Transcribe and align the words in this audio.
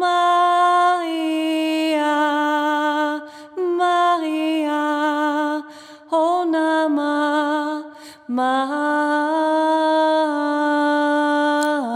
Maria, 0.00 1.28
Maria, 3.76 4.82
oh 6.10 6.44
Nama. 6.50 7.84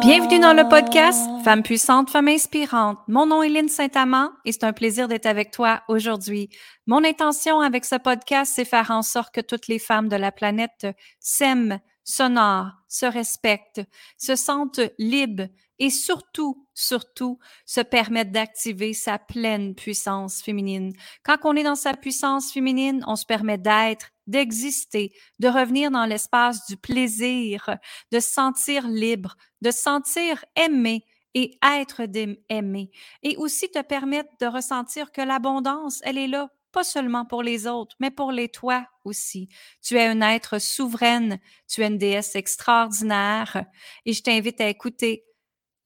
Bienvenue 0.02 0.38
dans 0.38 0.52
le 0.52 0.68
podcast 0.68 1.18
Femmes 1.44 1.62
puissantes, 1.62 2.10
femmes 2.10 2.28
inspirantes. 2.28 2.98
Mon 3.08 3.24
nom 3.24 3.42
est 3.42 3.48
Lynne 3.48 3.70
Saint-Amand 3.70 4.32
et 4.44 4.52
c'est 4.52 4.64
un 4.64 4.74
plaisir 4.74 5.08
d'être 5.08 5.24
avec 5.24 5.50
toi 5.50 5.82
aujourd'hui. 5.88 6.50
Mon 6.86 7.02
intention 7.04 7.60
avec 7.60 7.86
ce 7.86 7.96
podcast, 7.96 8.52
c'est 8.54 8.66
faire 8.66 8.90
en 8.90 9.00
sorte 9.00 9.34
que 9.34 9.40
toutes 9.40 9.66
les 9.66 9.78
femmes 9.78 10.10
de 10.10 10.16
la 10.16 10.30
planète 10.30 10.88
s'aiment, 11.20 11.80
s'honorent, 12.02 12.72
se 12.86 13.06
respectent, 13.06 13.80
se 14.18 14.36
sentent 14.36 14.80
libres 14.98 15.48
et 15.78 15.88
surtout, 15.88 16.63
surtout, 16.74 17.38
se 17.64 17.80
permettent 17.80 18.32
d'activer 18.32 18.92
sa 18.92 19.18
pleine 19.18 19.74
puissance 19.74 20.42
féminine. 20.42 20.92
Quand 21.22 21.38
on 21.44 21.56
est 21.56 21.62
dans 21.62 21.74
sa 21.74 21.94
puissance 21.94 22.52
féminine, 22.52 23.04
on 23.06 23.16
se 23.16 23.26
permet 23.26 23.58
d'être, 23.58 24.10
d'exister, 24.26 25.12
de 25.38 25.48
revenir 25.48 25.90
dans 25.90 26.04
l'espace 26.04 26.66
du 26.66 26.76
plaisir, 26.76 27.76
de 28.12 28.20
se 28.20 28.28
sentir 28.28 28.88
libre, 28.88 29.36
de 29.62 29.70
se 29.70 29.80
sentir 29.80 30.44
aimé 30.56 31.04
et 31.34 31.58
être 31.62 32.02
aimé. 32.48 32.90
Et 33.22 33.36
aussi 33.36 33.70
te 33.70 33.82
permettre 33.82 34.30
de 34.40 34.46
ressentir 34.46 35.12
que 35.12 35.20
l'abondance, 35.20 36.00
elle 36.04 36.18
est 36.18 36.28
là 36.28 36.48
pas 36.74 36.84
seulement 36.84 37.24
pour 37.24 37.44
les 37.44 37.68
autres, 37.68 37.94
mais 38.00 38.10
pour 38.10 38.32
les 38.32 38.48
toi 38.48 38.84
aussi. 39.04 39.48
Tu 39.80 39.96
es 39.96 40.06
un 40.06 40.20
être 40.20 40.60
souveraine, 40.60 41.38
tu 41.68 41.82
es 41.82 41.86
une 41.86 41.98
déesse 41.98 42.34
extraordinaire 42.34 43.64
et 44.04 44.12
je 44.12 44.22
t'invite 44.22 44.60
à 44.60 44.68
écouter 44.68 45.24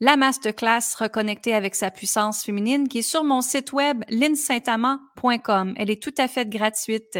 la 0.00 0.16
masterclass 0.16 0.94
reconnectée 0.96 1.54
avec 1.54 1.74
sa 1.74 1.90
puissance 1.90 2.44
féminine 2.44 2.86
qui 2.86 2.98
est 2.98 3.02
sur 3.02 3.24
mon 3.24 3.40
site 3.40 3.72
web 3.72 4.04
linsaintamant.com. 4.08 5.74
Elle 5.76 5.90
est 5.90 6.00
tout 6.00 6.14
à 6.18 6.28
fait 6.28 6.48
gratuite. 6.48 7.18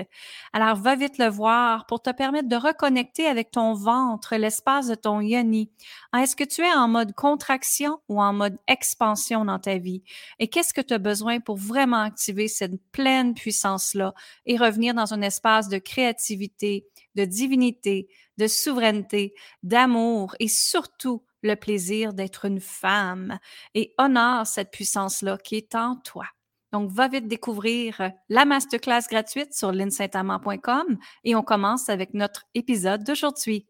Alors 0.53 0.77
va 0.77 0.95
vite 0.95 1.19
le 1.19 1.29
voir 1.29 1.87
pour 1.87 2.01
te 2.01 2.11
permettre 2.11 2.49
de 2.49 2.55
reconnecter 2.55 3.27
avec 3.27 3.51
ton 3.51 3.75
ventre, 3.75 4.37
l'espace 4.37 4.87
de 4.87 4.95
ton 4.95 5.21
yoni. 5.21 5.73
Est-ce 6.17 6.37
que 6.37 6.45
tu 6.45 6.63
es 6.63 6.73
en 6.73 6.87
mode 6.87 7.15
contraction 7.15 7.99
ou 8.09 8.23
en 8.23 8.33
mode 8.33 8.57
expansion 8.69 9.45
dans 9.45 9.59
ta 9.59 9.79
vie? 9.79 10.05
Et 10.39 10.47
qu'est-ce 10.47 10.73
que 10.73 10.81
tu 10.81 10.95
as 10.95 10.99
besoin 10.99 11.41
pour 11.41 11.57
vraiment 11.57 12.03
activer 12.03 12.47
cette 12.47 12.81
pleine 12.93 13.35
puissance-là 13.35 14.15
et 14.47 14.57
revenir 14.57 14.95
dans 14.95 15.13
un 15.13 15.23
espace 15.23 15.69
de 15.69 15.79
créativité, 15.79 16.87
de 17.17 17.25
divinité, 17.25 18.09
de 18.37 18.47
souveraineté, 18.47 19.35
d'amour 19.65 20.37
et 20.39 20.47
surtout 20.47 21.25
le 21.43 21.55
plaisir 21.55 22.13
d'être 22.13 22.45
une 22.45 22.61
femme 22.61 23.39
et 23.75 23.95
honore 23.99 24.47
cette 24.47 24.71
puissance-là 24.71 25.39
qui 25.39 25.57
est 25.57 25.75
en 25.75 25.97
toi. 25.97 26.27
Donc, 26.73 26.91
va 26.91 27.09
vite 27.09 27.29
découvrir 27.29 28.01
euh, 28.01 28.09
la 28.29 28.45
masterclass 28.45 29.03
gratuite 29.09 29.55
sur 29.55 29.73
linsaintamant.com 29.73 30.99
et 31.25 31.35
on 31.35 31.43
commence 31.43 31.89
avec 31.89 32.13
notre 32.13 32.45
épisode 32.55 33.05
d'aujourd'hui. 33.05 33.67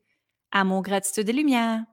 Amour, 0.50 0.82
gratitude 0.82 1.28
et 1.28 1.32
lumière. 1.32 1.84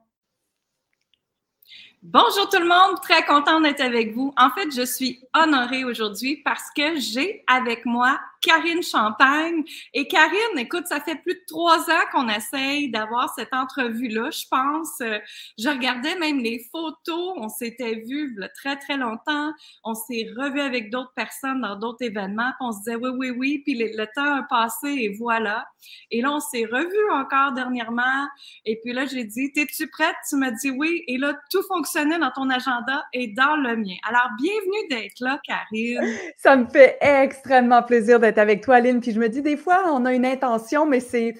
Bonjour 2.02 2.48
tout 2.48 2.60
le 2.60 2.68
monde, 2.68 3.00
très 3.02 3.24
contente 3.24 3.64
d'être 3.64 3.80
avec 3.80 4.14
vous. 4.14 4.32
En 4.36 4.50
fait, 4.50 4.70
je 4.70 4.84
suis 4.84 5.20
honorée 5.34 5.84
aujourd'hui 5.84 6.36
parce 6.44 6.70
que 6.76 6.98
j'ai 7.00 7.42
avec 7.48 7.84
moi 7.84 8.20
Karine 8.42 8.82
Champagne. 8.82 9.64
Et 9.92 10.06
Karine, 10.06 10.58
écoute, 10.58 10.86
ça 10.86 11.00
fait 11.00 11.16
plus 11.16 11.34
de 11.34 11.42
trois 11.46 11.80
ans 11.90 12.04
qu'on 12.12 12.28
essaye 12.28 12.90
d'avoir 12.90 13.32
cette 13.34 13.52
entrevue-là, 13.52 14.30
je 14.30 14.44
pense. 14.50 15.00
Euh, 15.00 15.18
je 15.58 15.68
regardais 15.68 16.16
même 16.16 16.38
les 16.38 16.64
photos, 16.70 17.34
on 17.36 17.48
s'était 17.48 17.96
vus 18.06 18.38
très, 18.54 18.76
très 18.76 18.96
longtemps. 18.96 19.52
On 19.84 19.94
s'est 19.94 20.28
revus 20.36 20.60
avec 20.60 20.90
d'autres 20.90 21.12
personnes 21.14 21.60
dans 21.60 21.76
d'autres 21.76 22.04
événements. 22.04 22.52
on 22.60 22.72
se 22.72 22.78
disait 22.78 22.96
oui, 22.96 23.10
oui, 23.16 23.30
oui, 23.30 23.62
puis 23.64 23.74
le, 23.74 24.06
temps 24.14 24.36
a 24.36 24.42
passé 24.48 24.88
et 24.88 25.16
voilà. 25.18 25.66
Et 26.10 26.22
là, 26.22 26.32
on 26.32 26.40
s'est 26.40 26.64
revus 26.64 27.10
encore 27.12 27.52
dernièrement. 27.52 28.26
Et 28.64 28.80
puis 28.82 28.92
là, 28.92 29.06
j'ai 29.06 29.24
dit, 29.24 29.52
es-tu 29.56 29.88
prête? 29.88 30.14
Tu 30.28 30.36
m'as 30.36 30.52
dit 30.52 30.70
oui. 30.70 31.02
Et 31.08 31.18
là, 31.18 31.34
tout 31.50 31.62
fonctionnait 31.68 32.18
dans 32.18 32.30
ton 32.30 32.48
agenda 32.50 33.04
et 33.12 33.28
dans 33.28 33.56
le 33.56 33.76
mien. 33.76 33.96
Alors, 34.08 34.28
bienvenue 34.38 34.88
d'être 34.90 35.20
là, 35.20 35.40
Karine. 35.44 36.00
Ça 36.36 36.56
me 36.56 36.66
fait 36.66 36.98
extrêmement 37.00 37.82
plaisir 37.82 38.20
d'être 38.20 38.25
avec 38.26 38.62
toi, 38.62 38.76
Aline. 38.76 39.00
Puis 39.00 39.12
je 39.12 39.20
me 39.20 39.28
dis, 39.28 39.42
des 39.42 39.56
fois, 39.56 39.84
on 39.92 40.04
a 40.04 40.12
une 40.12 40.26
intention, 40.26 40.86
mais 40.86 41.00
c'est 41.00 41.34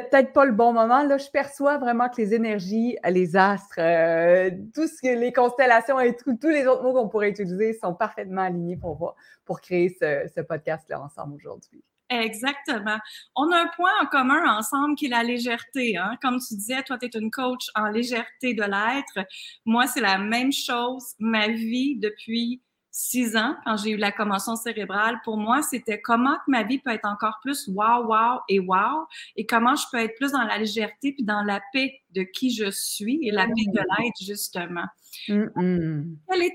peut-être 0.00 0.32
pas 0.32 0.44
le 0.44 0.52
bon 0.52 0.72
moment. 0.72 1.02
Là, 1.02 1.18
je 1.18 1.28
perçois 1.30 1.78
vraiment 1.78 2.08
que 2.08 2.20
les 2.20 2.34
énergies, 2.34 2.96
les 3.08 3.36
astres, 3.36 3.78
euh, 3.78 4.50
tout 4.74 4.86
ce 4.86 5.00
que 5.02 5.18
les 5.18 5.32
constellations 5.32 6.00
et 6.00 6.16
tous 6.16 6.48
les 6.48 6.66
autres 6.66 6.82
mots 6.82 6.92
qu'on 6.92 7.08
pourrait 7.08 7.30
utiliser 7.30 7.72
sont 7.74 7.94
parfaitement 7.94 8.42
alignés 8.42 8.76
pour, 8.76 9.14
pour 9.44 9.60
créer 9.60 9.90
ce, 10.00 10.40
podcast-là 10.40 11.00
ensemble 11.00 11.34
aujourd'hui. 11.36 11.82
Exactement. 12.10 12.98
On 13.36 13.50
a 13.52 13.62
un 13.62 13.68
point 13.74 13.90
en 14.02 14.06
commun 14.06 14.58
ensemble 14.58 14.96
qui 14.96 15.06
est 15.06 15.10
la 15.10 15.22
légèreté. 15.22 15.96
Hein? 15.96 16.16
Comme 16.20 16.38
tu 16.46 16.54
disais, 16.54 16.82
toi, 16.82 16.98
tu 16.98 17.06
es 17.06 17.18
une 17.18 17.30
coach 17.30 17.68
en 17.74 17.88
légèreté 17.88 18.52
de 18.52 18.62
l'être. 18.62 19.26
Moi, 19.64 19.86
c'est 19.86 20.02
la 20.02 20.18
même 20.18 20.52
chose. 20.52 21.14
Ma 21.18 21.48
vie 21.48 21.96
depuis 21.96 22.60
six 22.94 23.36
ans, 23.36 23.56
quand 23.64 23.78
j'ai 23.78 23.92
eu 23.92 23.96
la 23.96 24.12
commotion 24.12 24.54
cérébrale, 24.54 25.18
pour 25.24 25.38
moi, 25.38 25.62
c'était 25.62 26.00
comment 26.00 26.34
que 26.34 26.50
ma 26.50 26.62
vie 26.62 26.78
peut 26.78 26.90
être 26.90 27.08
encore 27.08 27.38
plus 27.42 27.66
wow, 27.68 28.06
wow 28.06 28.40
et 28.50 28.60
wow, 28.60 29.06
et 29.34 29.46
comment 29.46 29.74
je 29.74 29.84
peux 29.90 29.96
être 29.96 30.14
plus 30.16 30.30
dans 30.32 30.42
la 30.42 30.58
légèreté 30.58 31.12
puis 31.12 31.24
dans 31.24 31.42
la 31.42 31.60
paix 31.72 31.94
de 32.10 32.22
qui 32.22 32.54
je 32.54 32.70
suis 32.70 33.18
et 33.26 33.30
la 33.30 33.46
paix 33.46 33.64
de 33.66 33.80
mm. 33.80 33.84
l'être, 33.98 34.22
justement. 34.22 34.84
Quelle 35.26 36.42
est 36.42 36.54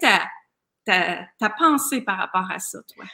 ta, 0.85 1.27
ta, 1.39 1.49
pensée 1.49 2.01
par 2.01 2.19
rapport 2.19 2.49
à 2.51 2.59
ça, 2.59 2.79
toi? 2.93 3.05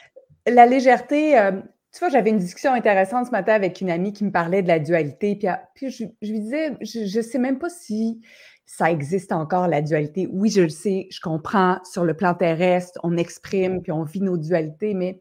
La 0.46 0.66
légèreté, 0.66 1.38
euh, 1.38 1.52
tu 1.92 2.00
vois, 2.00 2.10
j'avais 2.10 2.28
une 2.28 2.38
discussion 2.38 2.74
intéressante 2.74 3.26
ce 3.26 3.30
matin 3.30 3.54
avec 3.54 3.80
une 3.80 3.90
amie 3.90 4.12
qui 4.12 4.24
me 4.24 4.32
parlait 4.32 4.62
de 4.62 4.68
la 4.68 4.78
dualité, 4.78 5.36
puis, 5.36 5.48
puis 5.74 5.90
je, 5.90 6.04
lui 6.30 6.40
disais, 6.40 6.76
je 6.82 7.16
ne 7.16 7.22
sais 7.22 7.38
même 7.38 7.58
pas 7.58 7.70
si 7.70 8.20
ça 8.66 8.90
existe 8.90 9.32
encore, 9.32 9.68
la 9.68 9.82
dualité. 9.82 10.28
Oui, 10.32 10.50
je 10.50 10.62
le 10.62 10.68
sais, 10.68 11.06
je 11.10 11.20
comprends, 11.20 11.78
sur 11.84 12.04
le 12.04 12.14
plan 12.14 12.34
terrestre, 12.34 12.98
on 13.02 13.16
exprime, 13.16 13.82
puis 13.82 13.92
on 13.92 14.04
vit 14.04 14.20
nos 14.20 14.36
dualités, 14.36 14.94
mais 14.94 15.20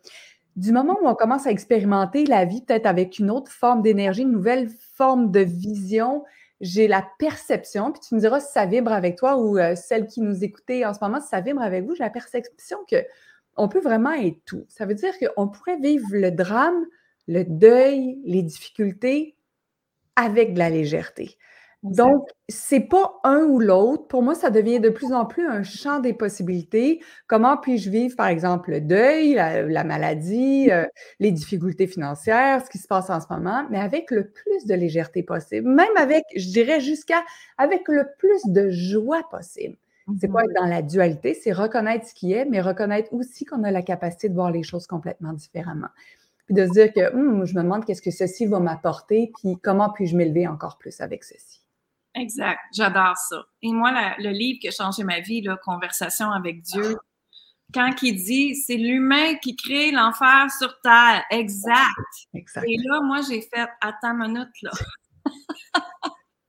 du 0.55 0.71
moment 0.71 0.97
où 1.01 1.07
on 1.07 1.15
commence 1.15 1.47
à 1.47 1.51
expérimenter 1.51 2.25
la 2.25 2.45
vie 2.45 2.61
peut-être 2.61 2.85
avec 2.85 3.19
une 3.19 3.31
autre 3.31 3.51
forme 3.51 3.81
d'énergie, 3.81 4.21
une 4.21 4.31
nouvelle 4.31 4.69
forme 4.95 5.31
de 5.31 5.39
vision, 5.39 6.23
j'ai 6.61 6.87
la 6.87 7.05
perception, 7.19 7.91
puis 7.91 8.01
tu 8.07 8.15
me 8.15 8.19
diras 8.19 8.39
si 8.39 8.51
ça 8.51 8.65
vibre 8.65 8.91
avec 8.91 9.17
toi 9.17 9.37
ou 9.37 9.57
euh, 9.57 9.75
celle 9.75 10.07
qui 10.07 10.21
nous 10.21 10.43
écoutait 10.43 10.85
en 10.85 10.93
ce 10.93 10.99
moment, 11.01 11.19
si 11.19 11.27
ça 11.27 11.41
vibre 11.41 11.61
avec 11.61 11.83
vous, 11.85 11.95
j'ai 11.95 12.03
la 12.03 12.09
perception 12.09 12.77
que 12.89 13.03
on 13.55 13.67
peut 13.67 13.81
vraiment 13.81 14.13
être 14.13 14.39
tout. 14.45 14.65
Ça 14.69 14.85
veut 14.85 14.95
dire 14.95 15.13
qu'on 15.19 15.47
pourrait 15.47 15.77
vivre 15.77 16.07
le 16.11 16.31
drame, 16.31 16.85
le 17.27 17.43
deuil, 17.43 18.19
les 18.25 18.41
difficultés 18.41 19.35
avec 20.15 20.53
de 20.53 20.59
la 20.59 20.69
légèreté. 20.69 21.37
Donc, 21.83 22.29
c'est 22.47 22.79
pas 22.79 23.19
un 23.25 23.41
ou 23.43 23.59
l'autre. 23.59 24.07
Pour 24.07 24.23
moi, 24.23 24.35
ça 24.35 24.49
devient 24.49 24.79
de 24.79 24.89
plus 24.89 25.11
en 25.11 25.25
plus 25.25 25.45
un 25.45 25.63
champ 25.63 25.99
des 25.99 26.13
possibilités. 26.13 27.01
Comment 27.27 27.57
puis-je 27.57 27.89
vivre, 27.89 28.15
par 28.15 28.27
exemple, 28.27 28.71
le 28.71 28.79
deuil, 28.79 29.33
la, 29.33 29.83
maladie, 29.83 30.71
euh, 30.71 30.85
les 31.19 31.31
difficultés 31.31 31.87
financières, 31.87 32.63
ce 32.63 32.69
qui 32.69 32.77
se 32.77 32.87
passe 32.87 33.09
en 33.09 33.19
ce 33.19 33.25
moment, 33.29 33.67
mais 33.69 33.79
avec 33.79 34.11
le 34.11 34.29
plus 34.29 34.65
de 34.65 34.73
légèreté 34.75 35.23
possible, 35.23 35.69
même 35.69 35.95
avec, 35.97 36.23
je 36.35 36.49
dirais, 36.51 36.79
jusqu'à 36.79 37.21
avec 37.57 37.81
le 37.89 38.07
plus 38.17 38.41
de 38.45 38.69
joie 38.69 39.23
possible. 39.29 39.75
C'est 40.19 40.27
quoi 40.27 40.43
mmh 40.43 40.45
être 40.49 40.61
dans 40.61 40.67
la 40.67 40.81
dualité? 40.81 41.33
C'est 41.33 41.53
reconnaître 41.53 42.07
ce 42.07 42.13
qui 42.13 42.33
est, 42.33 42.45
mais 42.45 42.59
reconnaître 42.59 43.13
aussi 43.13 43.45
qu'on 43.45 43.63
a 43.63 43.71
la 43.71 43.81
capacité 43.81 44.27
de 44.27 44.33
voir 44.33 44.51
les 44.51 44.63
choses 44.63 44.85
complètement 44.85 45.31
différemment. 45.31 45.87
Puis 46.45 46.55
de 46.55 46.65
se 46.65 46.71
dire 46.71 46.93
que 46.93 47.13
hum, 47.13 47.45
je 47.45 47.55
me 47.55 47.63
demande 47.63 47.85
qu'est-ce 47.85 48.01
que 48.01 48.11
ceci 48.11 48.45
va 48.45 48.59
m'apporter, 48.59 49.31
puis 49.37 49.57
comment 49.61 49.89
puis-je 49.89 50.17
m'élever 50.17 50.45
encore 50.47 50.77
plus 50.77 50.99
avec 50.99 51.23
ceci. 51.23 51.62
Exact. 52.15 52.59
J'adore 52.73 53.17
ça. 53.17 53.43
Et 53.61 53.71
moi, 53.71 53.91
le 54.19 54.29
livre 54.29 54.59
qui 54.59 54.67
a 54.67 54.71
changé 54.71 55.03
ma 55.03 55.19
vie, 55.19 55.41
là, 55.41 55.57
Conversation 55.63 56.31
avec 56.31 56.61
Dieu, 56.61 56.97
quand 57.73 57.91
il 58.03 58.15
dit 58.15 58.55
c'est 58.55 58.77
l'humain 58.77 59.35
qui 59.41 59.55
crée 59.55 59.91
l'enfer 59.91 60.47
sur 60.57 60.79
terre. 60.81 61.23
Exact. 61.31 61.77
exact. 62.33 62.65
Et 62.67 62.77
là, 62.83 63.01
moi, 63.01 63.19
j'ai 63.27 63.41
fait 63.41 63.67
attends 63.81 64.11
une 64.11 64.33
minute, 64.33 64.61
là. 64.61 64.71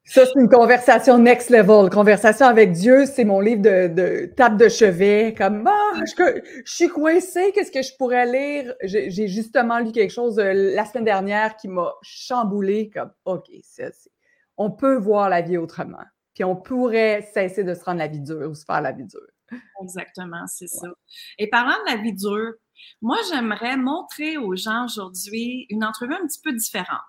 Ça, 0.06 0.26
c'est 0.26 0.38
une 0.38 0.50
conversation 0.50 1.18
next 1.18 1.48
level. 1.48 1.88
Conversation 1.90 2.46
avec 2.46 2.72
Dieu, 2.72 3.06
c'est 3.06 3.24
mon 3.24 3.40
livre 3.40 3.62
de, 3.62 3.88
de 3.88 4.26
table 4.36 4.58
de 4.58 4.68
chevet. 4.68 5.34
Comme, 5.36 5.66
ah, 5.66 6.00
je, 6.06 6.40
je, 6.64 6.72
suis 6.72 6.88
coincée, 6.88 7.52
qu'est-ce 7.52 7.72
que 7.72 7.82
je 7.82 7.96
pourrais 7.96 8.26
lire? 8.26 8.74
J'ai 8.82 9.28
justement 9.28 9.78
lu 9.78 9.92
quelque 9.92 10.12
chose 10.12 10.38
euh, 10.38 10.52
la 10.52 10.84
semaine 10.84 11.06
dernière 11.06 11.56
qui 11.56 11.68
m'a 11.68 11.94
chamboulé. 12.02 12.90
Comme, 12.94 13.10
OK, 13.24 13.46
ça, 13.62 13.84
c'est 13.92 14.10
on 14.56 14.70
peut 14.70 14.96
voir 14.96 15.28
la 15.28 15.42
vie 15.42 15.56
autrement. 15.56 16.04
Puis 16.34 16.44
on 16.44 16.56
pourrait 16.56 17.28
cesser 17.32 17.64
de 17.64 17.74
se 17.74 17.84
rendre 17.84 17.98
la 17.98 18.08
vie 18.08 18.20
dure 18.20 18.50
ou 18.50 18.54
se 18.54 18.64
faire 18.64 18.80
la 18.80 18.92
vie 18.92 19.04
dure. 19.04 19.60
Exactement, 19.82 20.46
c'est 20.46 20.66
ça. 20.66 20.88
Et 21.38 21.48
parlant 21.48 21.76
de 21.86 21.94
la 21.94 22.02
vie 22.02 22.14
dure, 22.14 22.54
moi, 23.02 23.16
j'aimerais 23.30 23.76
montrer 23.76 24.36
aux 24.36 24.56
gens 24.56 24.86
aujourd'hui 24.86 25.66
une 25.70 25.84
entrevue 25.84 26.14
un 26.14 26.26
petit 26.26 26.40
peu 26.42 26.52
différente. 26.52 27.02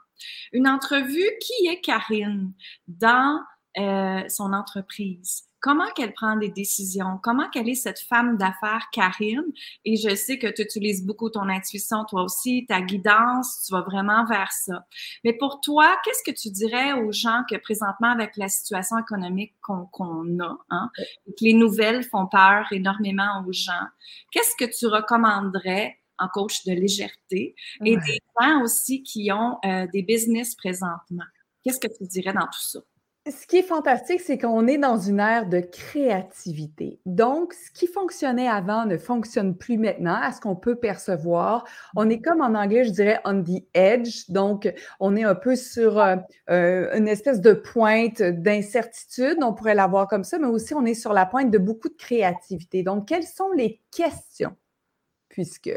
Une 0.54 0.68
entrevue 0.68 1.30
qui 1.42 1.68
est 1.68 1.82
Karine 1.82 2.54
dans 2.88 3.40
euh, 3.78 4.24
son 4.30 4.54
entreprise 4.54 5.50
comment 5.66 5.90
qu'elle 5.96 6.14
prend 6.14 6.36
des 6.36 6.50
décisions, 6.50 7.18
comment 7.24 7.50
qu'elle 7.50 7.68
est 7.68 7.74
cette 7.74 8.00
femme 8.00 8.38
d'affaires, 8.38 8.88
Karine? 8.92 9.52
Et 9.84 9.98
je 9.98 10.14
sais 10.14 10.38
que 10.38 10.46
tu 10.46 10.62
utilises 10.62 11.04
beaucoup 11.04 11.32
ton 11.32 11.50
intuition, 11.50 12.06
toi 12.06 12.22
aussi, 12.22 12.68
ta 12.70 12.82
guidance, 12.82 13.64
tu 13.66 13.74
vas 13.74 13.82
vraiment 13.82 14.28
vers 14.28 14.52
ça. 14.52 14.86
Mais 15.24 15.34
pour 15.34 15.62
toi, 15.62 15.98
qu'est-ce 16.04 16.22
que 16.24 16.38
tu 16.40 16.52
dirais 16.52 16.94
aux 16.94 17.12
gens 17.12 17.42
que 17.50 17.56
présentement, 17.56 18.12
avec 18.12 18.38
la 18.38 18.48
situation 18.48 19.00
économique 19.00 19.56
qu'on 19.60 20.40
a, 20.40 20.56
hein, 20.70 20.92
et 21.26 21.32
que 21.32 21.44
les 21.44 21.54
nouvelles 21.54 22.04
font 22.04 22.28
peur 22.28 22.68
énormément 22.72 23.44
aux 23.48 23.52
gens, 23.52 23.88
qu'est-ce 24.30 24.56
que 24.64 24.72
tu 24.72 24.86
recommanderais 24.86 25.98
en 26.20 26.28
coach 26.28 26.64
de 26.66 26.74
légèreté 26.74 27.56
et 27.84 27.98
des 27.98 28.20
gens 28.40 28.62
aussi 28.62 29.02
qui 29.02 29.32
ont 29.32 29.58
euh, 29.66 29.88
des 29.92 30.04
business 30.04 30.54
présentement? 30.54 31.26
Qu'est-ce 31.64 31.80
que 31.80 31.88
tu 31.88 32.06
dirais 32.06 32.34
dans 32.34 32.46
tout 32.46 32.62
ça? 32.62 32.82
Ce 33.28 33.48
qui 33.48 33.58
est 33.58 33.64
fantastique, 33.64 34.22
c'est 34.22 34.38
qu'on 34.38 34.68
est 34.68 34.78
dans 34.78 35.00
une 35.00 35.20
ère 35.20 35.50
de 35.50 35.60
créativité. 35.60 37.00
Donc, 37.08 37.54
ce 37.54 37.72
qui 37.72 37.88
fonctionnait 37.88 38.48
avant 38.48 38.86
ne 38.86 38.98
fonctionne 38.98 39.58
plus 39.58 39.80
maintenant, 39.80 40.20
à 40.22 40.32
ce 40.32 40.40
qu'on 40.40 40.56
peut 40.56 40.76
percevoir. 40.76 41.64
On 41.96 42.08
est 42.08 42.22
comme 42.22 42.42
en 42.42 42.54
anglais, 42.54 42.84
je 42.84 42.92
dirais, 42.92 43.20
on 43.26 43.42
the 43.42 43.64
edge. 43.74 44.30
Donc, 44.30 44.72
on 45.00 45.16
est 45.16 45.24
un 45.24 45.34
peu 45.34 45.56
sur 45.56 46.00
euh, 46.00 46.18
euh, 46.52 46.96
une 46.96 47.08
espèce 47.08 47.42
de 47.42 47.54
pointe 47.54 48.22
d'incertitude. 48.22 49.40
On 49.42 49.56
pourrait 49.56 49.74
l'avoir 49.74 50.08
comme 50.08 50.24
ça, 50.24 50.38
mais 50.38 50.48
aussi 50.48 50.76
on 50.76 50.86
est 50.86 50.94
sur 50.94 51.12
la 51.12 51.26
pointe 51.26 51.50
de 51.50 51.58
beaucoup 51.58 51.90
de 51.90 51.98
créativité. 51.98 52.84
Donc, 52.84 53.08
quelles 53.08 53.24
sont 53.24 53.52
les 53.54 53.82
questions? 53.90 54.56
Puisque 55.30 55.72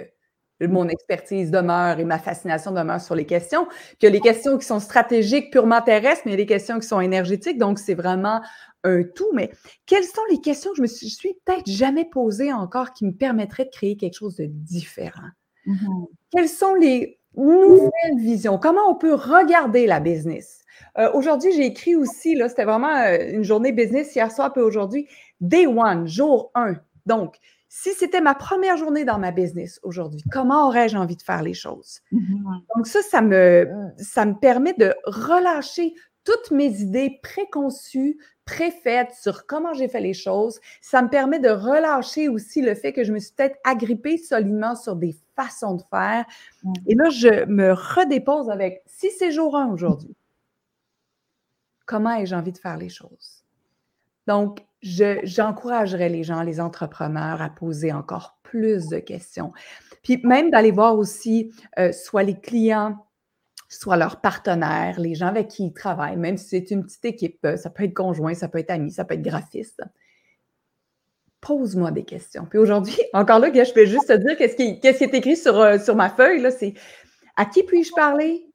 mon 0.60 0.88
expertise 0.88 1.50
demeure 1.50 2.00
et 2.00 2.05
ma 2.05 2.19
fascination 2.19 2.72
demeure 2.72 3.00
sur 3.00 3.14
les 3.14 3.26
questions, 3.26 3.69
que 4.00 4.06
les 4.06 4.20
questions 4.20 4.58
qui 4.58 4.66
sont 4.66 4.81
stratégiques, 4.81 5.52
purement 5.52 5.81
terrestres, 5.81 6.22
mais 6.25 6.32
il 6.32 6.34
y 6.34 6.40
a 6.40 6.44
des 6.44 6.46
questions 6.46 6.81
qui 6.81 6.87
sont 6.87 7.00
énergétiques, 7.00 7.58
donc 7.58 7.78
c'est 7.78 7.94
vraiment 7.94 8.40
un 8.84 9.02
tout. 9.02 9.31
Mais 9.34 9.50
quelles 9.87 10.05
sont 10.05 10.22
les 10.31 10.40
questions 10.40 10.70
que 10.70 10.78
je 10.78 10.82
me 10.82 10.87
suis, 10.87 11.38
peut-être 11.44 11.66
jamais 11.66 12.05
posées 12.05 12.52
encore 12.52 12.93
qui 12.93 13.05
me 13.05 13.12
permettraient 13.12 13.66
de 13.66 13.70
créer 13.70 13.96
quelque 13.96 14.16
chose 14.16 14.37
de 14.37 14.46
différent? 14.46 15.28
Mm-hmm. 15.66 16.06
Quelles 16.31 16.49
sont 16.49 16.75
les 16.75 17.19
nouvelles 17.37 18.19
visions? 18.19 18.58
Comment 18.58 18.88
on 18.88 18.94
peut 18.94 19.14
regarder 19.14 19.87
la 19.87 20.00
business? 20.00 20.58
Euh, 20.99 21.11
aujourd'hui, 21.12 21.52
j'ai 21.52 21.66
écrit 21.66 21.94
aussi, 21.94 22.34
là, 22.34 22.49
c'était 22.49 22.64
vraiment 22.64 22.96
euh, 22.96 23.19
une 23.31 23.44
journée 23.44 23.72
business 23.72 24.14
hier 24.14 24.31
soir, 24.32 24.52
puis 24.52 24.62
aujourd'hui, 24.62 25.08
day 25.40 25.66
one, 25.66 26.06
jour 26.06 26.50
1. 26.54 26.75
Donc, 27.06 27.37
si 27.80 27.94
c'était 27.94 28.20
ma 28.20 28.34
première 28.34 28.76
journée 28.76 29.04
dans 29.04 29.20
ma 29.20 29.30
business 29.30 29.78
aujourd'hui, 29.84 30.20
comment 30.32 30.66
aurais-je 30.66 30.96
envie 30.96 31.14
de 31.14 31.22
faire 31.22 31.44
les 31.44 31.54
choses? 31.54 32.00
Mm-hmm. 32.12 32.62
Donc 32.75 32.88
ça, 32.88 33.02
ça 33.02 33.20
me, 33.20 33.70
ça 33.98 34.26
me 34.26 34.34
permet 34.34 34.72
de 34.72 34.96
relâcher 35.04 35.94
toutes 36.25 36.50
mes 36.50 36.80
idées 36.80 37.20
préconçues, 37.22 38.19
préfaites 38.44 39.12
sur 39.12 39.46
comment 39.46 39.75
j'ai 39.75 39.86
fait 39.86 40.00
les 40.00 40.12
choses. 40.12 40.58
Ça 40.80 41.02
me 41.02 41.08
permet 41.08 41.38
de 41.38 41.50
relâcher 41.50 42.28
aussi 42.28 42.62
le 42.62 42.75
fait 42.75 42.92
que 42.92 43.04
je 43.04 43.12
me 43.12 43.20
suis 43.20 43.32
peut-être 43.32 43.58
agrippée 43.62 44.19
solidement 44.19 44.75
sur 44.75 44.96
des 44.96 45.14
façons 45.36 45.75
de 45.75 45.82
faire. 45.88 46.26
Et 46.88 46.96
là, 46.96 47.10
je 47.10 47.44
me 47.44 47.75
redépose 47.75 48.50
avec, 48.50 48.82
si 48.86 49.08
c'est 49.12 49.30
jour 49.30 49.56
1 49.56 49.72
aujourd'hui, 49.72 50.16
comment 51.86 52.16
ai-je 52.16 52.34
envie 52.34 52.52
de 52.52 52.58
faire 52.58 52.76
les 52.76 52.88
choses? 52.88 53.44
Donc, 54.26 54.68
j'encouragerais 54.82 56.08
les 56.08 56.25
gens, 56.25 56.42
les 56.42 56.60
entrepreneurs 56.60 57.42
à 57.42 57.50
poser 57.50 57.92
encore 57.92 58.38
plus 58.42 58.88
de 58.88 58.98
questions. 58.98 59.52
Puis 60.02 60.20
même 60.25 60.50
d'aller 60.50 60.70
voir 60.70 60.96
aussi 60.96 61.52
euh, 61.78 61.92
soit 61.92 62.22
les 62.22 62.38
clients, 62.38 62.96
soit 63.69 63.96
leurs 63.96 64.20
partenaires, 64.20 64.98
les 64.98 65.14
gens 65.14 65.26
avec 65.26 65.48
qui 65.48 65.66
ils 65.66 65.72
travaillent, 65.72 66.16
même 66.16 66.38
si 66.38 66.48
c'est 66.48 66.70
une 66.70 66.84
petite 66.84 67.04
équipe, 67.04 67.38
euh, 67.44 67.56
ça 67.56 67.70
peut 67.70 67.84
être 67.84 67.94
conjoint, 67.94 68.34
ça 68.34 68.48
peut 68.48 68.58
être 68.58 68.70
ami, 68.70 68.90
ça 68.90 69.04
peut 69.04 69.14
être 69.14 69.22
graphiste. 69.22 69.82
Pose-moi 71.40 71.90
des 71.90 72.04
questions. 72.04 72.46
Puis 72.46 72.58
aujourd'hui, 72.58 72.98
encore 73.12 73.38
là, 73.38 73.52
je 73.52 73.72
peux 73.72 73.84
juste 73.84 74.08
te 74.08 74.16
dire 74.16 74.36
qu'est-ce 74.36 74.56
qui, 74.56 74.80
est 74.82 75.14
écrit 75.14 75.36
sur, 75.36 75.60
euh, 75.60 75.78
sur 75.78 75.94
ma 75.94 76.10
feuille, 76.10 76.44
c'est 76.56 76.75
à 77.36 77.44
qui 77.44 77.62
puis-je 77.62 77.92
parler? 77.92 78.48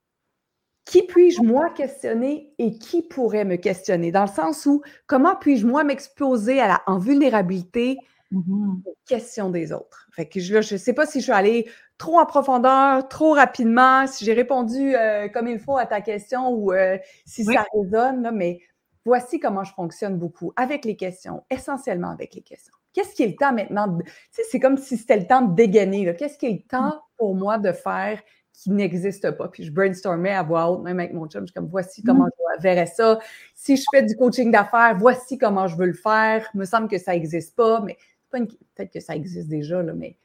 Qui 0.85 1.03
puis-je 1.03 1.41
moi 1.41 1.69
questionner 1.69 2.53
et 2.57 2.77
qui 2.77 3.01
pourrait 3.01 3.45
me 3.45 3.55
questionner? 3.55 4.11
Dans 4.11 4.23
le 4.23 4.27
sens 4.27 4.65
où, 4.65 4.81
comment 5.07 5.35
puis-je 5.35 5.65
moi 5.65 5.83
m'exposer 5.83 6.59
à 6.59 6.67
la, 6.67 6.81
en 6.87 6.97
vulnérabilité 6.97 7.97
mm-hmm. 8.31 8.81
aux 8.85 8.97
questions 9.07 9.49
des 9.49 9.71
autres? 9.71 10.07
Fait 10.11 10.27
que 10.27 10.39
je 10.39 10.55
ne 10.55 10.77
sais 10.77 10.93
pas 10.93 11.05
si 11.05 11.19
je 11.19 11.23
suis 11.23 11.31
allée 11.31 11.69
trop 11.97 12.19
en 12.19 12.25
profondeur, 12.25 13.07
trop 13.07 13.33
rapidement, 13.33 14.07
si 14.07 14.25
j'ai 14.25 14.33
répondu 14.33 14.95
euh, 14.95 15.29
comme 15.29 15.47
il 15.47 15.59
faut 15.59 15.77
à 15.77 15.85
ta 15.85 16.01
question 16.01 16.49
ou 16.49 16.73
euh, 16.73 16.97
si 17.25 17.45
ça 17.45 17.65
résonne, 17.73 18.31
mais 18.33 18.59
voici 19.05 19.39
comment 19.39 19.63
je 19.63 19.73
fonctionne 19.73 20.17
beaucoup 20.17 20.51
avec 20.55 20.85
les 20.85 20.97
questions, 20.97 21.43
essentiellement 21.49 22.09
avec 22.09 22.35
les 22.35 22.41
questions. 22.41 22.73
Qu'est-ce 22.93 23.15
qui 23.15 23.23
est 23.23 23.27
le 23.27 23.35
temps 23.35 23.53
maintenant? 23.53 23.97
Sais, 24.31 24.43
c'est 24.51 24.59
comme 24.59 24.77
si 24.77 24.97
c'était 24.97 25.17
le 25.17 25.25
temps 25.25 25.41
de 25.41 25.55
dégainer. 25.55 26.15
Qu'est-ce 26.15 26.37
qui 26.37 26.45
est 26.45 26.51
le 26.51 26.67
temps 26.67 26.95
mm. 26.95 27.01
pour 27.17 27.35
moi 27.35 27.57
de 27.57 27.71
faire 27.71 28.21
qui 28.53 28.71
n'existe 28.71 29.31
pas. 29.31 29.47
Puis 29.47 29.63
je 29.63 29.71
brainstormais 29.71 30.31
à 30.31 30.43
voix 30.43 30.69
haute, 30.69 30.83
même 30.83 30.99
avec 30.99 31.13
mon 31.13 31.27
chum. 31.27 31.41
Je 31.41 31.47
suis 31.47 31.53
comme, 31.53 31.67
voici 31.67 32.01
mm. 32.01 32.05
comment 32.05 32.27
je 32.57 32.61
verrais 32.61 32.85
ça. 32.85 33.19
Si 33.55 33.75
je 33.75 33.83
fais 33.91 34.03
du 34.03 34.15
coaching 34.15 34.51
d'affaires, 34.51 34.95
voici 34.97 35.37
comment 35.37 35.67
je 35.67 35.75
veux 35.75 35.87
le 35.87 35.93
faire. 35.93 36.47
Il 36.53 36.59
me 36.59 36.65
semble 36.65 36.87
que 36.87 36.97
ça 36.97 37.13
n'existe 37.13 37.55
pas, 37.55 37.81
mais 37.81 37.97
peut-être 38.29 38.91
que 38.91 38.99
ça 38.99 39.15
existe 39.15 39.49
déjà, 39.49 39.81
là, 39.81 39.93
mais 39.93 40.17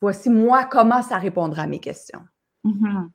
voici 0.00 0.30
moi 0.30 0.64
comment 0.64 1.02
ça 1.02 1.18
répondra 1.18 1.62
à 1.62 1.66
mes 1.66 1.78
questions. 1.78 2.20
Mm-hmm. 2.64 3.08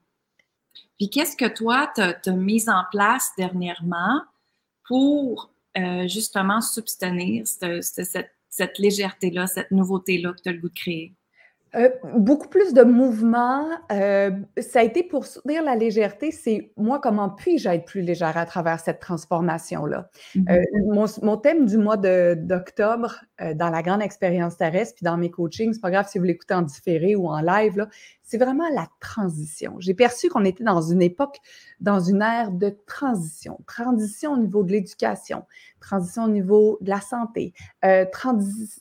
Puis 0.97 1.09
qu'est-ce 1.09 1.35
que 1.35 1.47
toi, 1.47 1.91
tu 1.95 2.01
as, 2.01 2.33
mis 2.33 2.69
en 2.69 2.83
place 2.91 3.31
dernièrement 3.37 4.21
pour 4.87 5.51
euh, 5.77 6.07
justement 6.07 6.61
subtenir 6.61 7.45
cette, 7.47 8.29
cette 8.49 8.79
légèreté-là, 8.79 9.47
cette 9.47 9.71
nouveauté-là 9.71 10.33
que 10.33 10.41
tu 10.41 10.49
as 10.49 10.51
le 10.53 10.59
goût 10.59 10.69
de 10.69 10.73
créer? 10.73 11.15
Euh, 11.73 11.89
beaucoup 12.15 12.49
plus 12.49 12.73
de 12.73 12.83
mouvement. 12.83 13.65
Euh, 13.93 14.31
ça 14.57 14.79
a 14.79 14.83
été 14.83 15.03
pour 15.03 15.25
soutenir 15.25 15.63
la 15.63 15.75
légèreté, 15.75 16.31
c'est 16.31 16.73
moi, 16.75 16.99
comment 16.99 17.29
puis-je 17.29 17.69
être 17.69 17.85
plus 17.85 18.01
légère 18.01 18.37
à 18.37 18.45
travers 18.45 18.79
cette 18.81 18.99
transformation-là? 18.99 20.09
Mm-hmm. 20.35 20.51
Euh, 20.51 21.17
mon, 21.23 21.37
thème 21.37 21.65
du 21.65 21.77
mois 21.77 21.95
d'octobre, 21.95 23.21
dans 23.55 23.69
la 23.69 23.81
grande 23.81 24.01
expérience 24.01 24.57
terrestre, 24.57 24.95
puis 24.95 25.05
dans 25.05 25.17
mes 25.17 25.31
coachings, 25.31 25.73
c'est 25.73 25.81
pas 25.81 25.91
grave 25.91 26.07
si 26.09 26.19
vous 26.19 26.25
l'écoutez 26.25 26.53
en 26.53 26.61
différé 26.61 27.15
ou 27.15 27.27
en 27.27 27.39
live, 27.39 27.87
c'est 28.31 28.37
vraiment 28.37 28.69
la 28.73 28.87
transition. 29.01 29.75
J'ai 29.79 29.93
perçu 29.93 30.29
qu'on 30.29 30.45
était 30.45 30.63
dans 30.63 30.81
une 30.81 31.01
époque, 31.01 31.39
dans 31.81 31.99
une 31.99 32.21
ère 32.21 32.51
de 32.51 32.73
transition. 32.87 33.59
Transition 33.67 34.31
au 34.31 34.37
niveau 34.37 34.63
de 34.63 34.71
l'éducation, 34.71 35.43
transition 35.81 36.23
au 36.23 36.29
niveau 36.29 36.77
de 36.79 36.89
la 36.89 37.01
santé, 37.01 37.53
euh, 37.83 38.05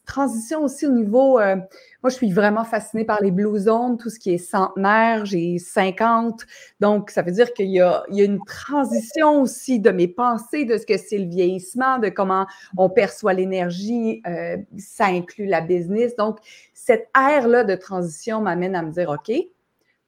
transition 0.06 0.62
aussi 0.62 0.87
au 0.87 0.93
niveau... 0.93 1.41
Euh, 1.41 1.56
moi, 2.02 2.08
je 2.08 2.14
suis 2.14 2.32
vraiment 2.32 2.64
fascinée 2.64 3.05
par 3.05 3.20
les 3.20 3.31
Blue 3.31 3.58
Zones, 3.58 3.99
tout 3.99 4.09
ce 4.09 4.19
qui 4.19 4.33
est 4.33 4.38
centenaire. 4.38 5.26
J'ai 5.26 5.59
50. 5.59 6.47
Donc, 6.80 7.11
ça 7.11 7.21
veut 7.21 7.33
dire 7.33 7.52
qu'il 7.52 7.69
y 7.69 7.80
a, 7.80 8.04
une 8.09 8.42
transition 8.47 9.42
aussi 9.42 9.80
de 9.80 9.90
mes 9.90 10.09
pensées, 10.09 10.64
de 10.64 10.78
ce 10.78 10.87
que 10.87 10.97
c'est 10.97 11.19
le 11.19 11.28
vieillissement, 11.28 11.99
de 11.99 12.09
comment 12.09 12.47
on 12.78 12.88
perçoit 12.88 13.35
l'énergie. 13.35 14.23
Euh, 14.26 14.57
ça 14.78 15.07
inclut 15.07 15.45
la 15.45 15.61
business. 15.61 16.16
Donc, 16.16 16.38
cette 16.73 17.11
ère-là 17.14 17.64
de 17.64 17.75
transition 17.75 18.40
m'amène 18.40 18.75
à 18.75 18.83
me 18.83 18.92
dire, 18.92 19.11
OK, 19.11 19.30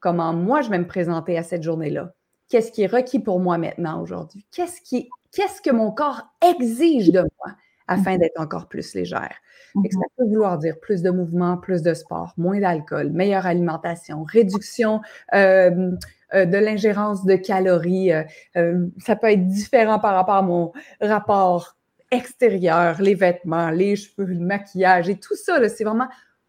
comment 0.03 0.35
moi 0.35 0.61
je 0.61 0.69
vais 0.69 0.79
me 0.79 0.87
présenter 0.87 1.39
à 1.39 1.43
cette 1.43 1.63
journée-là? 1.63 2.13
Qu'est-ce 2.49 2.71
qui 2.71 2.83
est 2.83 2.87
requis 2.87 3.21
pour 3.21 3.41
moi 3.41 3.57
maintenant 3.57 4.03
aujourd'hui? 4.03 4.45
Qu'est-ce, 4.51 4.83
qui, 4.83 5.09
qu'est-ce 5.31 5.63
que 5.63 5.71
mon 5.71 5.91
corps 5.91 6.23
exige 6.47 7.11
de 7.11 7.21
moi 7.21 7.57
afin 7.87 8.19
d'être 8.19 8.39
encore 8.39 8.69
plus 8.69 8.95
légère? 8.95 9.35
ça 9.75 9.81
mhm. 9.81 10.03
peut 10.19 10.25
vouloir 10.27 10.59
dire 10.59 10.79
plus 10.81 11.01
de 11.01 11.11
mouvement, 11.11 11.57
plus 11.57 11.81
de 11.81 11.95
sport, 11.95 12.35
moins 12.37 12.61
d'alcool, 12.61 13.11
meilleure 13.11 13.47
alimentation, 13.47 14.23
réduction 14.25 15.01
euh, 15.35 15.93
euh, 16.35 16.45
de 16.45 16.59
l'ingérence 16.59 17.25
de 17.25 17.37
calories. 17.37 18.13
Euh, 18.57 18.87
ça 18.99 19.17
peut 19.17 19.31
être 19.31 19.47
différent 19.47 19.99
par 19.99 20.15
rapport 20.15 20.35
à 20.35 20.43
mon 20.43 20.73
rapport 21.01 21.77
extérieur, 22.11 23.01
les 23.01 23.15
vêtements, 23.15 23.71
les 23.71 23.97
cheveux, 23.97 24.27
le 24.27 24.39
maquillage 24.39 25.09
et 25.09 25.19
tout 25.19 25.37
ça. 25.37 25.67
c'est 25.71 25.85
vraiment 25.85 26.09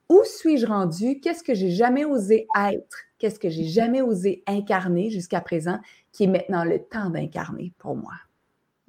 où 0.10 0.22
suis-je 0.26 0.66
rendu? 0.66 1.20
Qu'est-ce 1.22 1.44
que 1.44 1.54
j'ai 1.54 1.72
jamais 1.72 2.04
osé 2.04 2.46
être? 2.70 2.98
Qu'est-ce 3.24 3.40
que 3.40 3.48
j'ai 3.50 3.64
jamais 3.64 4.02
osé 4.02 4.44
incarner 4.48 5.10
jusqu'à 5.10 5.40
présent, 5.40 5.80
qui 6.12 6.26
est 6.26 6.28
maintenant 6.28 6.66
le 6.66 6.80
temps 6.84 7.10
d'incarner 7.10 7.72
pour 7.78 7.96
moi? 7.96 8.12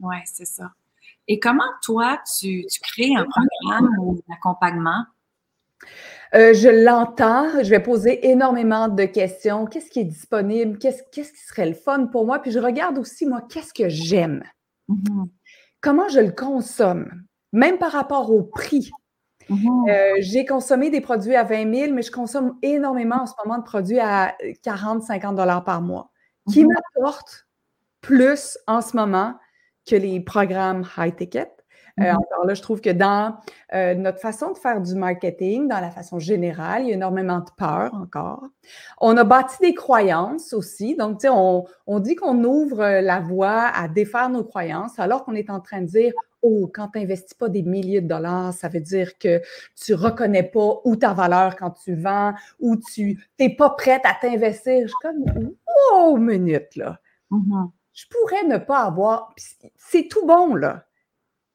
Oui, 0.00 0.17
c'est 0.25 0.45
ça. 0.45 0.73
Et 1.29 1.38
comment 1.38 1.62
toi, 1.85 2.21
tu, 2.37 2.67
crées 2.83 3.14
un 3.14 3.26
programme 3.26 3.97
ou 4.00 4.21
un 4.29 4.35
accompagnement? 4.35 5.05
Euh, 6.35 6.53
je 6.53 6.69
l'entends, 6.69 7.62
je 7.62 7.71
vais 7.71 7.79
poser 7.79 8.29
énormément 8.29 8.88
de 8.88 9.05
questions. 9.05 9.67
Qu'est-ce 9.67 9.88
qui 9.88 10.00
est 10.00 10.05
disponible? 10.05 10.79
Qu'est-ce, 10.79 11.05
qui 11.12 11.23
serait 11.25 11.69
le 11.69 11.75
fun 11.75 12.07
pour 12.07 12.26
moi? 12.26 12.41
Puis 12.41 12.50
je 12.50 12.59
regarde 12.59 12.99
aussi, 12.99 13.26
moi, 13.26 13.41
qu'est-ce 13.49 13.73
que 13.73 13.88
j'aime? 13.88 14.43
Mm-hmm. 14.88 15.29
Comment 15.81 16.09
je 16.09 16.19
le 16.19 16.33
consomme? 16.33 17.23
Même 17.53 17.79
par 17.79 17.93
rapport 17.93 18.33
au 18.33 18.43
prix. 18.43 18.91
Mm-hmm. 19.50 19.90
Euh, 19.90 20.14
j'ai 20.20 20.44
consommé 20.44 20.90
des 20.90 21.00
produits 21.00 21.36
à 21.36 21.44
20 21.44 21.74
000, 21.74 21.92
mais 21.92 22.02
je 22.02 22.10
consomme 22.10 22.56
énormément 22.62 23.22
en 23.22 23.26
ce 23.26 23.34
moment 23.44 23.58
de 23.58 23.64
produits 23.64 24.00
à 24.00 24.36
40, 24.62 25.02
50 25.02 25.36
dollars 25.36 25.64
par 25.64 25.80
mois, 25.82 26.10
qui 26.50 26.64
m'apportent 26.64 27.46
plus 28.00 28.58
en 28.66 28.80
ce 28.80 28.96
moment 28.96 29.34
que 29.88 29.96
les 29.96 30.20
programmes 30.20 30.84
high 30.96 31.14
ticket? 31.14 31.50
Euh, 32.00 32.12
encore 32.12 32.44
là, 32.44 32.54
je 32.54 32.62
trouve 32.62 32.80
que 32.80 32.90
dans 32.90 33.36
euh, 33.72 33.94
notre 33.94 34.18
façon 34.18 34.50
de 34.50 34.58
faire 34.58 34.80
du 34.80 34.96
marketing, 34.96 35.68
dans 35.68 35.78
la 35.78 35.90
façon 35.90 36.18
générale, 36.18 36.82
il 36.82 36.88
y 36.88 36.90
a 36.90 36.94
énormément 36.94 37.38
de 37.38 37.50
peur 37.56 37.94
encore. 37.94 38.48
On 39.00 39.16
a 39.16 39.22
bâti 39.22 39.54
des 39.60 39.74
croyances 39.74 40.52
aussi. 40.52 40.96
Donc, 40.96 41.20
tu 41.20 41.28
sais, 41.28 41.32
on, 41.32 41.64
on 41.86 42.00
dit 42.00 42.16
qu'on 42.16 42.42
ouvre 42.42 42.84
la 43.00 43.20
voie 43.20 43.68
à 43.68 43.86
défaire 43.86 44.28
nos 44.28 44.42
croyances 44.42 44.98
alors 44.98 45.24
qu'on 45.24 45.34
est 45.34 45.50
en 45.50 45.60
train 45.60 45.82
de 45.82 45.86
dire 45.86 46.12
Oh, 46.46 46.70
quand 46.72 46.88
tu 46.88 46.98
n'investis 46.98 47.32
pas 47.32 47.48
des 47.48 47.62
milliers 47.62 48.02
de 48.02 48.08
dollars, 48.08 48.52
ça 48.52 48.68
veut 48.68 48.80
dire 48.80 49.16
que 49.16 49.40
tu 49.82 49.92
ne 49.92 49.96
reconnais 49.96 50.42
pas 50.42 50.80
où 50.84 50.94
ta 50.94 51.14
valeur 51.14 51.56
quand 51.56 51.70
tu 51.70 51.94
vends, 51.94 52.34
ou 52.60 52.76
tu 52.76 53.26
n'es 53.40 53.56
pas 53.56 53.70
prête 53.70 54.02
à 54.04 54.14
t'investir. 54.20 54.82
Je 54.82 54.88
suis 54.88 54.96
comme, 55.00 55.54
wow, 55.92 56.18
minute, 56.18 56.76
là. 56.76 57.00
Mm-hmm. 57.30 57.70
Je 57.94 58.04
pourrais 58.10 58.44
ne 58.44 58.58
pas 58.58 58.80
avoir. 58.80 59.34
C'est 59.78 60.06
tout 60.08 60.26
bon, 60.26 60.54
là. 60.54 60.84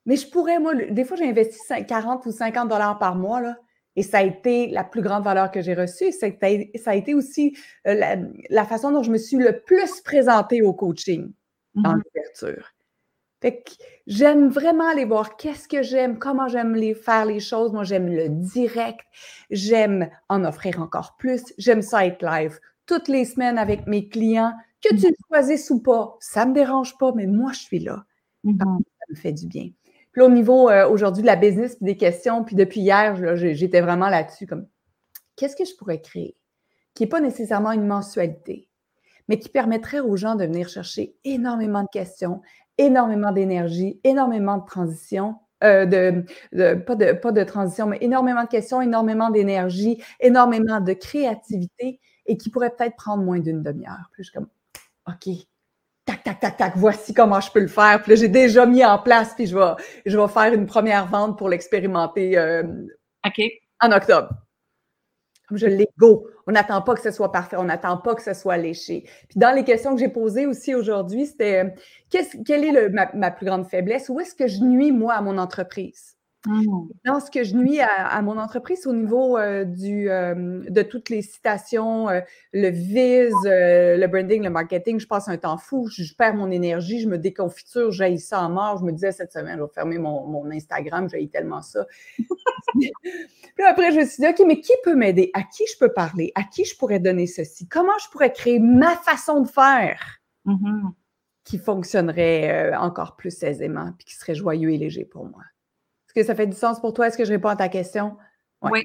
Mais 0.07 0.15
je 0.15 0.27
pourrais, 0.27 0.59
moi, 0.59 0.73
des 0.73 1.05
fois, 1.05 1.17
j'ai 1.17 1.29
investi 1.29 1.59
40 1.85 2.25
ou 2.25 2.31
50 2.31 2.67
dollars 2.67 2.97
par 2.97 3.15
mois, 3.15 3.41
là. 3.41 3.57
Et 3.95 4.01
ça 4.01 4.19
a 4.19 4.23
été 4.23 4.67
la 4.67 4.83
plus 4.83 5.03
grande 5.03 5.23
valeur 5.23 5.51
que 5.51 5.61
j'ai 5.61 5.75
reçue. 5.75 6.11
Ça 6.11 6.27
a 6.27 6.95
été 6.95 7.13
aussi 7.13 7.55
euh, 7.85 8.25
la, 8.49 8.65
façon 8.65 8.91
dont 8.91 9.03
je 9.03 9.11
me 9.11 9.19
suis 9.19 9.37
le 9.37 9.61
plus 9.61 10.01
présentée 10.01 10.63
au 10.63 10.73
coaching 10.73 11.31
dans 11.75 11.93
mm-hmm. 11.93 12.01
l'ouverture. 12.15 12.71
Fait 13.41 13.61
que 13.63 13.71
j'aime 14.05 14.49
vraiment 14.49 14.89
aller 14.89 15.05
voir 15.05 15.37
qu'est-ce 15.37 15.67
que 15.67 15.81
j'aime, 15.81 16.19
comment 16.19 16.47
j'aime 16.47 16.75
les 16.75 16.93
faire 16.93 17.25
les 17.25 17.39
choses. 17.39 17.71
Moi, 17.71 17.83
j'aime 17.83 18.07
le 18.07 18.29
direct. 18.29 19.01
J'aime 19.49 20.09
en 20.27 20.43
offrir 20.43 20.81
encore 20.81 21.15
plus. 21.17 21.53
J'aime 21.57 21.81
ça 21.81 22.05
être 22.05 22.23
live 22.23 22.59
toutes 22.85 23.07
les 23.07 23.25
semaines 23.25 23.57
avec 23.57 23.87
mes 23.87 24.09
clients. 24.09 24.53
Que 24.81 24.89
tu 24.95 25.07
le 25.07 25.15
choisisses 25.27 25.69
ou 25.69 25.81
pas, 25.81 26.17
ça 26.19 26.45
ne 26.45 26.51
me 26.51 26.55
dérange 26.55 26.97
pas, 26.97 27.11
mais 27.13 27.27
moi, 27.27 27.51
je 27.53 27.59
suis 27.59 27.79
là. 27.79 28.05
Mm-hmm. 28.45 28.57
Ça 28.59 29.05
me 29.09 29.15
fait 29.15 29.33
du 29.33 29.47
bien. 29.47 29.69
Puis 30.11 30.21
au 30.21 30.29
niveau 30.29 30.69
euh, 30.69 30.89
aujourd'hui 30.89 31.21
de 31.21 31.27
la 31.27 31.35
business, 31.35 31.75
puis 31.75 31.85
des 31.85 31.97
questions, 31.97 32.43
puis 32.43 32.55
depuis 32.55 32.81
hier, 32.81 33.35
j'étais 33.35 33.81
vraiment 33.81 34.09
là-dessus, 34.09 34.47
comme 34.47 34.67
qu'est-ce 35.35 35.55
que 35.55 35.65
je 35.65 35.75
pourrais 35.75 36.01
créer 36.01 36.35
qui 36.99 37.03
n'est 37.03 37.09
pas 37.09 37.21
nécessairement 37.21 37.71
une 37.71 37.87
mensualité, 37.87 38.68
mais 39.29 39.39
qui 39.39 39.47
permettrait 39.47 40.01
aux 40.01 40.17
gens 40.17 40.35
de 40.35 40.43
venir 40.43 40.67
chercher 40.67 41.15
énormément 41.23 41.83
de 41.83 41.87
questions, 41.87 42.41
énormément 42.77 43.31
d'énergie, 43.31 44.01
énormément 44.03 44.57
de 44.57 44.65
transition, 44.65 45.35
euh, 45.63 45.85
de, 45.85 46.25
pas, 46.75 46.95
de, 46.95 47.13
pas 47.13 47.31
de 47.31 47.43
transition, 47.43 47.85
mais 47.85 47.99
énormément 48.01 48.43
de 48.43 48.49
questions, 48.49 48.81
énormément 48.81 49.29
d'énergie, 49.29 50.03
énormément 50.19 50.81
de 50.81 50.93
créativité 50.93 51.99
et 52.25 52.37
qui 52.37 52.49
pourrait 52.49 52.71
peut-être 52.71 52.95
prendre 52.95 53.23
moins 53.23 53.39
d'une 53.39 53.61
demi-heure. 53.61 54.09
Puis 54.13 54.23
je 54.23 54.31
suis 54.31 54.33
comme, 54.33 54.47
OK, 55.07 55.35
tac, 56.05 56.23
tac, 56.23 56.39
tac, 56.39 56.57
tac, 56.57 56.73
voici 56.75 57.13
comment 57.13 57.39
je 57.39 57.51
peux 57.51 57.59
le 57.59 57.67
faire. 57.67 58.01
Puis 58.01 58.11
là, 58.11 58.15
j'ai 58.15 58.29
déjà 58.29 58.65
mis 58.65 58.83
en 58.83 58.97
place, 58.97 59.35
puis 59.35 59.45
je 59.45 59.55
vais, 59.55 59.73
je 60.07 60.17
vais 60.17 60.27
faire 60.27 60.53
une 60.53 60.65
première 60.65 61.05
vente 61.05 61.37
pour 61.37 61.49
l'expérimenter 61.49 62.35
euh, 62.37 62.63
en 63.81 63.91
octobre. 63.91 64.29
Comme 65.47 65.57
je 65.57 65.67
l'ai 65.67 65.89
go. 65.97 66.27
On 66.49 66.51
n'attend 66.51 66.81
pas 66.81 66.95
que 66.95 67.01
ce 67.01 67.11
soit 67.11 67.31
parfait, 67.31 67.57
on 67.57 67.65
n'attend 67.65 67.97
pas 67.97 68.15
que 68.15 68.23
ce 68.23 68.33
soit 68.33 68.57
léché. 68.57 69.03
Puis 69.29 69.37
dans 69.37 69.55
les 69.55 69.63
questions 69.63 69.93
que 69.93 69.99
j'ai 69.99 70.07
posées 70.07 70.47
aussi 70.47 70.73
aujourd'hui, 70.73 71.27
c'était 71.27 71.63
euh, 71.63 71.69
quelle 72.43 72.65
est 72.65 72.89
ma, 72.89 73.29
plus 73.29 73.45
grande 73.45 73.67
faiblesse? 73.67 74.09
Où 74.09 74.19
est-ce 74.19 74.33
que 74.33 74.47
je 74.47 74.63
nuis, 74.63 74.91
moi, 74.91 75.13
à 75.13 75.21
mon 75.21 75.37
entreprise? 75.37 76.17
Mmh. 76.45 76.87
Dans 77.05 77.19
ce 77.19 77.29
que 77.29 77.43
je 77.43 77.53
nuis 77.53 77.81
à, 77.81 78.21
mon 78.21 78.37
entreprise 78.37 78.87
au 78.87 78.93
niveau 78.93 79.37
euh, 79.37 79.65
du, 79.65 80.09
euh, 80.09 80.63
de 80.69 80.81
toutes 80.83 81.09
les 81.09 81.21
citations, 81.21 82.07
le 82.53 82.69
vise, 82.69 83.35
le 83.43 84.07
branding, 84.07 84.43
le 84.43 84.49
marketing, 84.49 84.99
je 84.99 85.07
passe 85.07 85.27
un 85.27 85.37
temps 85.37 85.57
fou, 85.57 85.89
je, 85.89 86.13
perds 86.15 86.35
mon 86.35 86.49
énergie, 86.49 87.01
je 87.01 87.09
me 87.09 87.17
déconfiture, 87.17 87.91
j'ai 87.91 88.17
ça 88.17 88.41
en 88.41 88.49
mort. 88.49 88.77
Je 88.77 88.85
me 88.85 88.91
disais 88.93 89.11
cette 89.11 89.33
semaine, 89.33 89.57
je 89.57 89.63
vais 89.63 89.69
fermer 89.73 89.97
mon, 89.97 90.25
mon 90.27 90.49
Instagram, 90.49 91.09
j'ai 91.09 91.27
tellement 91.27 91.61
ça. 91.61 91.85
Puis 93.59 93.67
après, 93.67 93.91
je 93.91 93.99
me 93.99 94.05
suis 94.05 94.23
dit, 94.23 94.27
OK, 94.27 94.47
mais 94.47 94.61
qui 94.61 94.73
peut 94.83 94.95
m'aider? 94.95 95.31
À 95.33 95.43
qui 95.43 95.65
je 95.71 95.77
peux 95.77 95.91
parler? 95.91 96.31
À 96.35 96.43
qui 96.43 96.65
je 96.65 96.77
pourrais 96.77 96.99
donner 96.99 97.27
ceci? 97.27 97.67
Comment 97.67 97.97
je 98.03 98.09
pourrais 98.09 98.31
créer 98.31 98.59
ma 98.59 98.95
façon 98.95 99.41
de 99.41 99.47
faire 99.47 100.19
mm-hmm. 100.45 100.91
qui 101.43 101.57
fonctionnerait 101.57 102.71
euh, 102.71 102.79
encore 102.79 103.15
plus 103.15 103.43
aisément 103.43 103.91
puis 103.97 104.05
qui 104.05 104.15
serait 104.15 104.35
joyeux 104.35 104.71
et 104.71 104.77
léger 104.77 105.05
pour 105.05 105.25
moi? 105.25 105.43
Que 106.19 106.25
ça 106.25 106.35
fait 106.35 106.47
du 106.47 106.57
sens 106.57 106.81
pour 106.81 106.93
toi? 106.93 107.07
Est-ce 107.07 107.17
que 107.17 107.23
je 107.23 107.31
réponds 107.31 107.47
à 107.47 107.55
ta 107.55 107.69
question? 107.69 108.17
Oui. 108.61 108.83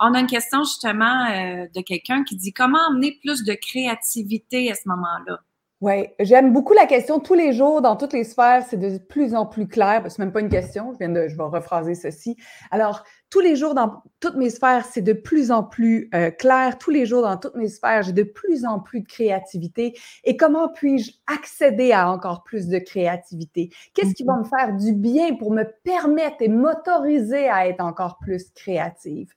On 0.00 0.14
a 0.14 0.20
une 0.20 0.26
question 0.26 0.64
justement 0.64 1.26
euh, 1.26 1.66
de 1.74 1.82
quelqu'un 1.82 2.24
qui 2.24 2.36
dit 2.36 2.54
comment 2.54 2.78
amener 2.88 3.18
plus 3.22 3.44
de 3.44 3.52
créativité 3.52 4.72
à 4.72 4.74
ce 4.74 4.88
moment-là? 4.88 5.40
Oui, 5.82 6.06
j'aime 6.20 6.54
beaucoup 6.54 6.72
la 6.72 6.86
question. 6.86 7.20
Tous 7.20 7.34
les 7.34 7.52
jours, 7.52 7.82
dans 7.82 7.96
toutes 7.96 8.14
les 8.14 8.24
sphères, 8.24 8.64
c'est 8.66 8.78
de 8.78 8.96
plus 8.96 9.34
en 9.34 9.44
plus 9.44 9.68
clair. 9.68 10.10
Ce 10.10 10.18
n'est 10.18 10.24
même 10.24 10.32
pas 10.32 10.40
une 10.40 10.48
question. 10.48 10.94
Je 10.94 10.98
viens 11.00 11.10
de, 11.10 11.28
je 11.28 11.36
vais 11.36 11.42
rephraser 11.42 11.94
ceci. 11.94 12.38
Alors, 12.70 13.04
tous 13.34 13.40
les 13.40 13.56
jours 13.56 13.74
dans 13.74 14.00
toutes 14.20 14.36
mes 14.36 14.48
sphères, 14.48 14.86
c'est 14.86 15.02
de 15.02 15.12
plus 15.12 15.50
en 15.50 15.64
plus 15.64 16.08
euh, 16.14 16.30
clair. 16.30 16.78
Tous 16.78 16.92
les 16.92 17.04
jours 17.04 17.22
dans 17.22 17.36
toutes 17.36 17.56
mes 17.56 17.66
sphères, 17.66 18.04
j'ai 18.04 18.12
de 18.12 18.22
plus 18.22 18.64
en 18.64 18.78
plus 18.78 19.00
de 19.00 19.08
créativité. 19.08 19.98
Et 20.22 20.36
comment 20.36 20.68
puis-je 20.68 21.10
accéder 21.26 21.90
à 21.90 22.12
encore 22.12 22.44
plus 22.44 22.68
de 22.68 22.78
créativité? 22.78 23.70
Qu'est-ce 23.92 24.14
qui 24.14 24.22
va 24.22 24.36
me 24.36 24.44
faire 24.44 24.76
du 24.76 24.92
bien 24.92 25.34
pour 25.34 25.50
me 25.50 25.64
permettre 25.82 26.36
et 26.42 26.48
m'autoriser 26.48 27.48
à 27.48 27.66
être 27.66 27.80
encore 27.80 28.18
plus 28.18 28.52
créative? 28.54 29.32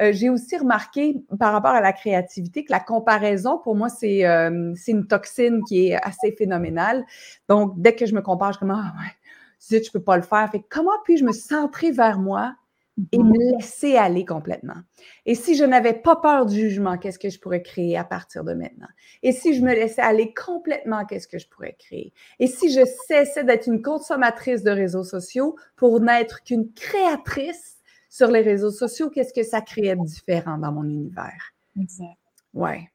Euh, 0.00 0.12
j'ai 0.12 0.30
aussi 0.30 0.56
remarqué 0.56 1.20
par 1.40 1.52
rapport 1.52 1.72
à 1.72 1.80
la 1.80 1.92
créativité 1.92 2.64
que 2.64 2.70
la 2.70 2.78
comparaison, 2.78 3.58
pour 3.58 3.74
moi, 3.74 3.88
c'est 3.88 4.24
euh, 4.26 4.74
une 4.86 5.06
toxine 5.08 5.64
qui 5.64 5.88
est 5.88 5.96
assez 6.00 6.30
phénoménale. 6.38 7.04
Donc, 7.48 7.72
dès 7.78 7.96
que 7.96 8.06
je 8.06 8.14
me 8.14 8.22
compare, 8.22 8.52
je 8.52 8.58
suis 8.58 8.60
comme, 8.60 8.76
ah 8.78 8.94
ouais, 8.96 9.12
zut, 9.60 9.84
je 9.84 9.90
peux 9.90 10.04
pas 10.04 10.16
le 10.16 10.22
faire. 10.22 10.48
Fait 10.52 10.64
comment 10.70 10.92
puis-je 11.02 11.24
me 11.24 11.32
centrer 11.32 11.90
vers 11.90 12.20
moi 12.20 12.54
et 13.12 13.18
me 13.18 13.56
laisser 13.56 13.96
aller 13.96 14.24
complètement. 14.24 14.76
Et 15.26 15.34
si 15.34 15.56
je 15.56 15.64
n'avais 15.64 15.94
pas 15.94 16.16
peur 16.16 16.46
du 16.46 16.58
jugement, 16.58 16.98
qu'est-ce 16.98 17.18
que 17.18 17.30
je 17.30 17.38
pourrais 17.38 17.62
créer 17.62 17.96
à 17.96 18.04
partir 18.04 18.44
de 18.44 18.52
maintenant? 18.52 18.88
Et 19.22 19.32
si 19.32 19.54
je 19.54 19.62
me 19.62 19.72
laissais 19.72 20.02
aller 20.02 20.34
complètement, 20.34 21.04
qu'est-ce 21.04 21.28
que 21.28 21.38
je 21.38 21.48
pourrais 21.48 21.76
créer? 21.78 22.12
Et 22.38 22.46
si 22.46 22.72
je 22.72 22.84
cessais 23.06 23.44
d'être 23.44 23.66
une 23.66 23.82
consommatrice 23.82 24.62
de 24.62 24.70
réseaux 24.70 25.04
sociaux 25.04 25.56
pour 25.76 26.00
n'être 26.00 26.42
qu'une 26.42 26.72
créatrice 26.72 27.78
sur 28.08 28.28
les 28.30 28.40
réseaux 28.40 28.72
sociaux, 28.72 29.10
qu'est-ce 29.10 29.32
que 29.32 29.44
ça 29.44 29.60
créait 29.60 29.96
de 29.96 30.04
différent 30.04 30.58
dans 30.58 30.72
mon 30.72 30.84
univers? 30.84 31.52
Exact. 31.80 32.18
Ouais. 32.54 32.90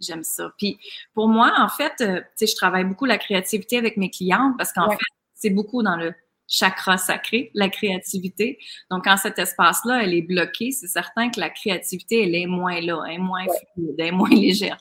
J'aime 0.00 0.22
ça. 0.22 0.52
Puis 0.56 0.78
pour 1.12 1.28
moi, 1.28 1.52
en 1.58 1.68
fait, 1.68 1.92
euh, 2.00 2.20
tu 2.20 2.26
sais, 2.36 2.46
je 2.46 2.56
travaille 2.56 2.84
beaucoup 2.84 3.04
la 3.04 3.18
créativité 3.18 3.78
avec 3.78 3.96
mes 3.96 4.10
clientes 4.10 4.54
parce 4.56 4.72
qu'en 4.72 4.90
fait, 4.90 4.98
c'est 5.34 5.50
beaucoup 5.50 5.82
dans 5.82 5.96
le 5.96 6.14
chakra 6.48 6.96
sacré, 6.96 7.50
la 7.54 7.68
créativité. 7.68 8.58
Donc, 8.90 9.04
quand 9.04 9.16
cet 9.18 9.38
espace-là, 9.38 10.02
elle 10.02 10.14
est 10.14 10.22
bloquée, 10.22 10.72
c'est 10.72 10.88
certain 10.88 11.30
que 11.30 11.38
la 11.38 11.50
créativité, 11.50 12.24
elle 12.24 12.34
est 12.34 12.46
moins 12.46 12.80
là, 12.80 13.04
elle 13.06 13.16
est 13.16 13.18
moins 13.18 13.44
fluide, 13.44 13.94
elle 13.98 14.06
est 14.06 14.12
moins 14.12 14.30
légère. 14.30 14.78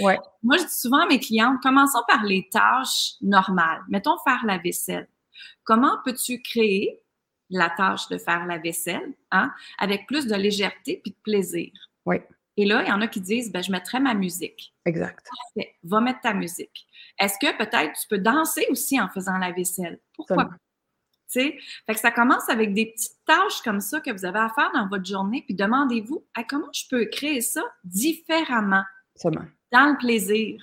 Ouais. 0.00 0.18
Moi, 0.42 0.58
je 0.58 0.64
dis 0.64 0.78
souvent 0.78 1.00
à 1.00 1.06
mes 1.06 1.18
clientes, 1.18 1.56
commençons 1.62 2.02
par 2.06 2.22
les 2.24 2.48
tâches 2.50 3.14
normales. 3.22 3.80
Mettons 3.88 4.16
faire 4.24 4.44
la 4.46 4.58
vaisselle. 4.58 5.08
Comment 5.64 5.96
peux-tu 6.04 6.40
créer 6.42 7.00
la 7.48 7.70
tâche 7.70 8.08
de 8.08 8.18
faire 8.18 8.46
la 8.46 8.58
vaisselle 8.58 9.14
hein, 9.30 9.52
avec 9.78 10.06
plus 10.06 10.26
de 10.26 10.34
légèreté 10.34 11.00
puis 11.02 11.12
de 11.12 11.18
plaisir? 11.22 11.70
Oui. 12.04 12.16
Et 12.58 12.64
là, 12.64 12.82
il 12.82 12.88
y 12.88 12.92
en 12.92 13.02
a 13.02 13.06
qui 13.06 13.20
disent, 13.20 13.52
ben, 13.52 13.62
je 13.62 13.70
mettrai 13.70 14.00
ma 14.00 14.14
musique. 14.14 14.74
Exact. 14.86 15.26
Parfait. 15.54 15.74
Va 15.82 16.00
mettre 16.00 16.20
ta 16.20 16.32
musique. 16.32 16.86
Est-ce 17.18 17.34
que 17.38 17.54
peut-être 17.56 17.92
tu 18.00 18.08
peux 18.08 18.18
danser 18.18 18.66
aussi 18.70 18.98
en 18.98 19.08
faisant 19.08 19.36
la 19.36 19.52
vaisselle? 19.52 20.00
Pourquoi 20.14 20.36
pas? 20.36 20.50
Fait 21.28 21.58
que 21.88 21.98
ça 22.00 22.10
commence 22.10 22.48
avec 22.48 22.72
des 22.72 22.86
petites 22.86 23.18
tâches 23.26 23.60
comme 23.64 23.80
ça 23.80 24.00
que 24.00 24.10
vous 24.10 24.24
avez 24.24 24.38
à 24.38 24.48
faire 24.48 24.70
dans 24.72 24.88
votre 24.88 25.04
journée, 25.04 25.42
puis 25.44 25.54
demandez-vous 25.54 26.24
comment 26.48 26.68
je 26.72 26.84
peux 26.88 27.04
créer 27.06 27.40
ça 27.40 27.62
différemment, 27.84 28.84
dans 29.72 29.90
le 29.90 29.98
plaisir. 29.98 30.60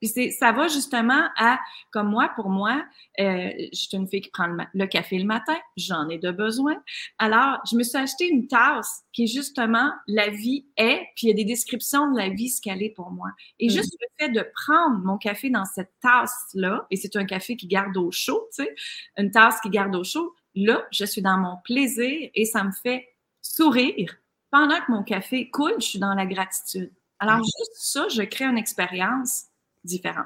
Puis 0.00 0.32
ça 0.32 0.52
va 0.52 0.68
justement 0.68 1.28
à, 1.36 1.58
comme 1.90 2.10
moi, 2.10 2.30
pour 2.34 2.48
moi, 2.48 2.84
euh, 3.20 3.50
je 3.72 3.78
suis 3.78 3.96
une 3.96 4.08
fille 4.08 4.20
qui 4.20 4.30
prend 4.30 4.46
le, 4.46 4.86
café 4.86 5.18
le 5.18 5.24
matin, 5.24 5.56
j'en 5.76 6.08
ai 6.08 6.18
de 6.18 6.30
besoin. 6.30 6.76
Alors, 7.18 7.58
je 7.70 7.76
me 7.76 7.82
suis 7.82 7.98
acheté 7.98 8.28
une 8.28 8.46
tasse 8.46 9.02
qui 9.12 9.24
est 9.24 9.26
justement 9.26 9.90
la 10.06 10.28
vie 10.28 10.66
est, 10.76 11.02
puis 11.16 11.26
il 11.26 11.28
y 11.28 11.32
a 11.32 11.34
des 11.34 11.44
descriptions 11.44 12.10
de 12.10 12.18
la 12.18 12.28
vie, 12.28 12.48
ce 12.48 12.60
qu'elle 12.60 12.82
est 12.82 12.90
pour 12.94 13.10
moi. 13.10 13.28
Et 13.58 13.68
mm. 13.68 13.70
juste 13.70 13.96
le 14.00 14.06
fait 14.18 14.32
de 14.32 14.44
prendre 14.64 14.98
mon 15.04 15.18
café 15.18 15.50
dans 15.50 15.64
cette 15.64 15.92
tasse-là, 16.00 16.86
et 16.90 16.96
c'est 16.96 17.16
un 17.16 17.24
café 17.24 17.56
qui 17.56 17.66
garde 17.66 17.96
au 17.96 18.10
chaud, 18.10 18.48
tu 18.54 18.64
sais, 18.64 18.74
une 19.16 19.30
tasse 19.30 19.60
qui 19.60 19.70
garde 19.70 19.94
au 19.94 20.04
chaud, 20.04 20.34
là, 20.54 20.84
je 20.90 21.04
suis 21.04 21.22
dans 21.22 21.38
mon 21.38 21.56
plaisir 21.64 22.30
et 22.34 22.44
ça 22.44 22.64
me 22.64 22.72
fait 22.72 23.08
sourire. 23.40 24.16
Pendant 24.50 24.78
que 24.80 24.92
mon 24.92 25.02
café 25.02 25.48
coule, 25.50 25.74
je 25.78 25.86
suis 25.86 25.98
dans 25.98 26.14
la 26.14 26.26
gratitude. 26.26 26.92
Alors, 27.18 27.38
juste 27.38 27.72
ça, 27.74 28.08
je 28.08 28.22
crée 28.22 28.44
une 28.44 28.58
expérience 28.58 29.44
différent. 29.84 30.24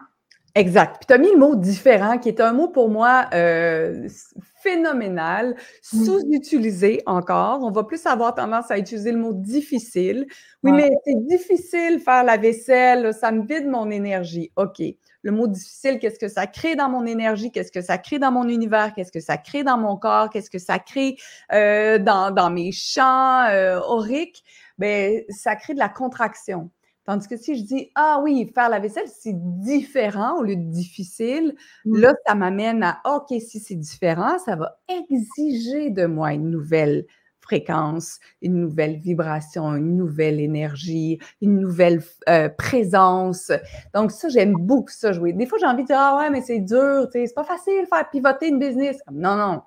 Exact. 0.55 0.97
Puis 1.01 1.07
tu 1.07 1.13
as 1.13 1.19
mis 1.19 1.31
le 1.33 1.37
mot 1.37 1.55
différent, 1.55 2.17
qui 2.17 2.31
est 2.31 2.41
un 2.41 2.53
mot 2.55 2.69
pour 2.69 2.89
moi 2.89 3.27
euh, 3.35 4.09
phénoménal, 4.63 5.55
Mm. 5.93 6.05
sous-utilisé 6.05 7.03
encore. 7.07 7.61
On 7.63 7.71
va 7.71 7.85
plus 7.85 8.07
avoir 8.07 8.35
tendance 8.35 8.71
à 8.71 8.79
utiliser 8.79 9.13
le 9.13 9.19
mot 9.19 9.33
difficile. 9.35 10.27
Oui, 10.63 10.73
Ouais. 10.73 10.89
mais 10.89 10.91
c'est 11.05 11.27
difficile 11.27 12.01
faire 12.01 12.25
la 12.25 12.39
vaisselle, 12.39 13.13
ça 13.13 13.33
me 13.33 13.47
vide 13.47 13.67
mon 13.69 13.91
énergie. 13.91 14.51
OK. 14.57 14.81
Le 15.23 15.33
mot 15.33 15.47
difficile, 15.47 15.99
qu'est-ce 15.99 16.19
que 16.19 16.29
ça 16.29 16.47
crée 16.47 16.75
dans 16.77 16.89
mon 16.89 17.05
énergie? 17.05 17.51
Qu'est-ce 17.53 17.73
que 17.73 17.81
ça 17.83 17.99
crée 17.99 18.19
dans 18.19 18.31
mon 18.33 18.49
univers? 18.49 18.95
Qu'est-ce 18.95 19.13
que 19.13 19.21
ça 19.21 19.37
crée 19.37 19.63
dans 19.65 19.77
mon 19.77 19.97
corps? 19.97 20.31
Qu'est-ce 20.31 20.51
que 20.51 20.59
ça 20.59 20.79
crée 20.79 21.17
euh, 21.53 21.99
dans, 21.99 22.31
dans 22.31 22.49
mes 22.49 22.73
champs 22.73 23.45
euh, 23.51 23.79
auriques? 23.81 24.43
Ben, 24.79 25.23
ça 25.31 25.57
crée 25.57 25.75
de 25.75 25.79
la 25.81 25.89
contraction. 25.89 26.71
Tandis 27.07 27.29
que 27.29 27.37
si 27.37 27.57
je 27.57 27.63
dis, 27.65 27.91
ah 27.95 28.21
oui, 28.23 28.51
faire 28.55 28.69
la 28.69 28.81
vaisselle, 28.81 29.07
c'est 29.07 29.35
différent 29.61 30.39
au 30.39 30.43
lieu 30.43 30.57
de 30.57 30.71
difficile, 30.71 31.55
Mm. 31.85 31.99
là, 32.01 32.15
ça 32.27 32.35
m'amène 32.35 32.83
à, 32.83 33.01
OK, 33.05 33.29
si 33.41 33.61
c'est 33.61 33.75
différent, 33.77 34.39
ça 34.39 34.57
va 34.57 34.79
exiger 34.89 35.91
de 35.91 36.07
moi 36.07 36.33
une 36.33 36.51
nouvelle 36.51 37.07
fréquence, 37.41 38.19
une 38.43 38.61
nouvelle 38.61 38.97
vibration, 38.99 39.77
une 39.77 39.97
nouvelle 39.97 40.41
énergie, 40.41 41.21
une 41.41 41.61
nouvelle 41.61 42.03
euh, 42.29 42.49
présence. 42.49 43.53
Donc, 43.95 44.11
ça, 44.11 44.29
j'aime 44.29 44.55
beaucoup 44.55 44.91
ça 44.91 45.13
jouer. 45.13 45.33
Des 45.33 45.47
fois, 45.47 45.59
j'ai 45.59 45.67
envie 45.67 45.83
de 45.83 45.87
dire, 45.87 45.97
ah 45.99 46.19
ouais, 46.19 46.31
mais 46.31 46.41
c'est 46.41 46.59
dur, 46.59 47.07
c'est 47.13 47.33
pas 47.35 47.45
facile 47.45 47.87
faire 47.89 48.11
pivoter 48.11 48.49
une 48.49 48.59
business. 48.59 48.99
Non, 49.13 49.37
non. 49.37 49.63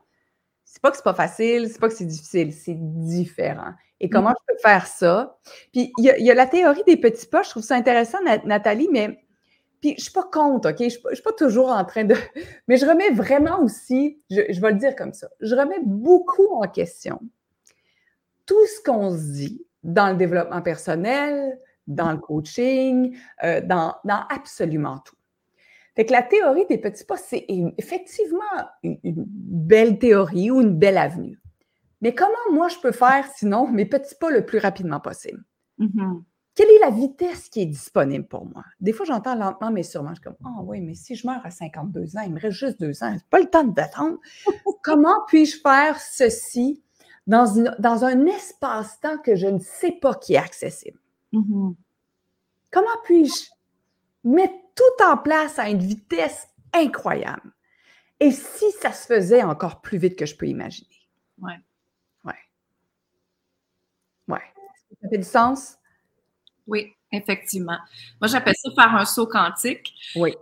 C'est 0.65 0.81
pas 0.81 0.91
que 0.91 0.97
c'est 0.97 1.03
pas 1.03 1.13
facile, 1.13 1.67
c'est 1.69 1.79
pas 1.79 1.87
que 1.87 1.95
c'est 1.95 2.05
difficile, 2.05 2.53
c'est 2.53 2.75
différent. 2.77 3.71
Et 4.01 4.09
comment 4.09 4.29
je 4.31 4.53
peux 4.53 4.59
faire 4.61 4.87
ça? 4.87 5.37
Puis, 5.73 5.91
il 5.97 6.05
y, 6.05 6.09
a- 6.09 6.17
il 6.17 6.25
y 6.25 6.31
a 6.31 6.33
la 6.35 6.47
théorie 6.47 6.83
des 6.87 6.97
petits 6.97 7.27
pas, 7.27 7.41
je 7.43 7.49
trouve 7.49 7.63
ça 7.63 7.75
intéressant, 7.75 8.21
Na- 8.23 8.37
Nathalie, 8.45 8.89
mais 8.91 9.19
puis 9.81 9.95
je 9.97 10.03
suis 10.03 10.11
pas 10.11 10.23
contre, 10.31 10.71
OK? 10.71 10.77
Je 10.79 10.97
je 11.09 11.13
suis 11.15 11.23
pas 11.23 11.31
toujours 11.33 11.69
en 11.69 11.85
train 11.85 12.03
de. 12.03 12.13
Mais 12.67 12.75
je 12.77 12.85
remets 12.85 13.11
vraiment 13.11 13.61
aussi, 13.63 14.21
je, 14.29 14.41
je 14.49 14.59
vais 14.61 14.71
le 14.71 14.77
dire 14.77 14.95
comme 14.95 15.13
ça, 15.13 15.29
je 15.39 15.55
remets 15.55 15.79
beaucoup 15.85 16.47
en 16.53 16.67
question 16.67 17.19
tout 18.45 18.65
ce 18.65 18.81
qu'on 18.83 19.11
se 19.11 19.31
dit 19.31 19.65
dans 19.83 20.09
le 20.11 20.17
développement 20.17 20.61
personnel, 20.61 21.59
dans 21.87 22.11
le 22.11 22.17
coaching, 22.17 23.17
euh, 23.43 23.61
dans, 23.61 23.95
dans 24.03 24.23
absolument 24.29 24.99
tout. 25.05 25.15
Fait 25.95 26.05
que 26.05 26.11
la 26.11 26.23
théorie 26.23 26.65
des 26.67 26.77
petits 26.77 27.03
pas, 27.05 27.17
c'est 27.17 27.45
effectivement 27.77 28.39
une, 28.83 28.99
une 29.03 29.23
belle 29.27 29.99
théorie 29.99 30.51
ou 30.51 30.61
une 30.61 30.77
belle 30.77 30.97
avenue. 30.97 31.39
Mais 32.01 32.15
comment 32.15 32.51
moi 32.51 32.67
je 32.69 32.77
peux 32.79 32.91
faire 32.91 33.25
sinon 33.35 33.67
mes 33.67 33.85
petits 33.85 34.15
pas 34.15 34.29
le 34.29 34.45
plus 34.45 34.59
rapidement 34.59 34.99
possible? 34.99 35.43
Mhm. 35.77 36.23
Quelle 36.55 36.69
est 36.69 36.79
la 36.79 36.89
vitesse 36.89 37.47
qui 37.49 37.61
est 37.61 37.65
disponible 37.65 38.25
pour 38.27 38.45
moi? 38.45 38.63
Des 38.81 38.91
fois, 38.91 39.05
j'entends 39.05 39.35
lentement, 39.35 39.71
mais 39.71 39.83
sûrement. 39.83 40.09
Je 40.09 40.15
suis 40.15 40.23
comme, 40.23 40.35
ah 40.43 40.61
oui, 40.63 40.81
mais 40.81 40.93
si 40.93 41.15
je 41.15 41.25
meurs 41.25 41.45
à 41.45 41.51
52 41.51 42.17
ans, 42.17 42.21
il 42.25 42.33
me 42.33 42.39
reste 42.39 42.57
juste 42.57 42.79
deux 42.81 43.01
ans. 43.03 43.13
C'est 43.17 43.29
pas 43.29 43.39
le 43.39 43.49
temps 43.49 43.63
d'attendre. 43.63 44.17
Comment 44.83 45.23
puis-je 45.27 45.59
faire 45.61 45.99
ceci 46.01 46.83
dans, 47.27 47.45
une- 47.45 47.73
dans 47.79 48.03
un 48.03 48.25
espace-temps 48.25 49.19
que 49.19 49.35
je 49.35 49.47
ne 49.47 49.59
sais 49.59 49.93
pas 49.93 50.15
qui 50.15 50.33
est 50.33 50.37
accessible? 50.37 50.99
Mhm. 51.31 51.75
Comment 52.71 52.87
puis-je 53.05 53.49
mettre 54.25 54.55
tout 54.75 55.03
en 55.05 55.15
place 55.17 55.59
à 55.59 55.69
une 55.69 55.79
vitesse 55.79 56.47
incroyable? 56.73 57.53
Et 58.19 58.31
si 58.31 58.69
ça 58.81 58.91
se 58.91 59.05
faisait 59.05 59.43
encore 59.43 59.79
plus 59.81 59.97
vite 59.97 60.17
que 60.17 60.25
je 60.25 60.35
peux 60.35 60.47
imaginer? 60.47 60.89
Ouais. 62.25 62.33
Ouais. 64.27 64.41
Ça 65.01 65.09
fait 65.09 65.17
du 65.17 65.23
sens? 65.23 65.75
Oui, 66.67 66.93
effectivement. 67.11 67.77
Moi, 68.21 68.27
j'appelle 68.27 68.55
ça 68.57 68.69
faire 68.75 68.95
un 68.95 69.05
saut 69.05 69.27
quantique. 69.27 69.93
Oui. 70.15 70.33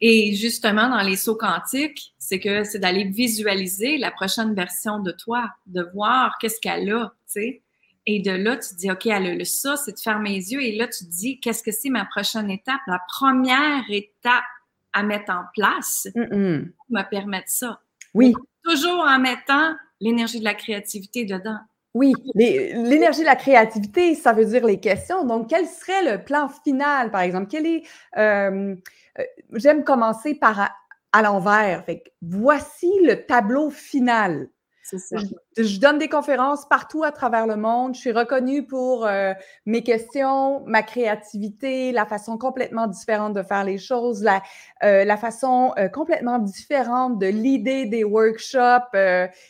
Et 0.00 0.34
justement, 0.34 0.88
dans 0.88 1.02
les 1.02 1.16
sauts 1.16 1.36
quantiques, 1.36 2.14
c'est 2.18 2.38
que 2.38 2.64
c'est 2.64 2.78
d'aller 2.78 3.04
visualiser 3.04 3.96
la 3.96 4.10
prochaine 4.10 4.54
version 4.54 5.00
de 5.00 5.10
toi, 5.10 5.50
de 5.66 5.82
voir 5.94 6.36
qu'est-ce 6.38 6.60
qu'elle 6.60 6.90
a, 6.92 7.06
tu 7.06 7.14
sais. 7.26 7.62
Et 8.08 8.20
de 8.20 8.30
là, 8.30 8.56
tu 8.56 8.74
dis, 8.76 8.90
OK, 8.90 9.06
elle 9.06 9.26
a 9.26 9.34
le 9.34 9.44
ça, 9.44 9.76
c'est 9.76 9.92
de 9.92 9.98
fermer 9.98 10.30
les 10.30 10.52
yeux. 10.52 10.62
Et 10.62 10.76
là, 10.76 10.86
tu 10.86 11.04
dis, 11.04 11.40
qu'est-ce 11.40 11.62
que 11.62 11.72
c'est 11.72 11.88
ma 11.88 12.04
prochaine 12.04 12.50
étape? 12.50 12.80
La 12.86 13.00
première 13.08 13.82
étape 13.88 14.44
à 14.92 15.02
mettre 15.02 15.32
en 15.32 15.42
place 15.54 16.06
Mm-mm. 16.14 16.70
me 16.88 17.10
permettre 17.10 17.50
ça. 17.50 17.80
Oui. 18.14 18.32
Toujours 18.62 19.04
en 19.04 19.18
mettant 19.18 19.74
l'énergie 20.00 20.38
de 20.38 20.44
la 20.44 20.54
créativité 20.54 21.24
dedans. 21.24 21.58
Oui, 21.96 22.12
l'énergie 22.34 23.24
la 23.24 23.36
créativité, 23.36 24.14
ça 24.14 24.34
veut 24.34 24.44
dire 24.44 24.66
les 24.66 24.78
questions. 24.78 25.24
Donc, 25.24 25.48
quel 25.48 25.66
serait 25.66 26.04
le 26.18 26.22
plan 26.22 26.46
final, 26.50 27.10
par 27.10 27.22
exemple? 27.22 27.46
Quel 27.50 27.64
est, 27.66 27.84
euh, 28.18 28.76
euh, 29.18 29.22
j'aime 29.54 29.82
commencer 29.82 30.34
par 30.34 30.76
à, 31.12 31.22
l'envers. 31.22 31.84
Voici 32.20 32.92
le 33.02 33.24
tableau 33.24 33.70
final. 33.70 34.50
Ça. 34.86 35.16
Je, 35.56 35.62
je 35.64 35.80
donne 35.80 35.98
des 35.98 36.08
conférences 36.08 36.66
partout 36.68 37.02
à 37.02 37.10
travers 37.10 37.46
le 37.46 37.56
monde. 37.56 37.94
Je 37.94 38.00
suis 38.00 38.12
reconnue 38.12 38.64
pour 38.64 39.04
euh, 39.04 39.32
mes 39.64 39.82
questions, 39.82 40.64
ma 40.66 40.82
créativité, 40.82 41.90
la 41.90 42.06
façon 42.06 42.38
complètement 42.38 42.86
différente 42.86 43.34
de 43.34 43.42
faire 43.42 43.64
les 43.64 43.78
choses, 43.78 44.22
la, 44.22 44.42
euh, 44.84 45.04
la 45.04 45.16
façon 45.16 45.72
euh, 45.76 45.88
complètement 45.88 46.38
différente 46.38 47.18
de 47.18 47.26
l'idée 47.26 47.86
des 47.86 48.04
workshops. 48.04 48.96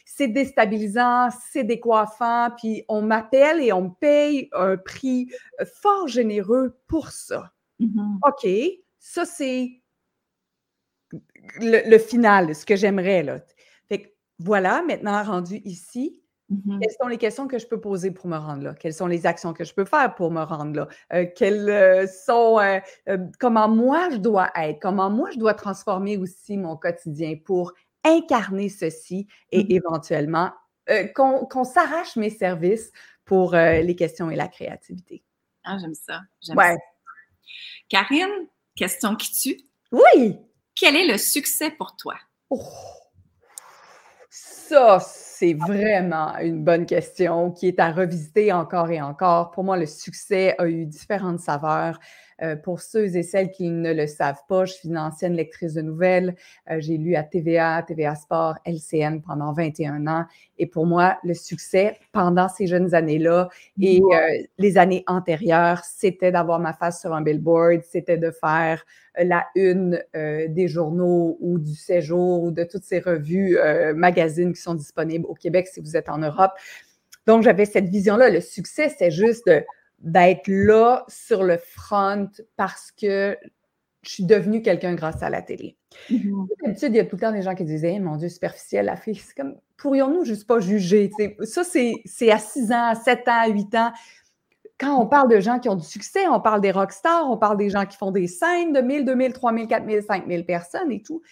c'est 0.07 0.29
déstabilisant, 0.29 1.29
c'est 1.51 1.65
décoiffant, 1.65 2.49
puis 2.57 2.85
on 2.89 3.03
m'appelle 3.03 3.61
et 3.61 3.73
on 3.73 3.83
me 3.83 3.95
paye 4.01 4.49
un 4.53 4.77
prix 4.79 5.29
fort 5.83 6.09
généreux 6.09 6.79
pour 6.87 7.11
ça. 7.11 7.53
Mhm. 7.79 8.21
OK, 8.27 8.49
ça 8.99 9.27
c'est 9.27 9.83
le, 11.61 11.89
le 11.89 11.99
final, 11.99 12.55
ce 12.55 12.65
que 12.65 12.75
j'aimerais. 12.75 13.23
Voilà, 14.39 14.83
maintenant 14.83 15.23
rendu 15.23 15.57
ici, 15.65 16.23
Mhm. 16.49 16.79
quelles 16.81 16.95
sont 17.01 17.09
les 17.09 17.19
questions 17.19 17.49
que 17.49 17.59
je 17.59 17.67
peux 17.67 17.81
poser 17.81 18.11
pour 18.13 18.29
me 18.29 18.37
rendre 18.37 18.63
là? 18.63 18.75
Quelles 18.75 18.93
sont 18.95 19.07
les 19.09 19.27
actions 19.27 19.53
que 19.53 19.65
je 19.65 19.75
peux 19.75 19.85
faire 19.85 20.15
pour 20.15 20.31
me 20.31 20.43
rendre 20.43 20.77
là? 20.77 20.89
Euh, 21.13 21.27
quelles 21.35 21.69
euh, 21.71 22.07
sont, 22.07 22.61
euh, 22.61 22.79
comment 23.41 23.69
moi 23.69 24.11
je 24.11 24.19
dois 24.19 24.51
être? 24.55 24.79
Comment 24.81 25.11
moi 25.11 25.31
je 25.33 25.39
dois 25.39 25.55
transformer 25.55 26.17
aussi 26.19 26.57
mon 26.59 26.77
quotidien 26.77 27.35
pour 27.45 27.73
incarner 28.05 28.69
ceci 28.69 29.27
et 29.51 29.65
Mhm. 29.65 29.71
éventuellement 29.71 30.53
qu'on 31.17 31.65
s'arrache 31.65 32.15
mes 32.15 32.31
services 32.31 32.93
pour 33.25 33.55
les 33.57 33.97
questions 33.97 34.31
et 34.31 34.37
la 34.37 34.47
créativité. 34.47 35.25
Ah, 35.65 35.79
j'aime 35.81 35.95
ça. 35.95 36.21
J'aime 36.41 36.57
Ouais. 36.57 36.75
ça. 36.75 36.77
Karine, 37.89 38.49
question 38.77 39.17
qui 39.17 39.33
tue. 39.33 39.61
Oui! 39.93 40.39
Quel 40.77 40.95
est 40.97 41.07
le 41.07 41.19
succès 41.19 41.71
pour 41.73 41.97
toi? 41.97 42.15
Oh! 42.51 42.61
Ça, 44.69 44.99
c'est 45.01 45.55
vraiment 45.55 46.37
une 46.39 46.65
bonne 46.65 46.87
question 46.87 47.53
qui 47.53 47.69
est 47.69 47.79
à 47.79 47.93
revisiter 47.93 48.53
encore 48.53 48.91
et 48.91 49.01
encore. 49.01 49.51
Pour 49.51 49.63
moi, 49.65 49.77
le 49.77 49.87
succès 49.87 50.55
a 50.59 50.67
eu 50.67 50.87
différentes 50.87 51.41
saveurs. 51.41 52.01
Euh, 52.43 52.55
pour 52.55 52.81
ceux 52.83 53.17
et 53.17 53.23
celles 53.23 53.51
qui 53.51 53.71
ne 53.71 53.95
le 53.95 54.07
savent 54.07 54.43
pas, 54.49 54.67
je 54.67 54.75
suis 54.75 54.89
une 54.89 54.99
ancienne 54.99 55.33
lectrice 55.33 55.73
de 55.75 55.81
nouvelles. 55.83 56.35
Euh, 56.71 56.77
J'ai 56.81 56.99
lu 56.99 57.15
à 57.15 57.23
TVA, 57.23 57.83
TVA 57.83 58.15
Sport, 58.15 58.57
LCN 58.67 59.21
pendant 59.21 59.53
21 59.55 60.07
ans. 60.07 60.25
Et 60.59 60.67
pour 60.67 60.85
moi, 60.87 61.17
le 61.25 61.33
succès 61.35 61.97
pendant 62.13 62.49
ces 62.49 62.67
jeunes 62.67 62.95
années-là 62.95 63.49
et 63.81 64.01
euh, 64.03 64.43
les 64.59 64.77
années 64.79 65.03
antérieures, 65.07 65.83
c'était 65.85 66.31
d'avoir 66.31 66.59
ma 66.59 66.73
face 66.75 67.01
sur 67.01 67.15
un 67.15 67.23
billboard, 67.23 67.83
c'était 67.91 68.19
de 68.19 68.31
faire 68.31 68.85
la 69.19 69.47
une 69.55 70.03
des 70.15 70.69
journaux 70.69 71.39
ou 71.41 71.59
du 71.59 71.75
séjour 71.75 72.43
ou 72.43 72.51
de 72.51 72.65
toutes 72.65 72.85
ces 72.85 72.99
revues, 72.99 73.57
magazines 73.95 74.53
qui 74.53 74.61
sont 74.61 74.75
disponibles 74.75 75.25
au 75.27 75.35
Québec 75.35 75.69
si 75.69 75.81
vous 75.81 75.97
êtes 75.97 76.11
en 76.11 76.19
Europe. 76.19 76.53
Donc, 77.27 77.43
j'avais 77.43 77.65
cette 77.65 77.89
vision-là. 77.89 78.29
Le 78.31 78.41
succès, 78.41 78.91
c'est 78.97 79.11
juste 79.11 79.47
de- 79.47 79.65
d'être 80.01 80.49
là 80.49 81.05
sur 81.09 81.45
le 81.45 81.59
front 81.59 82.29
parce 82.57 82.93
que 82.93 83.37
je 84.03 84.11
suis 84.11 84.25
devenue 84.25 84.63
quelqu'un 84.63 84.95
grâce 84.95 85.23
à 85.23 85.31
la 85.31 85.43
télé. 85.43 85.77
Mhm. 86.11 86.47
D'habitude, 86.63 86.89
il 86.93 86.97
y 86.97 87.01
a 87.01 87.05
tout 87.07 87.17
le 87.17 87.21
temps 87.23 87.33
des 87.33 87.43
gens 87.43 87.55
qui 87.55 87.65
disaient 87.65 87.99
Mon 88.01 88.17
Dieu, 88.17 88.29
superficiel, 88.29 88.87
la 88.87 88.97
fille. 88.97 89.17
C'est 89.17 89.35
comme, 89.37 89.57
pourrions-nous 89.79 90.25
juste 90.25 90.47
pas 90.47 90.61
juger? 90.61 91.11
Ça, 91.45 91.65
c'est 91.65 91.95
c'est 92.05 92.31
à 92.31 92.39
6 92.39 92.73
ans, 92.73 92.89
à 92.89 92.95
7 92.95 93.27
ans, 93.29 93.41
à 93.43 93.49
8 93.49 93.75
ans. 93.75 93.93
Quand 94.79 95.01
on 95.01 95.07
parle 95.07 95.31
de 95.31 95.41
gens 95.41 95.59
qui 95.59 95.69
ont 95.71 95.77
du 95.77 95.87
succès, 95.87 96.27
on 96.29 96.41
parle 96.41 96.61
des 96.61 96.71
rockstars, 96.71 97.31
on 97.31 97.39
parle 97.39 97.57
des 97.57 97.71
gens 97.71 97.87
qui 97.87 97.97
font 97.97 98.11
des 98.11 98.27
scènes 98.27 98.73
de 98.75 98.81
1000, 98.83 99.05
2000, 99.07 99.33
3000, 99.33 99.67
4000, 99.69 100.03
5000 100.03 100.45
personnes 100.47 100.93
et 100.93 101.01
tout. 101.03 101.23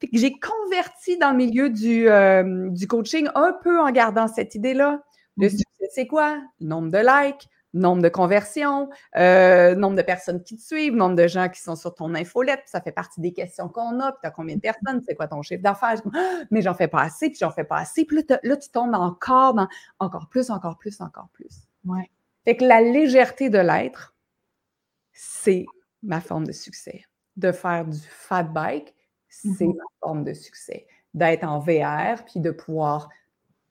Fait 0.00 0.08
que 0.08 0.18
j'ai 0.18 0.32
converti 0.38 1.18
dans 1.18 1.30
le 1.32 1.36
milieu 1.38 1.70
du, 1.70 2.08
euh, 2.08 2.68
du 2.70 2.86
coaching 2.88 3.28
un 3.34 3.52
peu 3.64 3.80
en 3.80 3.90
gardant 3.92 4.28
cette 4.28 4.54
idée-là. 4.54 5.02
Le 5.38 5.46
Mhm. 5.46 5.50
succès, 5.50 5.88
c'est 5.94 6.06
quoi? 6.06 6.38
Nombre 6.60 6.90
de 6.92 6.98
likes, 6.98 7.48
nombre 7.74 8.00
de 8.02 8.08
conversions, 8.08 8.88
euh, 9.16 9.74
nombre 9.74 9.96
de 9.96 10.02
personnes 10.02 10.42
qui 10.42 10.56
te 10.56 10.62
suivent, 10.62 10.94
nombre 10.94 11.16
de 11.16 11.26
gens 11.26 11.48
qui 11.48 11.60
sont 11.60 11.76
sur 11.76 11.94
ton 11.94 12.14
infolette, 12.14 12.60
puis 12.60 12.70
ça 12.70 12.80
fait 12.80 12.92
partie 12.92 13.20
des 13.20 13.32
questions 13.32 13.68
qu'on 13.68 14.00
a, 14.00 14.12
puis 14.12 14.20
tu 14.22 14.28
as 14.28 14.30
combien 14.30 14.56
de 14.56 14.60
personnes, 14.60 15.02
c'est 15.06 15.14
quoi 15.14 15.28
ton 15.28 15.42
chiffre 15.42 15.62
d'affaires, 15.62 16.00
Ah, 16.14 16.40
mais 16.50 16.62
j'en 16.62 16.74
fais 16.74 16.88
pas 16.88 17.02
assez, 17.02 17.28
puis 17.28 17.38
j'en 17.40 17.50
fais 17.50 17.64
pas 17.64 17.78
assez, 17.78 18.04
puis 18.04 18.24
là, 18.42 18.56
tu 18.56 18.70
tombes 18.70 18.94
encore 18.94 19.54
dans 19.54 19.68
encore 19.98 20.28
plus, 20.28 20.50
encore 20.50 20.78
plus, 20.78 21.00
encore 21.00 21.28
plus. 21.32 21.66
Ouais. 21.84 22.10
Fait 22.44 22.56
que 22.56 22.64
la 22.64 22.80
légèreté 22.80 23.50
de 23.50 23.58
l'être, 23.58 24.14
c'est 25.12 25.66
ma 26.02 26.20
forme 26.20 26.46
de 26.46 26.52
succès. 26.52 27.04
de 27.36 27.50
faire 27.50 27.84
du 27.84 27.98
fat 27.98 28.44
bike, 28.44 28.94
c'est 29.28 29.66
Mhm. 29.66 29.74
ma 29.76 29.84
forme 30.00 30.22
de 30.24 30.32
succès. 30.34 30.86
D'être 31.14 31.42
en 31.42 31.58
VR, 31.58 32.24
puis 32.24 32.38
de 32.38 32.52
pouvoir 32.52 33.08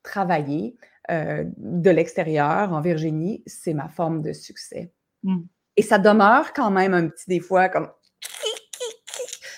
travailler 0.03 0.75
euh, 1.11 1.43
de 1.57 1.89
l'extérieur 1.89 2.71
en 2.73 2.81
Virginie, 2.81 3.43
c'est 3.45 3.73
ma 3.73 3.89
forme 3.89 4.21
de 4.21 4.33
succès. 4.33 4.91
Mm. 5.23 5.41
Et 5.75 5.81
ça 5.81 5.97
demeure 5.97 6.53
quand 6.53 6.71
même 6.71 6.93
un 6.93 7.07
petit 7.07 7.27
des 7.27 7.39
fois 7.39 7.69
comme 7.69 7.89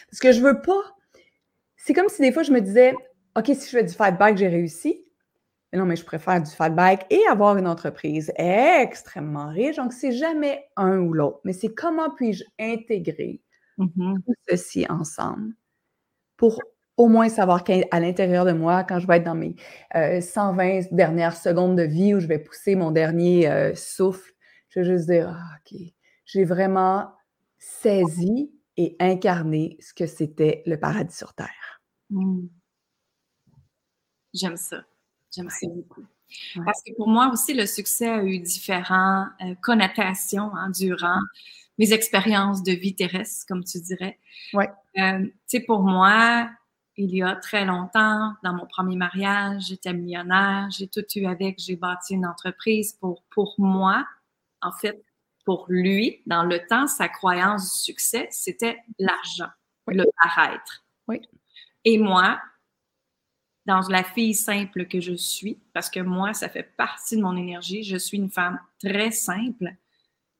parce 0.10 0.20
que 0.22 0.32
je 0.32 0.42
veux 0.42 0.62
pas. 0.62 0.82
C'est 1.76 1.94
comme 1.94 2.10
si 2.10 2.22
des 2.22 2.32
fois 2.32 2.44
je 2.44 2.52
me 2.52 2.62
disais, 2.62 2.96
OK, 3.38 3.48
si 3.48 3.66
je 3.66 3.78
fais 3.78 3.84
du 3.84 3.94
fat 3.94 4.12
bike, 4.12 4.38
j'ai 4.38 4.48
réussi. 4.48 5.06
Mais 5.72 5.80
non, 5.80 5.86
mais 5.86 5.98
je 5.98 6.06
préfère 6.06 6.42
du 6.42 6.50
fat 6.50 6.70
bike 6.70 7.02
et 7.10 7.22
avoir 7.30 7.58
une 7.58 7.68
entreprise 7.68 8.32
extrêmement 8.38 9.50
riche. 9.50 9.76
Donc, 9.76 9.92
c'est 9.92 10.14
jamais 10.14 10.66
un 10.78 11.00
ou 11.00 11.12
l'autre. 11.12 11.42
Mais 11.44 11.52
c'est 11.52 11.74
comment 11.74 12.10
puis-je 12.12 12.46
intégrer 12.60 13.42
Mhm. 13.78 14.22
tout 14.26 14.34
ceci 14.48 14.86
ensemble 14.90 15.54
pour 16.38 16.62
au 16.98 17.08
moins 17.08 17.30
savoir 17.30 17.64
qu'à 17.64 18.00
l'intérieur 18.00 18.46
de 18.46 18.54
moi, 18.54 18.84
quand 18.84 19.00
je 19.00 19.08
vais 19.08 19.18
être 19.18 19.26
dans 19.26 19.36
mes 19.36 19.56
euh, 19.96 20.22
120 20.22 20.94
dernières 20.94 21.36
secondes 21.36 21.78
de 21.78 21.84
vie 21.84 22.14
où 22.14 22.20
je 22.20 22.28
vais 22.28 22.40
pousser 22.40 22.76
mon 22.76 22.92
dernier 22.92 23.50
euh, 23.50 23.76
souffle, 23.76 24.32
je 24.70 24.80
vais 24.80 24.86
juste 24.86 25.08
dire, 25.08 25.30
ah, 25.30 25.58
OK, 25.60 25.80
j'ai 26.26 26.44
vraiment 26.44 27.12
saisi 27.58 28.52
et 28.78 28.96
incarné 29.00 29.78
ce 29.80 29.94
que 29.94 30.06
c'était 30.06 30.64
le 30.66 30.80
paradis 30.80 31.16
sur 31.16 31.34
Terre. 31.34 31.82
Mm. 32.10 32.48
J'aime 34.34 34.58
ça. 34.58 34.84
J'aime 35.34 35.50
ça 35.50 35.68
beaucoup. 35.68 36.02
Ouais. 36.56 36.66
Parce 36.66 36.82
que 36.84 36.94
pour 36.96 37.08
moi 37.08 37.30
aussi, 37.32 37.54
le 37.54 37.66
succès 37.66 38.10
a 38.10 38.24
eu 38.24 38.40
différentes 38.40 39.30
euh, 39.42 39.56
connotations 39.62 40.54
hein, 40.56 40.70
durant 40.72 41.20
mes 41.78 41.94
expériences 41.94 42.64
de 42.64 42.72
vie 42.72 42.96
terrestre, 42.96 43.46
comme 43.48 43.64
tu 43.64 43.80
dirais. 43.80 44.20
Ouais. 44.54 44.70
Euh, 44.98 45.24
tu 45.24 45.32
sais, 45.48 45.60
pour 45.62 45.82
moi, 45.82 46.50
il 46.98 47.14
y 47.16 47.22
a 47.22 47.36
très 47.36 47.66
longtemps, 47.66 48.34
dans 48.44 48.54
mon 48.54 48.66
premier 48.66 48.96
mariage, 48.96 49.64
j'étais 49.68 49.94
millionnaire, 49.94 50.70
j'ai 50.72 50.88
tout 50.88 51.04
eu 51.16 51.26
avec, 51.26 51.60
j'ai 51.60 51.76
bâti 51.76 52.14
une 52.14 52.26
entreprise 52.26 52.94
pour, 52.94 53.24
pour 53.32 53.56
moi. 53.58 54.06
En 54.62 54.72
fait, 54.72 55.04
pour 55.46 55.66
lui, 55.70 56.22
dans 56.26 56.44
le 56.44 56.66
temps, 56.68 56.88
sa 56.88 57.10
croyance 57.10 57.74
du 57.74 57.80
succès, 57.80 58.28
c'était 58.32 58.80
l'argent, 58.98 59.52
Oui. 59.88 59.96
le 59.96 60.06
paraître. 60.22 60.86
Oui. 61.08 61.22
Et 61.84 61.98
moi, 61.98 62.40
dans 63.66 63.82
la 63.90 64.04
fille 64.04 64.34
simple 64.34 64.86
que 64.88 65.00
je 65.00 65.14
suis, 65.14 65.60
parce 65.74 65.90
que 65.90 66.00
moi, 66.00 66.34
ça 66.34 66.50
fait 66.50 66.64
partie 66.78 67.18
de 67.18 67.22
mon 67.22 67.36
énergie, 67.36 67.84
je 67.84 67.98
suis 67.98 68.18
une 68.18 68.30
femme 68.32 68.60
très 68.80 69.12
simple, 69.12 69.76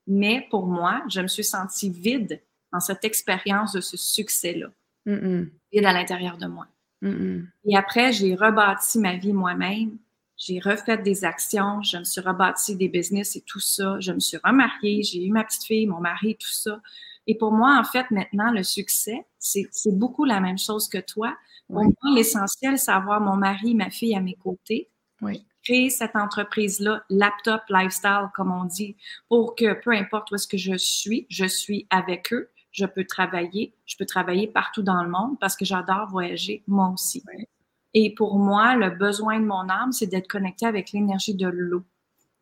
mais 0.08 0.48
pour 0.50 0.68
moi, 0.68 1.04
je 1.10 1.22
me 1.22 1.28
suis 1.28 1.44
sentie 1.44 1.90
vide 1.90 2.42
dans 2.72 2.80
cette 2.80 3.04
expérience 3.04 3.74
de 3.74 3.82
ce 3.82 3.98
succès-là, 3.98 4.68
Mm, 5.06 5.14
mm, 5.14 5.52
vide 5.72 5.86
à 5.86 5.94
l'intérieur 5.94 6.38
de 6.38 6.48
moi. 6.48 6.68
mm. 7.02 7.48
Et 7.66 7.78
après, 7.78 8.12
j'ai 8.14 8.36
rebâti 8.36 9.00
ma 9.00 9.16
vie 9.18 9.34
moi-même. 9.34 9.98
J'ai 10.38 10.60
refait 10.60 10.98
des 10.98 11.24
actions, 11.24 11.82
je 11.82 11.98
me 11.98 12.04
suis 12.04 12.20
rebâti 12.22 12.76
des 12.76 12.90
business 12.90 13.36
et 13.38 13.42
tout 13.42 13.60
ça. 13.62 13.98
Je 14.02 14.12
me 14.12 14.20
suis 14.20 14.38
remariée, 14.44 15.02
j'ai 15.04 15.24
eu 15.26 15.32
ma 15.32 15.44
petite 15.46 15.64
fille, 15.64 15.88
mon 15.88 16.00
mari, 16.02 16.36
tout 16.38 16.52
ça. 16.52 16.82
Et 17.28 17.38
pour 17.38 17.52
moi, 17.54 17.78
en 17.80 17.84
fait, 17.86 18.12
maintenant, 18.12 18.52
le 18.52 18.64
succès, 18.64 19.26
c'est 19.40 19.68
c'est 19.72 19.98
beaucoup 19.98 20.26
la 20.26 20.40
même 20.42 20.58
chose 20.58 20.90
que 20.90 20.98
toi. 21.00 21.36
Pour 21.72 21.84
Oui. 21.84 21.94
moi, 22.04 22.16
l'essentiel, 22.16 22.78
c'est 22.78 22.92
avoir 22.92 23.22
mon 23.22 23.36
mari, 23.38 23.76
ma 23.76 23.90
fille 23.90 24.16
à 24.16 24.22
mes 24.22 24.36
côtés. 24.36 24.90
Oui. 25.22 25.46
Créer 25.64 25.90
cette 25.90 26.16
entreprise-là, 26.16 27.04
laptop 27.10 27.62
lifestyle, 27.70 28.30
comme 28.36 28.52
on 28.52 28.66
dit, 28.66 28.98
pour 29.30 29.56
que 29.56 29.74
peu 29.82 29.92
importe 29.92 30.30
où 30.32 30.36
est-ce 30.36 30.48
que 30.48 30.58
je 30.58 30.76
suis, 30.78 31.26
je 31.30 31.46
suis 31.46 31.88
avec 31.90 32.32
eux. 32.34 32.50
Je 32.76 32.86
peux 32.86 33.06
travailler, 33.06 33.74
je 33.86 33.96
peux 33.96 34.06
travailler 34.06 34.48
partout 34.48 34.84
dans 34.84 35.02
le 35.02 35.10
monde 35.10 35.40
parce 35.40 35.56
que 35.56 35.64
j'adore 35.64 36.10
voyager, 36.10 36.62
moi 36.68 36.90
aussi. 36.94 37.24
Oui. 37.34 37.46
Et 37.94 38.14
pour 38.14 38.38
moi, 38.38 38.76
le 38.76 38.90
besoin 38.90 39.40
de 39.40 39.46
mon 39.46 39.70
âme, 39.70 39.94
c'est 39.94 40.08
d'être 40.08 40.28
connecté 40.28 40.66
avec 40.66 40.92
l'énergie 40.92 41.34
de 41.36 41.48
l'eau. 41.48 41.84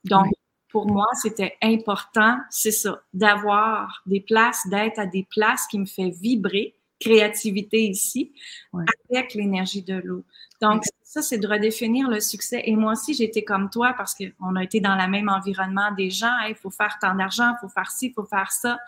Donc, 0.06 0.26
Oui. 0.26 0.32
pour 0.70 0.88
moi, 0.88 1.06
c'était 1.22 1.56
important, 1.62 2.40
c'est 2.50 2.72
ça, 2.72 3.04
d'avoir 3.14 4.02
des 4.08 4.22
places, 4.22 4.66
d'être 4.68 4.98
à 4.98 5.06
des 5.06 5.28
places 5.30 5.68
qui 5.68 5.78
me 5.78 5.86
fait 5.86 6.10
vibrer, 6.10 6.76
créativité 7.00 7.84
ici, 7.84 8.34
Oui. 8.74 8.86
avec 9.12 9.36
l'énergie 9.36 9.84
de 9.84 10.02
l'eau. 10.04 10.24
Donc, 10.62 10.84
ça, 11.04 11.22
c'est 11.22 11.38
de 11.38 11.48
redéfinir 11.48 12.10
le 12.10 12.20
succès. 12.20 12.64
Et 12.66 12.76
moi 12.76 12.94
aussi, 12.94 13.14
j'étais 13.14 13.44
comme 13.44 13.70
toi 13.70 13.94
parce 13.96 14.16
qu'on 14.16 14.56
a 14.56 14.64
été 14.64 14.80
dans 14.80 14.96
le 14.96 15.08
même 15.08 15.30
environnement 15.30 15.92
des 15.92 16.10
gens. 16.10 16.36
Il 16.50 16.56
faut 16.56 16.72
faire 16.72 16.98
tant 17.00 17.14
d'argent, 17.14 17.54
il 17.56 17.58
faut 17.62 17.70
faire 17.70 17.92
ci, 17.92 18.08
il 18.08 18.14
faut 18.14 18.26
faire 18.26 18.52
ça. 18.52 18.80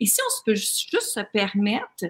Et 0.00 0.06
si 0.06 0.18
on 0.26 0.30
se 0.30 0.42
peut 0.44 0.54
juste 0.54 1.00
se 1.02 1.20
permettre 1.20 2.04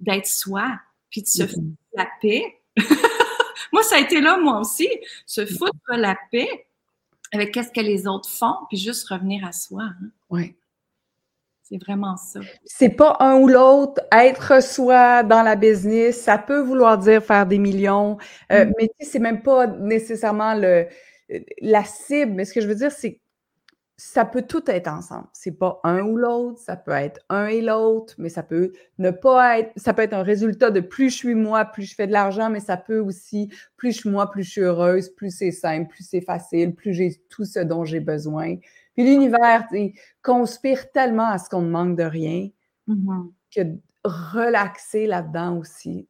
d'être 0.00 0.26
soi, 0.26 0.66
puis 1.10 1.22
de 1.22 1.26
se 1.28 1.42
Mm, 1.44 1.48
foutre 1.48 1.66
la 1.94 2.08
paix. 2.20 2.42
moi, 3.72 3.82
ça 3.82 3.96
a 3.96 4.00
été 4.00 4.20
là, 4.20 4.36
moi 4.38 4.60
aussi, 4.60 4.88
se 5.24 5.46
foutre 5.46 5.72
la 5.90 6.16
paix 6.30 6.48
avec 7.32 7.52
qu'est-ce 7.52 7.70
que 7.72 7.80
les 7.80 8.06
autres 8.06 8.28
font, 8.28 8.54
puis 8.68 8.76
juste 8.78 9.08
revenir 9.08 9.44
à 9.46 9.52
soi. 9.52 9.82
hein. 9.84 10.10
Oui. 10.30 10.54
C'est 11.62 11.78
vraiment 11.82 12.16
ça. 12.16 12.38
C'est 12.64 12.90
pas 12.90 13.16
un 13.18 13.36
ou 13.38 13.48
l'autre. 13.48 14.00
Être 14.12 14.62
soi 14.62 15.24
dans 15.24 15.42
la 15.42 15.56
business, 15.56 16.20
ça 16.22 16.38
peut 16.38 16.60
vouloir 16.60 16.96
dire 16.98 17.24
faire 17.24 17.44
des 17.46 17.58
millions, 17.58 18.18
euh, 18.52 18.64
Mm. 18.66 18.72
mais 18.78 18.88
tu 18.88 19.04
sais, 19.06 19.12
c'est 19.12 19.18
même 19.18 19.42
pas 19.42 19.66
nécessairement 19.66 20.54
le, 20.54 20.86
la 21.60 21.84
cible. 21.84 22.32
Mais 22.32 22.44
ce 22.44 22.52
que 22.52 22.60
je 22.60 22.68
veux 22.68 22.76
dire, 22.76 22.92
c'est 22.92 23.14
que 23.14 23.20
ça 23.98 24.26
peut 24.26 24.42
tout 24.42 24.62
être 24.70 24.88
ensemble. 24.88 25.26
C'est 25.32 25.52
pas 25.58 25.80
un 25.84 26.00
ou 26.02 26.16
l'autre, 26.18 26.58
ça 26.60 26.76
peut 26.76 26.90
être 26.92 27.20
un 27.30 27.46
et 27.46 27.62
l'autre, 27.62 28.14
mais 28.18 28.28
ça 28.28 28.42
peut 28.42 28.72
ne 28.98 29.10
pas 29.10 29.60
être. 29.60 29.72
Ça 29.76 29.94
peut 29.94 30.02
être 30.02 30.12
un 30.12 30.22
résultat 30.22 30.70
de 30.70 30.80
plus 30.80 31.08
je 31.10 31.16
suis 31.16 31.34
moi, 31.34 31.64
plus 31.64 31.84
je 31.84 31.94
fais 31.94 32.06
de 32.06 32.12
l'argent, 32.12 32.50
mais 32.50 32.60
ça 32.60 32.76
peut 32.76 32.98
aussi 33.00 33.50
plus 33.76 33.92
je 33.92 33.98
suis 34.00 34.10
moi, 34.10 34.30
plus 34.30 34.44
je 34.44 34.50
suis 34.50 34.60
heureuse, 34.60 35.08
plus 35.10 35.30
c'est 35.30 35.50
simple, 35.52 35.88
plus 35.88 36.04
c'est 36.06 36.20
facile, 36.20 36.74
plus 36.74 36.92
j'ai 36.94 37.14
tout 37.30 37.44
ce 37.46 37.60
dont 37.60 37.84
j'ai 37.84 38.00
besoin. 38.00 38.56
Puis 38.94 39.04
l'univers, 39.04 39.66
conspire 40.22 40.90
tellement 40.92 41.28
à 41.28 41.38
ce 41.38 41.48
qu'on 41.48 41.62
ne 41.62 41.70
manque 41.70 41.96
de 41.96 42.04
rien 42.04 42.48
Mhm. 42.88 43.32
que 43.54 43.62
de 43.62 43.78
relaxer 44.04 45.06
là-dedans 45.06 45.58
aussi, 45.58 46.06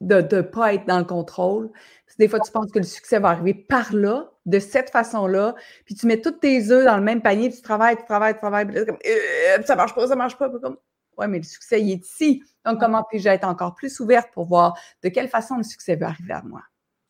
de 0.00 0.36
ne 0.36 0.40
pas 0.42 0.74
être 0.74 0.86
dans 0.86 0.98
le 0.98 1.04
contrôle. 1.04 1.70
Parce 1.70 2.16
que 2.16 2.22
des 2.22 2.28
fois, 2.28 2.40
tu 2.40 2.52
penses 2.52 2.70
que 2.70 2.78
le 2.78 2.84
succès 2.84 3.18
va 3.18 3.30
arriver 3.30 3.54
par 3.54 3.92
là, 3.92 4.30
de 4.46 4.58
cette 4.58 4.90
façon-là, 4.90 5.54
puis 5.84 5.94
tu 5.94 6.06
mets 6.06 6.20
tous 6.20 6.30
tes 6.30 6.70
œufs 6.70 6.84
dans 6.84 6.96
le 6.96 7.02
même 7.02 7.20
panier, 7.20 7.48
puis 7.48 7.56
tu 7.56 7.62
travailles, 7.62 7.96
tu 7.96 8.04
travailles, 8.04 8.34
tu 8.34 8.40
travailles, 8.40 8.66
puis 8.66 8.76
là, 8.76 8.84
comme 8.84 8.98
Euh, 9.04 9.62
ça 9.64 9.74
marche 9.74 9.94
pas, 9.94 10.06
ça 10.06 10.16
marche 10.16 10.38
pas, 10.38 10.48
puis 10.48 10.60
comme 10.60 10.76
ouais, 11.18 11.28
mais 11.28 11.38
le 11.38 11.44
succès, 11.44 11.80
il 11.82 11.92
est 11.92 12.04
ici. 12.04 12.42
Donc, 12.64 12.78
comment 12.78 13.02
puis-je 13.10 13.28
être 13.28 13.44
encore 13.44 13.74
plus 13.74 14.00
ouverte 14.00 14.30
pour 14.32 14.44
voir 14.44 14.78
de 15.02 15.08
quelle 15.08 15.28
façon 15.28 15.56
le 15.56 15.62
succès 15.62 15.96
va 15.96 16.08
arriver 16.08 16.34
à 16.34 16.42
moi? 16.42 16.62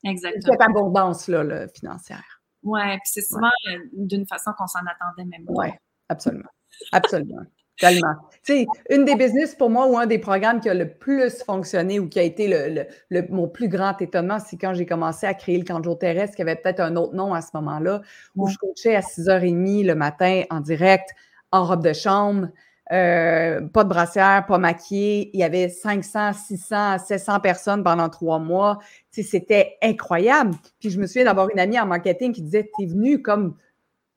Exactement. 0.04 0.52
Cette 0.52 0.60
abondance-là, 0.60 1.44
là, 1.44 1.68
financière. 1.68 2.42
Ouais, 2.62 2.96
puis 2.98 3.10
c'est 3.12 3.22
souvent 3.22 3.50
euh, 3.68 3.78
d'une 3.92 4.26
façon 4.26 4.52
qu'on 4.56 4.66
s'en 4.66 4.80
attendait 4.80 5.28
même 5.28 5.44
pas. 5.44 5.52
Oui, 5.54 5.68
absolument. 6.08 6.48
Absolument. 6.92 7.42
Tellement. 7.78 8.14
Tu 8.42 8.54
sais, 8.54 8.66
une 8.90 9.04
des 9.04 9.16
business 9.16 9.54
pour 9.54 9.68
moi 9.68 9.86
ou 9.86 9.98
un 9.98 10.06
des 10.06 10.18
programmes 10.18 10.60
qui 10.60 10.68
a 10.70 10.74
le 10.74 10.88
plus 10.88 11.42
fonctionné 11.44 11.98
ou 12.00 12.08
qui 12.08 12.18
a 12.18 12.22
été 12.22 12.48
le, 12.48 12.74
le- 12.74 12.86
le- 13.10 13.26
mon 13.28 13.48
plus 13.48 13.68
grand 13.68 14.00
étonnement, 14.00 14.38
c'est 14.38 14.56
quand 14.56 14.72
j'ai 14.72 14.86
commencé 14.86 15.26
à 15.26 15.34
créer 15.34 15.58
le 15.58 15.82
jour 15.82 15.98
terrestre, 15.98 16.36
qui 16.36 16.42
avait 16.42 16.56
peut-être 16.56 16.80
un 16.80 16.96
autre 16.96 17.14
nom 17.14 17.34
à 17.34 17.42
ce 17.42 17.48
moment-là, 17.54 18.00
où 18.34 18.46
Ouais. 18.46 18.52
je 18.52 18.58
coachais 18.58 18.94
à 18.96 19.02
6h30 19.02 19.84
le 19.84 19.94
matin 19.94 20.42
en 20.50 20.60
direct, 20.60 21.10
en 21.52 21.64
robe 21.66 21.82
de 21.84 21.92
chambre, 21.92 22.48
euh, 22.92 23.60
pas 23.68 23.84
de 23.84 23.88
brassière, 23.88 24.46
pas 24.46 24.58
maquillée. 24.58 25.30
Il 25.34 25.40
y 25.40 25.42
avait 25.44 25.68
500, 25.68 26.32
600, 26.32 26.98
700 26.98 27.40
personnes 27.40 27.82
pendant 27.84 28.08
trois 28.08 28.38
mois. 28.38 28.78
Tu 29.12 29.22
sais, 29.22 29.28
c'était 29.28 29.76
incroyable. 29.82 30.54
Puis 30.80 30.90
je 30.90 30.98
me 31.00 31.06
souviens 31.06 31.24
d'avoir 31.24 31.50
une 31.50 31.58
amie 31.58 31.78
en 31.80 31.86
marketing 31.86 32.32
qui 32.32 32.42
disait 32.42 32.70
T'es 32.78 32.86
venu 32.86 33.20
comme 33.22 33.56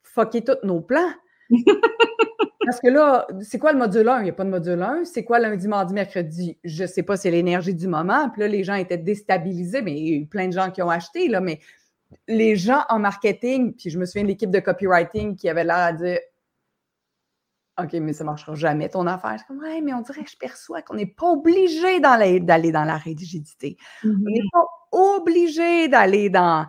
fucker 0.03 0.43
tous 0.43 0.57
nos 0.63 0.81
plans. 0.81 1.09
Parce 2.69 2.81
que 2.81 2.87
là, 2.87 3.25
c'est 3.41 3.57
quoi 3.57 3.71
le 3.73 3.79
module 3.79 4.07
1? 4.07 4.19
Il 4.19 4.23
n'y 4.25 4.29
a 4.29 4.33
pas 4.33 4.43
de 4.43 4.51
module 4.51 4.79
1. 4.79 5.03
C'est 5.05 5.23
quoi 5.23 5.39
lundi, 5.39 5.67
mardi, 5.67 5.91
mercredi? 5.91 6.55
Je 6.63 6.83
ne 6.83 6.87
sais 6.87 7.01
pas, 7.01 7.17
c'est 7.17 7.31
l'énergie 7.31 7.73
du 7.73 7.87
moment. 7.87 8.29
Puis 8.29 8.41
là, 8.41 8.47
les 8.47 8.63
gens 8.63 8.75
étaient 8.75 8.99
déstabilisés, 8.99 9.81
mais 9.81 9.99
il 9.99 10.07
y 10.07 10.13
a 10.13 10.17
eu 10.17 10.27
plein 10.27 10.45
de 10.47 10.53
gens 10.53 10.69
qui 10.69 10.83
ont 10.83 10.89
acheté, 10.91 11.29
là, 11.29 11.41
mais 11.41 11.59
les 12.27 12.55
gens 12.55 12.83
en 12.89 12.99
marketing, 12.99 13.73
puis 13.73 13.89
je 13.89 13.97
me 13.97 14.05
souviens 14.05 14.21
de 14.21 14.27
l'équipe 14.27 14.51
de 14.51 14.59
copywriting 14.59 15.35
qui 15.35 15.49
avait 15.49 15.63
l'air 15.63 15.77
à 15.77 15.93
dire 15.93 16.19
OK, 17.81 17.93
mais 17.93 18.13
ça 18.13 18.23
ne 18.23 18.29
marchera 18.29 18.53
jamais 18.53 18.87
ton 18.89 19.07
affaire. 19.07 19.31
Je 19.31 19.37
suis 19.37 19.47
comme, 19.47 19.61
ouais, 19.61 19.81
mais 19.81 19.93
on 19.93 20.01
dirait 20.01 20.23
que 20.23 20.29
je 20.29 20.37
perçois 20.37 20.83
qu'on 20.83 20.93
n'est 20.93 21.07
pas 21.07 21.31
obligé 21.31 21.99
d'aller 21.99 22.39
dans 22.39 22.83
la 22.85 22.97
rigidité. 22.97 23.77
On 24.03 24.09
Mhm. 24.09 24.23
n'est 24.25 24.41
pas 24.51 24.65
obligé 24.91 25.87
d'aller 25.87 26.29
dans 26.29 26.67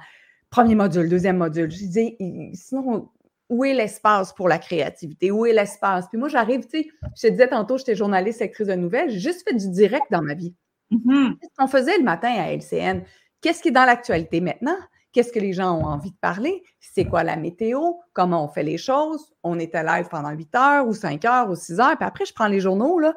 premier 0.48 0.76
module, 0.76 1.10
deuxième 1.10 1.36
module. 1.36 1.70
Je 1.70 1.84
dis, 1.84 2.16
sinon, 2.54 3.10
où 3.50 3.64
est 3.64 3.74
l'espace 3.74 4.32
pour 4.32 4.48
la 4.48 4.58
créativité? 4.58 5.30
Où 5.30 5.44
est 5.44 5.52
l'espace? 5.52 6.08
Puis 6.08 6.16
moi, 6.16 6.28
j'arrive, 6.28 6.66
tu 6.66 6.82
sais, 6.82 6.90
je 7.16 7.26
te 7.26 7.30
disais 7.30 7.48
tantôt, 7.48 7.76
j'étais 7.76 7.96
journaliste, 7.96 8.40
actrice 8.40 8.68
de 8.68 8.74
nouvelles, 8.74 9.10
j'ai 9.10 9.18
juste 9.18 9.46
fait 9.46 9.54
du 9.54 9.68
direct 9.68 10.06
dans 10.10 10.22
ma 10.22 10.34
vie. 10.34 10.54
Mhm. 10.90 11.36
Qu'est-ce 11.40 11.54
qu'on 11.58 11.68
faisait 11.68 11.98
le 11.98 12.04
matin 12.04 12.32
à 12.32 12.52
LCN? 12.52 13.02
Qu'est-ce 13.40 13.60
qui 13.62 13.68
est 13.68 13.72
dans 13.72 13.84
l'actualité 13.84 14.40
maintenant? 14.40 14.76
Qu'est-ce 15.12 15.32
que 15.32 15.40
les 15.40 15.52
gens 15.52 15.76
ont 15.76 15.84
envie 15.84 16.12
de 16.12 16.16
parler? 16.16 16.62
C'est 16.78 17.04
quoi 17.04 17.24
la 17.24 17.36
météo? 17.36 17.94
Comment 18.12 18.44
on 18.44 18.48
fait 18.48 18.62
les 18.62 18.78
choses? 18.78 19.32
On 19.42 19.58
était 19.58 19.82
live 19.82 20.06
pendant 20.08 20.30
8 20.30 20.54
heures 20.54 20.86
ou 20.86 20.94
5 20.94 21.24
heures 21.24 21.50
ou 21.50 21.56
6 21.56 21.80
heures. 21.80 21.96
Puis 21.96 22.06
après, 22.06 22.24
je 22.24 22.32
prends 22.32 22.46
les 22.46 22.60
journaux, 22.60 23.00
là. 23.00 23.14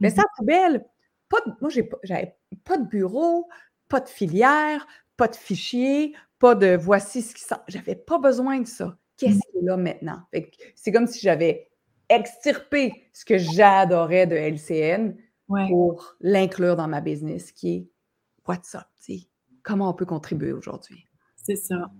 Mais 0.00 0.08
ça, 0.08 0.22
poubelle, 0.36 0.86
pas 1.28 1.38
de, 1.46 1.52
moi, 1.60 1.70
j'avais 2.02 2.36
pas 2.64 2.78
de 2.78 2.84
bureau, 2.84 3.48
pas 3.88 4.00
de 4.00 4.08
filière, 4.08 4.86
pas 5.18 5.28
de 5.28 5.36
fichier, 5.36 6.14
pas 6.44 6.54
de 6.54 6.76
voici 6.76 7.22
ce 7.22 7.34
qui 7.34 7.40
sent. 7.40 7.54
J'avais 7.68 7.94
pas 7.94 8.18
besoin 8.18 8.60
de 8.60 8.66
ça. 8.66 8.98
Qu'est-ce 9.16 9.38
qui 9.50 9.56
est 9.56 9.62
là 9.62 9.78
maintenant? 9.78 10.20
C'est 10.74 10.92
comme 10.92 11.06
si 11.06 11.18
j'avais 11.20 11.70
extirpé 12.10 13.08
ce 13.14 13.24
que 13.24 13.38
j'adorais 13.38 14.26
de 14.26 14.36
LCN 14.36 15.16
pour 15.46 16.04
l'inclure 16.20 16.76
dans 16.76 16.86
ma 16.86 17.00
business, 17.00 17.50
qui 17.50 17.74
est 17.74 17.88
what's 18.46 18.74
up? 18.74 18.82
Comment 19.62 19.88
on 19.88 19.94
peut 19.94 20.04
contribuer 20.04 20.52
aujourd'hui? 20.52 21.08
C'est 21.34 21.56
ça. 21.56 21.90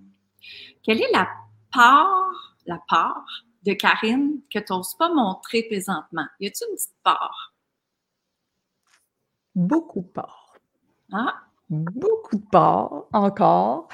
Quelle 0.83 1.01
est 1.01 1.13
la 1.15 1.27
part, 1.73 2.59
la 2.67 2.79
part 2.91 3.25
de 3.63 3.73
Karine 3.73 4.43
que 4.53 4.59
tu 4.59 4.75
n'oses 4.75 4.95
pas 4.99 5.09
montrer 5.09 5.63
présentement? 5.63 6.27
Y 6.41 6.49
a-t-il 6.49 6.69
une 6.69 6.77
petite 6.77 6.97
part? 7.03 7.55
Beaucoup 9.55 10.03
de 10.03 10.09
parts. 10.09 10.55
Ah? 11.15 11.35
Beaucoup 11.71 12.37
de 12.37 12.47
parts 12.53 13.07
encore. 13.15 13.89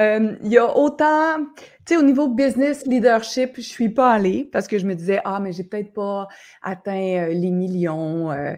Euh, 0.00 0.36
il 0.42 0.50
y 0.50 0.58
a 0.58 0.76
autant, 0.76 1.44
tu 1.84 1.94
sais, 1.94 1.96
au 1.96 2.02
niveau 2.02 2.28
business 2.28 2.86
leadership, 2.86 3.52
je 3.56 3.60
suis 3.60 3.90
pas 3.90 4.12
allée 4.12 4.48
parce 4.50 4.66
que 4.66 4.78
je 4.78 4.86
me 4.86 4.94
disais, 4.94 5.20
ah, 5.24 5.40
mais 5.40 5.52
j'ai 5.52 5.64
peut-être 5.64 5.92
pas 5.92 6.26
atteint 6.62 7.28
euh, 7.28 7.28
les 7.28 7.50
millions, 7.50 8.30
euh, 8.32 8.54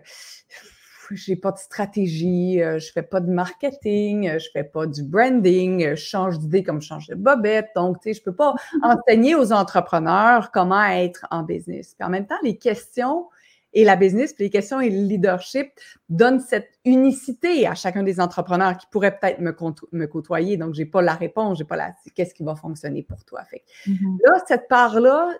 j'ai 1.11 1.37
pas 1.37 1.51
de 1.51 1.59
stratégie, 1.59 2.59
je 2.59 2.93
fais 2.93 3.03
pas 3.03 3.21
de 3.21 3.31
marketing, 3.31 4.39
je 4.39 4.49
fais 4.53 4.65
pas 4.65 4.87
du 4.87 5.03
branding, 5.03 5.91
je 5.91 5.95
change 5.97 6.39
d'idée 6.39 6.63
comme 6.63 6.81
je 6.81 6.87
change 6.87 7.09
de 7.09 7.15
bobette. 7.15 7.69
Donc, 7.77 8.01
tu 8.01 8.09
sais, 8.09 8.19
je 8.19 8.23
peux 8.23 8.35
pas 8.35 8.55
enseigner 8.83 9.35
aux 9.35 9.53
entrepreneurs 9.53 10.51
comment 10.53 10.83
être 10.85 11.27
en 11.31 11.43
business. 11.43 11.95
Puis 11.99 12.07
en 12.07 12.11
même 12.11 12.27
temps, 12.27 12.39
les 12.43 12.57
questions 12.57 13.27
et 13.75 13.85
la 13.85 13.97
business, 13.97 14.35
puis 14.35 14.45
les 14.45 14.51
questions 14.51 14.81
et 14.81 14.91
le 14.91 15.03
leadership 15.03 15.69
donnent 16.09 16.41
cette 16.41 16.71
unicité 16.85 17.67
à 17.67 17.75
chacun 17.75 18.03
des 18.03 18.21
entrepreneurs 18.21 18.77
qui 18.77 18.87
pourraient 18.91 19.19
peut-être 19.19 19.41
me, 19.41 19.55
me, 19.93 20.07
côtoyer. 20.07 20.57
Donc, 20.57 20.75
j'ai 20.75 20.85
pas 20.85 21.01
la 21.01 21.15
réponse, 21.15 21.59
j'ai 21.59 21.65
pas 21.65 21.77
la 21.77 21.93
qu'est-ce 22.15 22.35
qui 22.35 22.45
va 22.45 22.55
fonctionner 22.55 23.03
pour 23.03 23.25
toi? 23.25 23.43
Fait 23.45 23.63
mm-hmm. 23.87 24.19
là, 24.25 24.43
cette 24.47 24.69
part-là, 24.69 25.31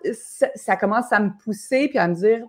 ça, 0.55 0.75
commence 0.75 1.11
à 1.11 1.19
me 1.19 1.31
pousser 1.43 1.87
puis 1.89 1.99
à 1.99 2.07
me 2.07 2.15
dire, 2.15 2.45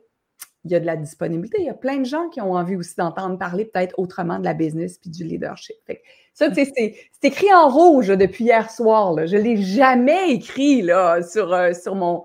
il 0.64 0.70
y 0.70 0.74
a 0.74 0.80
de 0.80 0.86
la 0.86 0.96
disponibilité. 0.96 1.58
Il 1.60 1.66
y 1.66 1.70
a 1.70 1.74
plein 1.74 1.98
de 1.98 2.06
gens 2.06 2.30
qui 2.30 2.40
ont 2.40 2.54
envie 2.54 2.76
aussi 2.76 2.96
d'entendre 2.96 3.38
parler 3.38 3.66
peut-être 3.66 3.98
autrement 3.98 4.38
de 4.38 4.44
la 4.44 4.54
business 4.54 4.96
puis 4.96 5.10
du 5.10 5.22
leadership. 5.24 5.76
Fait 5.86 6.02
ça, 6.32 6.52
c'est, 6.54 6.72
c'est 6.74 6.94
écrit 7.22 7.52
en 7.52 7.68
rouge 7.68 8.08
depuis 8.08 8.44
hier 8.44 8.70
soir. 8.70 9.12
Là. 9.12 9.26
Je 9.26 9.36
ne 9.36 9.42
l'ai 9.42 9.56
jamais 9.58 10.30
écrit 10.30 10.80
là, 10.80 11.22
sur, 11.22 11.52
euh, 11.52 11.74
sur 11.74 11.94
mon, 11.94 12.24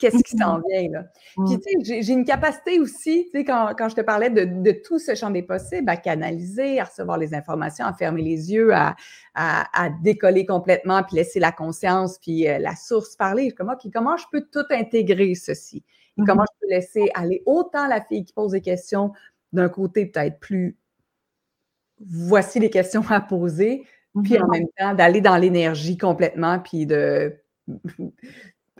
qu'est-ce 0.00 0.24
qui 0.24 0.36
s'en 0.36 0.60
vient. 0.68 0.88
Là? 0.90 1.04
Puis, 1.46 1.60
tu 1.60 1.84
sais, 1.84 2.02
j'ai 2.02 2.12
une 2.12 2.24
capacité 2.24 2.80
aussi, 2.80 3.28
tu 3.30 3.38
sais, 3.38 3.44
quand, 3.44 3.72
quand, 3.78 3.88
je 3.88 3.94
te 3.94 4.00
parlais 4.00 4.30
de, 4.30 4.44
de, 4.44 4.72
tout 4.72 4.98
ce 4.98 5.14
champ 5.14 5.30
des 5.30 5.42
possibles, 5.42 5.88
à 5.88 5.96
canaliser, 5.96 6.80
à 6.80 6.84
recevoir 6.84 7.18
les 7.18 7.34
informations, 7.34 7.84
à 7.84 7.92
fermer 7.92 8.22
les 8.22 8.52
yeux, 8.52 8.74
à, 8.74 8.96
à, 9.34 9.84
à 9.84 9.90
décoller 10.02 10.46
complètement, 10.46 11.02
puis 11.02 11.16
laisser 11.16 11.38
la 11.38 11.52
conscience, 11.52 12.18
puis 12.18 12.48
euh, 12.48 12.58
la 12.58 12.74
source 12.74 13.14
parler. 13.14 13.52
Comment, 13.52 13.76
comment 13.92 14.16
je 14.16 14.24
peux 14.32 14.46
tout 14.50 14.66
intégrer 14.70 15.34
ceci? 15.34 15.84
Et 16.18 16.22
comment 16.26 16.44
je 16.50 16.66
peux 16.66 16.74
laisser 16.74 17.10
aller 17.14 17.42
autant 17.46 17.86
la 17.86 18.00
fille 18.00 18.24
qui 18.24 18.32
pose 18.32 18.52
des 18.52 18.60
questions 18.60 19.12
d'un 19.52 19.68
côté 19.68 20.06
peut-être 20.06 20.40
plus 20.40 20.76
voici 22.00 22.58
les 22.60 22.70
questions 22.70 23.02
à 23.10 23.20
poser, 23.20 23.84
puis 24.24 24.38
en 24.38 24.48
même 24.48 24.66
temps 24.78 24.94
d'aller 24.94 25.20
dans 25.20 25.36
l'énergie 25.36 25.98
complètement, 25.98 26.58
puis 26.58 26.86
de 26.86 27.36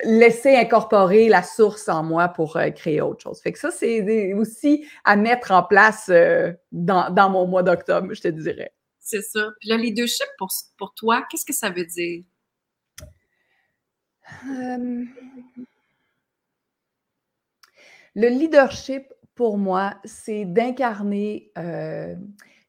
laisser 0.05 0.57
incorporer 0.57 1.29
la 1.29 1.43
source 1.43 1.89
en 1.89 2.03
moi 2.03 2.29
pour 2.29 2.57
euh, 2.57 2.71
créer 2.71 3.01
autre 3.01 3.23
chose. 3.23 3.41
Fait 3.41 3.53
que 3.53 3.59
ça, 3.59 3.71
c'est 3.71 4.33
aussi 4.35 4.87
à 5.05 5.17
mettre 5.17 5.51
en 5.51 5.63
place 5.63 6.09
euh, 6.09 6.53
dans, 6.73 7.11
dans, 7.11 7.31
mon 7.31 7.47
mois 7.47 7.63
d'octobre, 7.63 8.13
je 8.13 8.21
te 8.21 8.29
dirais. 8.29 8.73
C'est 8.99 9.23
ça. 9.23 9.51
Puis 9.61 9.71
le 9.71 9.77
leadership, 9.77 10.27
pour, 10.39 10.49
pour 10.79 10.95
toi, 10.95 11.27
qu'est-ce 11.31 11.45
que 11.45 11.53
ça 11.53 11.71
veut 11.71 11.87
dire? 11.87 12.25
Euh, 14.47 15.05
le 18.15 18.29
leadership, 18.29 19.13
pour 19.35 19.59
moi, 19.59 19.95
c'est 20.05 20.45
d'incarner 20.45 21.53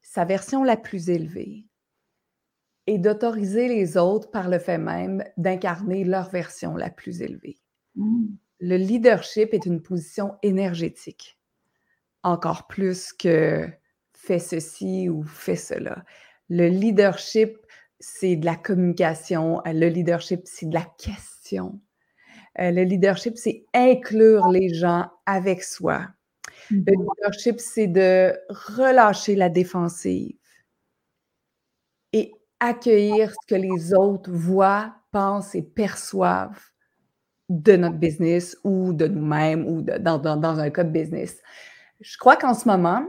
sa 0.01 0.25
version 0.25 0.63
la 0.63 0.77
plus 0.77 1.09
élevée 1.09 1.65
et 2.91 2.97
d'autoriser 2.97 3.69
les 3.69 3.95
autres 3.95 4.29
par 4.31 4.49
le 4.49 4.59
fait 4.59 4.77
même 4.77 5.23
d'incarner 5.37 6.03
leur 6.03 6.29
version 6.29 6.75
la 6.75 6.89
plus 6.89 7.21
élevée. 7.21 7.57
Mmh. 7.95 8.25
Le 8.59 8.75
leadership 8.75 9.53
est 9.53 9.65
une 9.65 9.81
position 9.81 10.33
énergétique, 10.43 11.39
encore 12.21 12.67
plus 12.67 13.13
que 13.13 13.65
fais 14.13 14.39
ceci 14.39 15.07
ou 15.07 15.23
fais 15.23 15.55
cela. 15.55 16.03
Le 16.49 16.67
leadership, 16.67 17.57
c'est 18.01 18.35
de 18.35 18.45
la 18.45 18.57
communication. 18.57 19.61
Le 19.65 19.87
leadership, 19.87 20.41
c'est 20.43 20.65
de 20.65 20.73
la 20.73 20.85
question. 20.99 21.79
Euh, 22.59 22.71
le 22.71 22.83
leadership, 22.83 23.37
c'est 23.37 23.63
inclure 23.73 24.49
les 24.49 24.73
gens 24.73 25.09
avec 25.25 25.63
soi. 25.63 26.07
Le 26.69 26.79
mmh. 26.79 27.07
leadership, 27.15 27.59
c'est 27.61 27.87
de 27.87 28.33
relâcher 28.49 29.35
la 29.35 29.47
défensive 29.47 30.35
accueillir 32.61 33.31
ce 33.31 33.47
que 33.47 33.59
les 33.59 33.93
autres 33.93 34.31
voient, 34.31 34.93
pensent 35.11 35.55
et 35.55 35.63
perçoivent 35.63 36.61
de 37.49 37.75
notre 37.75 37.97
business 37.97 38.55
ou 38.63 38.93
de 38.93 39.07
nous-mêmes 39.07 39.67
ou 39.67 39.81
dans, 39.81 40.59
un 40.59 40.69
cas 40.69 40.83
business. 40.83 41.41
Je 41.99 42.17
crois 42.17 42.37
qu'en 42.37 42.53
ce 42.53 42.67
moment, 42.67 43.03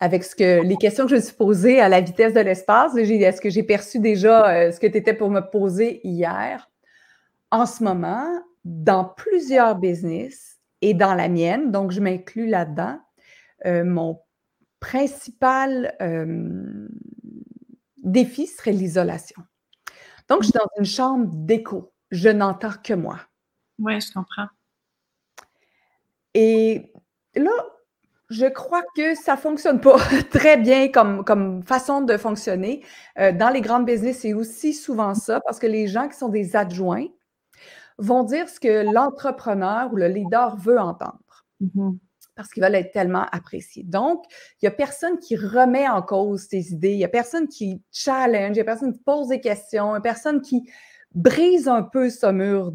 avec 0.00 0.22
ce 0.24 0.36
que 0.36 0.62
les 0.62 0.76
questions 0.76 1.04
que 1.04 1.10
je 1.10 1.16
me 1.16 1.20
suis 1.20 1.36
posées 1.36 1.80
à 1.80 1.88
la 1.88 2.02
vitesse 2.02 2.34
de 2.34 2.40
l'espace, 2.40 2.94
est-ce 2.96 3.40
que 3.40 3.48
j'ai 3.48 3.62
perçu 3.62 3.98
déjà 3.98 4.50
euh, 4.50 4.72
ce 4.72 4.78
que 4.78 4.86
tu 4.86 4.98
étais 4.98 5.14
pour 5.14 5.30
me 5.30 5.40
poser 5.40 6.00
hier? 6.06 6.68
En 7.50 7.64
ce 7.64 7.82
moment, 7.82 8.26
dans 8.64 9.04
plusieurs 9.04 9.76
business 9.76 10.58
et 10.82 10.92
dans 10.92 11.14
la 11.14 11.28
mienne, 11.28 11.70
donc 11.70 11.92
je 11.92 12.00
m'inclus 12.00 12.48
là-dedans, 12.48 12.98
euh, 13.64 13.84
mon 13.84 14.20
principal 14.80 15.94
euh, 16.02 16.88
défi 18.06 18.46
serait 18.46 18.72
l'isolation. 18.72 19.42
Donc, 20.28 20.42
je 20.42 20.46
suis 20.46 20.52
dans 20.52 20.68
une 20.78 20.86
chambre 20.86 21.28
d'écho. 21.32 21.92
Je 22.10 22.28
n'entends 22.28 22.72
que 22.82 22.94
moi. 22.94 23.18
Oui, 23.78 24.00
je 24.00 24.12
comprends. 24.12 24.48
Et 26.34 26.92
là, 27.34 27.50
je 28.30 28.46
crois 28.46 28.82
que 28.96 29.14
ça 29.14 29.34
ne 29.34 29.38
fonctionne 29.38 29.80
pas 29.80 29.98
très 30.30 30.56
bien 30.56 30.88
comme, 30.88 31.24
comme 31.24 31.62
façon 31.62 32.00
de 32.00 32.16
fonctionner. 32.16 32.84
Euh, 33.18 33.32
dans 33.32 33.50
les 33.50 33.60
grandes 33.60 33.84
business, 33.84 34.20
c'est 34.20 34.34
aussi 34.34 34.72
souvent 34.72 35.14
ça 35.14 35.40
parce 35.40 35.58
que 35.58 35.66
les 35.66 35.86
gens 35.86 36.08
qui 36.08 36.16
sont 36.16 36.28
des 36.28 36.56
adjoints 36.56 37.06
vont 37.98 38.24
dire 38.24 38.48
ce 38.48 38.60
que 38.60 38.92
l'entrepreneur 38.92 39.92
ou 39.92 39.96
le 39.96 40.08
leader 40.08 40.56
veut 40.56 40.78
entendre. 40.78 41.44
Mm-hmm 41.62 41.98
parce 42.36 42.50
qu'ils 42.50 42.62
veulent 42.62 42.74
être 42.74 42.92
tellement 42.92 43.26
appréciés. 43.32 43.82
Donc, 43.82 44.24
il 44.60 44.66
n'y 44.66 44.68
a 44.68 44.72
personne 44.72 45.18
qui 45.18 45.36
remet 45.36 45.88
en 45.88 46.02
cause 46.02 46.48
tes 46.48 46.60
idées, 46.60 46.92
il 46.92 46.98
n'y 46.98 47.04
a 47.04 47.08
personne 47.08 47.48
qui 47.48 47.82
challenge, 47.90 48.50
il 48.50 48.52
n'y 48.52 48.60
a 48.60 48.64
personne 48.64 48.92
qui 48.92 49.00
pose 49.00 49.28
des 49.28 49.40
questions, 49.40 49.88
il 49.88 49.92
n'y 49.92 49.96
a 49.96 50.00
personne 50.02 50.42
qui 50.42 50.70
brise 51.14 51.66
un 51.66 51.82
peu 51.82 52.10
ce 52.10 52.30
mur 52.30 52.72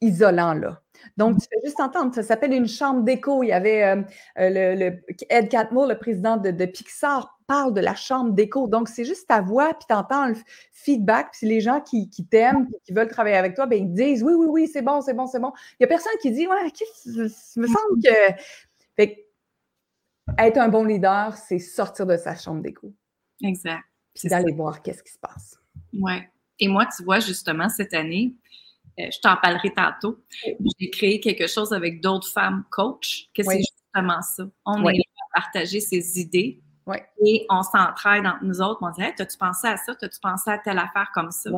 isolant-là. 0.00 0.82
Donc, 1.16 1.38
tu 1.38 1.46
fais 1.48 1.60
juste 1.64 1.80
entendre, 1.80 2.14
ça 2.14 2.22
s'appelle 2.22 2.52
une 2.52 2.68
chambre 2.68 3.02
d'écho. 3.02 3.42
Il 3.42 3.48
y 3.48 3.52
avait 3.52 3.82
euh, 3.82 4.02
euh, 4.38 4.74
le, 4.74 5.00
Ed 5.30 5.48
Catmull, 5.48 5.88
le 5.88 5.98
président 5.98 6.36
de, 6.36 6.64
Pixar, 6.66 7.38
parle 7.46 7.74
de 7.74 7.80
la 7.80 7.94
chambre 7.94 8.32
d'écho. 8.32 8.66
Donc, 8.68 8.88
c'est 8.88 9.04
juste 9.04 9.28
ta 9.28 9.40
voix, 9.40 9.74
puis 9.74 9.86
tu 9.88 9.94
entends 9.94 10.28
le 10.28 10.34
feedback. 10.72 11.28
Puis 11.32 11.46
les 11.46 11.60
gens 11.60 11.80
qui, 11.80 12.08
t'aiment, 12.30 12.68
qui 12.84 12.92
veulent 12.92 13.08
travailler 13.08 13.36
avec 13.36 13.54
toi, 13.54 13.66
ben, 13.66 13.78
ils 13.78 13.92
disent 13.92 14.22
oui, 14.22 14.34
oui, 14.34 14.46
oui, 14.48 14.68
c'est 14.72 14.82
bon, 14.82 15.00
c'est 15.00 15.14
bon, 15.14 15.26
c'est 15.26 15.40
bon. 15.40 15.52
Il 15.72 15.76
n'y 15.80 15.84
a 15.84 15.88
personne 15.88 16.12
qui 16.20 16.30
dit 16.30 16.46
ouais, 16.46 16.62
me 17.56 17.66
semble 17.66 18.02
que. 18.02 18.42
Fait, 18.96 19.26
être 20.38 20.58
un 20.58 20.68
bon 20.68 20.84
leader, 20.84 21.36
c'est 21.36 21.58
sortir 21.58 22.06
de 22.06 22.16
sa 22.16 22.34
chambre 22.34 22.62
d'écho. 22.62 22.92
Exact. 23.42 23.84
Puis 24.14 24.28
d'aller 24.28 24.52
voir 24.52 24.82
qu'est-ce 24.82 25.02
qui 25.02 25.12
se 25.12 25.18
passe. 25.18 25.60
Oui. 25.92 26.14
Et 26.58 26.68
moi, 26.68 26.86
tu 26.86 27.04
vois, 27.04 27.20
justement, 27.20 27.68
cette 27.68 27.94
année, 27.94 28.34
je 28.98 29.20
t'en 29.20 29.36
parlerai 29.36 29.72
tantôt. 29.74 30.18
J'ai 30.78 30.90
créé 30.90 31.20
quelque 31.20 31.46
chose 31.46 31.72
avec 31.72 32.00
d'autres 32.00 32.28
femmes 32.28 32.64
coachs, 32.70 33.28
que 33.34 33.42
c'est 33.42 33.58
justement 33.58 34.22
ça. 34.22 34.44
On 34.64 34.86
est 34.88 34.96
là 34.96 35.02
à 35.34 35.40
partager 35.40 35.80
ses 35.80 36.18
idées 36.18 36.60
et 37.24 37.46
on 37.50 37.62
s'entraide 37.62 38.26
entre 38.26 38.44
nous 38.44 38.60
autres. 38.60 38.78
On 38.82 38.90
dit 38.90 39.02
hey, 39.02 39.14
T'as-tu 39.14 39.36
pensé 39.36 39.68
à 39.68 39.76
ça? 39.76 39.94
T'as-tu 39.94 40.18
pensé 40.20 40.50
à 40.50 40.58
telle 40.58 40.78
affaire 40.78 41.10
comme 41.14 41.30
ça? 41.30 41.50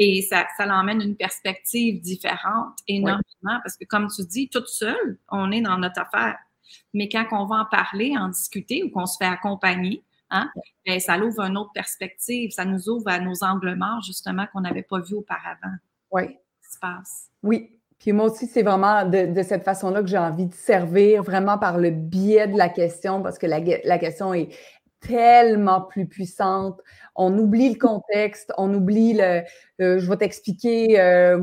Et 0.00 0.22
ça, 0.22 0.46
ça 0.56 0.64
l'emmène 0.64 1.02
une 1.02 1.16
perspective 1.16 2.00
différente 2.00 2.78
énormément 2.86 3.22
parce 3.42 3.76
que, 3.76 3.84
comme 3.84 4.06
tu 4.14 4.24
dis, 4.24 4.48
toute 4.48 4.68
seule, 4.68 5.18
on 5.28 5.50
est 5.50 5.60
dans 5.60 5.76
notre 5.76 6.00
affaire. 6.00 6.36
Mais 6.94 7.08
quand 7.08 7.26
on 7.32 7.46
va 7.46 7.56
en 7.56 7.64
parler, 7.64 8.16
en 8.16 8.28
discuter 8.28 8.84
ou 8.84 8.90
qu'on 8.90 9.06
se 9.06 9.16
fait 9.16 9.26
accompagner, 9.26 10.04
hein, 10.30 10.50
ben, 10.86 11.00
ça 11.00 11.16
l'ouvre 11.16 11.40
une 11.40 11.56
autre 11.56 11.72
perspective. 11.72 12.52
Ça 12.52 12.64
nous 12.64 12.88
ouvre 12.88 13.08
à 13.08 13.18
nos 13.18 13.42
angles 13.42 13.74
morts, 13.74 14.02
justement, 14.02 14.46
qu'on 14.52 14.60
n'avait 14.60 14.84
pas 14.84 15.00
vus 15.00 15.16
auparavant. 15.16 15.74
Oui 16.12 16.38
se 16.68 16.78
passe. 16.78 17.28
Oui, 17.42 17.70
Puis 17.98 18.12
moi 18.12 18.26
aussi, 18.26 18.46
c'est 18.46 18.62
vraiment 18.62 19.04
de, 19.04 19.42
cette 19.42 19.64
façon-là 19.64 20.02
que 20.02 20.08
j'ai 20.08 20.18
envie 20.18 20.46
de 20.46 20.54
servir, 20.54 21.22
vraiment 21.22 21.58
par 21.58 21.78
le 21.78 21.90
biais 21.90 22.48
de 22.48 22.56
la 22.56 22.68
question, 22.68 23.22
parce 23.22 23.38
que 23.38 23.46
la, 23.46 23.60
la 23.84 23.98
question 23.98 24.34
est 24.34 24.50
tellement 25.00 25.82
plus 25.82 26.06
puissante. 26.06 26.80
On 27.14 27.36
oublie 27.38 27.70
le 27.70 27.78
contexte, 27.78 28.52
on 28.58 28.72
oublie 28.74 29.14
le, 29.14 29.42
euh, 29.80 29.98
je 29.98 30.08
vais 30.08 30.16
t'expliquer, 30.16 31.00
euh, 31.00 31.38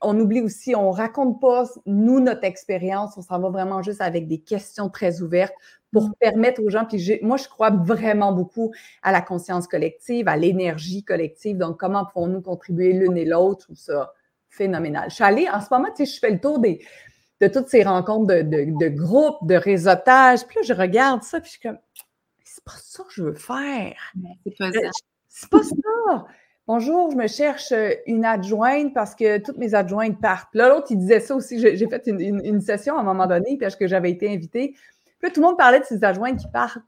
on 0.00 0.18
oublie 0.18 0.40
aussi, 0.40 0.74
on 0.74 0.90
raconte 0.90 1.40
pas, 1.40 1.64
nous, 1.86 2.20
notre 2.20 2.44
expérience, 2.44 3.16
on 3.16 3.22
s'en 3.22 3.38
va 3.38 3.50
vraiment 3.50 3.82
juste 3.82 4.00
avec 4.00 4.28
des 4.28 4.38
questions 4.38 4.88
très 4.88 5.22
ouvertes 5.22 5.54
pour 5.92 6.08
mm. 6.08 6.14
permettre 6.20 6.62
aux 6.62 6.70
gens, 6.70 6.84
puis 6.84 7.18
moi, 7.22 7.36
je 7.36 7.48
crois 7.48 7.70
vraiment 7.70 8.32
beaucoup 8.32 8.72
à 9.02 9.12
la 9.12 9.20
conscience 9.20 9.66
collective, 9.66 10.28
à 10.28 10.36
l'énergie 10.36 11.02
collective, 11.02 11.56
donc 11.56 11.78
comment 11.78 12.04
pouvons-nous 12.04 12.42
contribuer 12.42 12.92
l'une 12.92 13.16
et 13.16 13.24
l'autre, 13.24 13.66
tout 13.66 13.76
ça, 13.76 14.12
phénoménal. 14.58 15.08
Je 15.08 15.14
suis 15.14 15.24
allée, 15.24 15.48
en 15.48 15.60
ce 15.60 15.68
moment, 15.70 15.88
tu 15.96 16.04
sais, 16.04 16.12
je 16.12 16.18
fais 16.18 16.30
le 16.30 16.40
tour 16.40 16.58
des, 16.58 16.84
de 17.40 17.48
toutes 17.48 17.68
ces 17.68 17.82
rencontres 17.82 18.26
de, 18.26 18.42
de, 18.42 18.88
groupes, 18.88 19.46
de 19.46 19.54
réseautage, 19.54 20.46
puis 20.46 20.56
là, 20.56 20.62
je 20.64 20.74
regarde 20.74 21.22
ça, 21.22 21.40
puis 21.40 21.48
je 21.48 21.58
suis 21.58 21.68
comme, 21.68 21.78
c'est 22.44 22.64
pas 22.64 22.72
ça 22.76 23.04
que 23.04 23.12
je 23.12 23.22
veux 23.22 23.34
faire. 23.34 23.96
C'est 24.44 24.58
pas 24.58 24.72
ça. 24.72 24.90
C'est 25.28 25.50
pas 25.50 25.62
ça. 25.62 26.26
Bonjour, 26.66 27.10
je 27.10 27.16
me 27.16 27.28
cherche 27.28 27.72
euh, 27.72 27.92
une 28.06 28.26
adjointe 28.26 28.92
parce 28.92 29.14
que 29.14 29.38
toutes 29.38 29.56
mes 29.56 29.74
adjointes 29.74 30.20
partent. 30.20 30.54
Là, 30.54 30.68
l'autre, 30.68 30.88
il 30.90 30.98
disait 30.98 31.20
ça 31.20 31.34
aussi. 31.34 31.58
J'ai 31.60 31.88
fait 31.88 32.02
une, 32.06 32.44
une, 32.44 32.60
session 32.60 32.98
à 32.98 33.00
un 33.00 33.04
moment 33.04 33.26
donné 33.26 33.56
parce 33.56 33.74
que 33.74 33.86
j'avais 33.86 34.10
été 34.10 34.30
invitée. 34.30 34.74
Puis 35.20 35.32
tout 35.32 35.40
le 35.40 35.46
monde 35.46 35.56
parlait 35.56 35.80
de 35.80 35.86
ces 35.86 36.04
adjointes 36.04 36.38
qui 36.38 36.48
partent. 36.48 36.82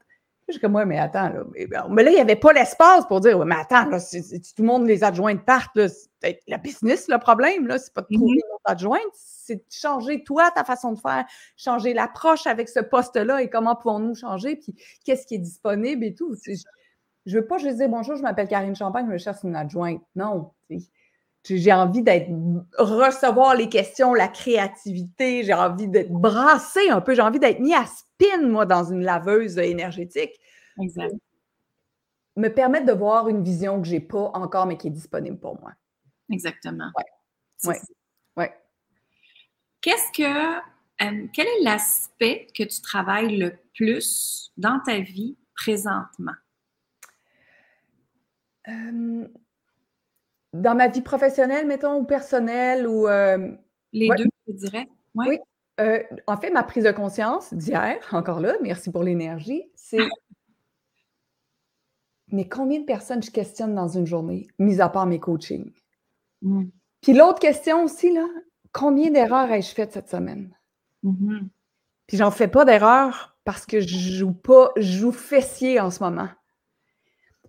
Je 0.51 0.57
suis 0.57 0.61
comme, 0.61 0.75
ouais, 0.75 0.85
mais 0.85 0.99
attends, 0.99 1.29
là. 1.29 1.43
Mais 1.89 2.03
là, 2.03 2.11
il 2.11 2.15
n'y 2.15 2.19
avait 2.19 2.35
pas 2.35 2.53
l'espace 2.53 3.05
pour 3.07 3.19
dire, 3.19 3.37
ouais, 3.37 3.45
mais 3.45 3.55
attends, 3.55 3.85
là, 3.89 3.99
si, 3.99 4.21
tout 4.21 4.61
le 4.61 4.67
monde, 4.67 4.85
les 4.85 5.03
adjointes 5.03 5.43
partent, 5.45 5.87
c'est 5.87 6.39
la 6.47 6.57
business 6.57 7.07
le 7.07 7.17
problème, 7.17 7.67
là. 7.67 7.79
C'est 7.79 7.93
pas 7.93 8.01
de 8.01 8.15
trouver 8.15 8.37
mm-hmm. 8.37 8.71
adjointe, 8.71 9.01
c'est 9.13 9.55
de 9.55 9.65
changer 9.69 10.23
toi, 10.23 10.51
ta 10.51 10.63
façon 10.63 10.91
de 10.91 10.99
faire, 10.99 11.25
changer 11.57 11.93
l'approche 11.93 12.45
avec 12.47 12.69
ce 12.69 12.79
poste-là 12.79 13.41
et 13.41 13.49
comment 13.49 13.75
pouvons-nous 13.75 14.15
changer, 14.15 14.55
puis 14.55 14.75
qu'est-ce 15.05 15.25
qui 15.25 15.35
est 15.35 15.39
disponible 15.39 16.03
et 16.03 16.13
tout. 16.13 16.35
Je 17.25 17.37
veux 17.37 17.45
pas 17.45 17.57
juste 17.57 17.77
dire 17.77 17.89
bonjour, 17.89 18.15
je 18.15 18.21
m'appelle 18.21 18.47
Karine 18.47 18.75
Champagne, 18.75 19.05
je 19.07 19.11
me 19.11 19.17
cherche 19.17 19.43
une 19.43 19.55
adjointe. 19.55 20.01
Non. 20.15 20.51
J'ai 21.43 21.73
envie 21.73 22.03
d'être 22.03 22.29
recevoir 22.77 23.55
les 23.55 23.67
questions, 23.67 24.13
la 24.13 24.27
créativité, 24.27 25.43
j'ai 25.43 25.53
envie 25.53 25.87
d'être 25.87 26.11
brassé 26.11 26.89
un 26.89 27.01
peu, 27.01 27.15
j'ai 27.15 27.21
envie 27.21 27.39
d'être 27.39 27.59
mis 27.59 27.73
à 27.73 27.85
spin, 27.85 28.47
moi, 28.47 28.65
dans 28.65 28.83
une 28.83 29.01
laveuse 29.01 29.57
énergétique. 29.57 30.39
Exact. 30.79 31.13
Me 32.37 32.47
permettre 32.47 32.85
de 32.85 32.93
voir 32.93 33.27
une 33.27 33.43
vision 33.43 33.81
que 33.81 33.87
je 33.87 33.93
n'ai 33.93 33.99
pas 33.99 34.31
encore, 34.33 34.65
mais 34.67 34.77
qui 34.77 34.87
est 34.87 34.91
disponible 34.91 35.39
pour 35.39 35.59
moi. 35.59 35.71
Exactement. 36.31 36.91
Oui. 37.65 37.75
Ouais. 38.37 38.53
Qu'est-ce 39.81 40.11
que 40.15 40.57
euh, 41.03 41.27
quel 41.33 41.47
est 41.47 41.63
l'aspect 41.63 42.47
que 42.55 42.63
tu 42.63 42.81
travailles 42.81 43.37
le 43.37 43.57
plus 43.73 44.51
dans 44.57 44.79
ta 44.85 44.99
vie 44.99 45.37
présentement? 45.55 46.35
Euh, 48.67 49.27
dans 50.53 50.75
ma 50.75 50.87
vie 50.87 51.01
professionnelle, 51.01 51.67
mettons, 51.67 51.99
ou 51.99 52.03
personnelle, 52.03 52.87
ou... 52.87 53.07
Euh, 53.07 53.51
Les 53.93 54.09
deux, 54.09 54.25
je 54.47 54.53
dirais. 54.53 54.89
Oui. 55.15 55.39
Euh, 55.79 56.03
en 56.27 56.37
fait, 56.37 56.51
ma 56.51 56.63
prise 56.63 56.83
de 56.83 56.91
conscience 56.91 57.53
d'hier, 57.53 57.97
encore 58.11 58.39
là, 58.39 58.55
merci 58.61 58.91
pour 58.91 59.03
l'énergie, 59.03 59.63
c'est... 59.75 59.97
Mais 62.33 62.47
combien 62.47 62.79
de 62.79 62.85
personnes 62.85 63.21
je 63.21 63.29
questionne 63.29 63.75
dans 63.75 63.89
une 63.89 64.07
journée, 64.07 64.47
mis 64.57 64.79
à 64.79 64.87
part 64.87 65.05
mes 65.05 65.19
coachings? 65.19 65.73
Mm. 66.41 66.63
Puis 67.01 67.11
l'autre 67.11 67.39
question 67.39 67.83
aussi, 67.83 68.13
là, 68.13 68.25
combien 68.71 69.11
d'erreurs 69.11 69.51
ai-je 69.51 69.73
faites 69.73 69.91
cette 69.91 70.09
semaine? 70.09 70.55
Mm-hmm. 71.03 71.47
Puis 72.07 72.17
j'en 72.17 72.31
fais 72.31 72.47
pas 72.47 72.63
d'erreurs 72.63 73.35
parce 73.43 73.65
que 73.65 73.81
je 73.81 73.97
joue 73.97 74.31
pas, 74.31 74.71
je 74.77 74.99
joue 74.99 75.11
fessier 75.11 75.81
en 75.81 75.91
ce 75.91 76.01
moment. 76.01 76.29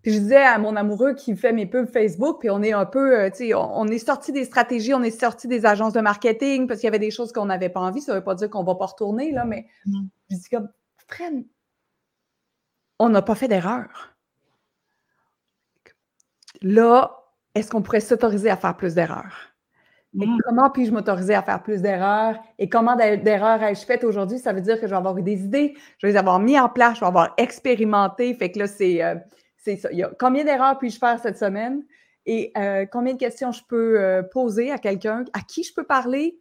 Puis 0.03 0.13
je 0.13 0.19
disais 0.19 0.43
à 0.43 0.59
mon 0.59 0.75
amoureux 0.75 1.15
qui 1.15 1.37
fait 1.37 1.53
mes 1.53 1.67
pubs 1.67 1.87
Facebook, 1.87 2.41
puis 2.41 2.51
on 2.51 2.61
est 2.63 2.73
un 2.73 2.87
peu, 2.87 3.19
euh, 3.19 3.31
tu 3.31 3.49
sais, 3.49 3.55
on, 3.55 3.87
est 3.87 3.99
sorti 3.99 4.33
des 4.33 4.45
stratégies, 4.45 4.95
on 4.95 5.03
est 5.03 5.19
sorti 5.19 5.47
des 5.47 5.65
agences 5.65 5.93
de 5.93 6.01
marketing 6.01 6.67
parce 6.67 6.81
qu'il 6.81 6.89
y 6.89 6.89
avait 6.89 6.99
des 6.99 7.13
choses 7.13 7.33
qu'on 7.33 7.47
n'avait 7.47 7.69
pas 7.69 7.81
envie. 7.81 8.01
Ça 8.01 8.13
ne 8.13 8.19
veut 8.19 8.25
pas 8.25 8.35
dire 8.35 8.51
qu'on 8.51 8.63
ne 8.63 8.67
va 8.67 8.75
pas 8.75 8.87
retourner, 8.87 9.31
là, 9.31 9.45
mais 9.45 9.67
mm. 9.87 10.07
je 10.31 10.37
dis 10.37 10.49
comme, 10.49 10.69
Fred, 11.07 11.45
on 12.99 13.09
n'a 13.11 13.23
pas 13.23 13.37
fait 13.37 13.47
d'erreur. 13.47 14.17
Là, 16.63 17.23
est-ce 17.55 17.71
qu'on 17.71 17.83
pourrait 17.83 18.01
s'autoriser 18.01 18.51
à 18.51 18.57
faire 18.57 18.77
plus 18.77 18.95
d'erreurs? 18.95 19.53
Et 20.21 20.27
mm. 20.27 20.39
comment 20.45 20.69
puis-je 20.71 20.91
m'autoriser 20.91 21.35
à 21.35 21.43
faire 21.43 21.63
plus 21.63 21.81
d'erreurs? 21.81 22.37
Et 22.59 22.69
comment 22.69 22.97
d'erreurs 22.97 23.63
ai-je 23.63 23.87
faites 23.87 24.03
aujourd'hui? 24.03 24.41
Ça 24.41 24.53
veut 24.53 24.63
dire 24.63 24.81
que 24.81 24.87
je 24.87 24.91
vais 24.91 24.97
avoir 24.97 25.17
eu 25.17 25.23
des 25.23 25.45
idées, 25.45 25.75
je 25.99 26.09
vais 26.09 26.13
les 26.13 26.19
avoir 26.19 26.41
mis 26.41 26.59
en 26.59 26.69
place, 26.69 26.97
je 26.97 27.01
vais 27.01 27.07
avoir 27.07 27.35
expérimenté. 27.37 28.35
Fait 28.35 28.51
que 28.51 28.59
là, 28.59 28.67
c'est. 28.67 29.01
Euh, 29.01 29.15
c'est 29.63 29.77
ça. 29.77 29.89
combien 30.19 30.45
d'erreurs 30.45 30.79
puis-je 30.79 30.99
faire 30.99 31.19
cette 31.21 31.39
semaine? 31.39 31.85
Et 32.27 32.53
euh, 32.57 32.87
combien 32.87 33.15
de 33.15 33.19
questions 33.19 33.51
je 33.53 33.63
peux 33.69 34.01
euh, 34.01 34.23
poser 34.23 34.71
à 34.71 34.79
quelqu'un, 34.79 35.25
à 35.33 35.41
qui 35.41 35.65
je 35.65 35.73
peux 35.75 35.85
parler, 35.85 36.39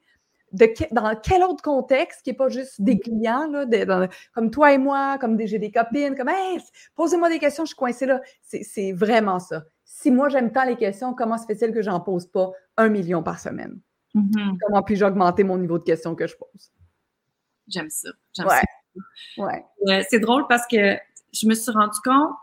de 0.51 0.67
dans 0.91 1.15
quel 1.15 1.43
autre 1.43 1.63
contexte 1.63 2.23
qui 2.23 2.31
n'est 2.31 2.35
pas 2.35 2.49
juste 2.49 2.81
des 2.81 2.99
clients, 2.99 3.47
là, 3.47 4.09
comme 4.33 4.51
toi 4.51 4.73
et 4.73 4.77
moi, 4.77 5.17
comme 5.19 5.39
j'ai 5.39 5.59
des 5.59 5.71
copines, 5.71 6.15
comme 6.15 6.29
hey, 6.29 6.59
posez-moi 6.95 7.29
des 7.29 7.39
questions, 7.39 7.63
je 7.63 7.69
suis 7.69 7.77
coincée 7.77 8.05
là. 8.05 8.21
C'est 8.43 8.91
vraiment 8.91 9.39
ça. 9.39 9.63
Si 9.85 10.11
moi 10.11 10.29
j'aime 10.29 10.51
tant 10.51 10.65
les 10.65 10.75
questions, 10.75 11.13
comment 11.13 11.37
se 11.37 11.45
fait-il 11.45 11.71
que 11.73 11.81
j'en 11.81 11.99
pose 11.99 12.27
pas 12.27 12.51
un 12.77 12.89
million 12.89 13.23
par 13.23 13.39
semaine? 13.39 13.79
Mm-hmm. 14.13 14.57
Comment 14.61 14.83
puis-je 14.83 15.05
augmenter 15.05 15.43
mon 15.43 15.57
niveau 15.57 15.79
de 15.79 15.83
questions 15.83 16.15
que 16.15 16.27
je 16.27 16.35
pose? 16.35 16.71
J'aime 17.67 17.89
ça. 17.89 18.09
J'aime 18.35 18.49
ça. 18.49 18.61
Ouais. 19.37 19.65
Euh, 19.87 20.03
c'est 20.09 20.19
drôle 20.19 20.47
parce 20.49 20.67
que 20.67 20.97
je 21.33 21.47
me 21.47 21.53
suis 21.53 21.71
rendu 21.71 21.97
compte 22.03 22.35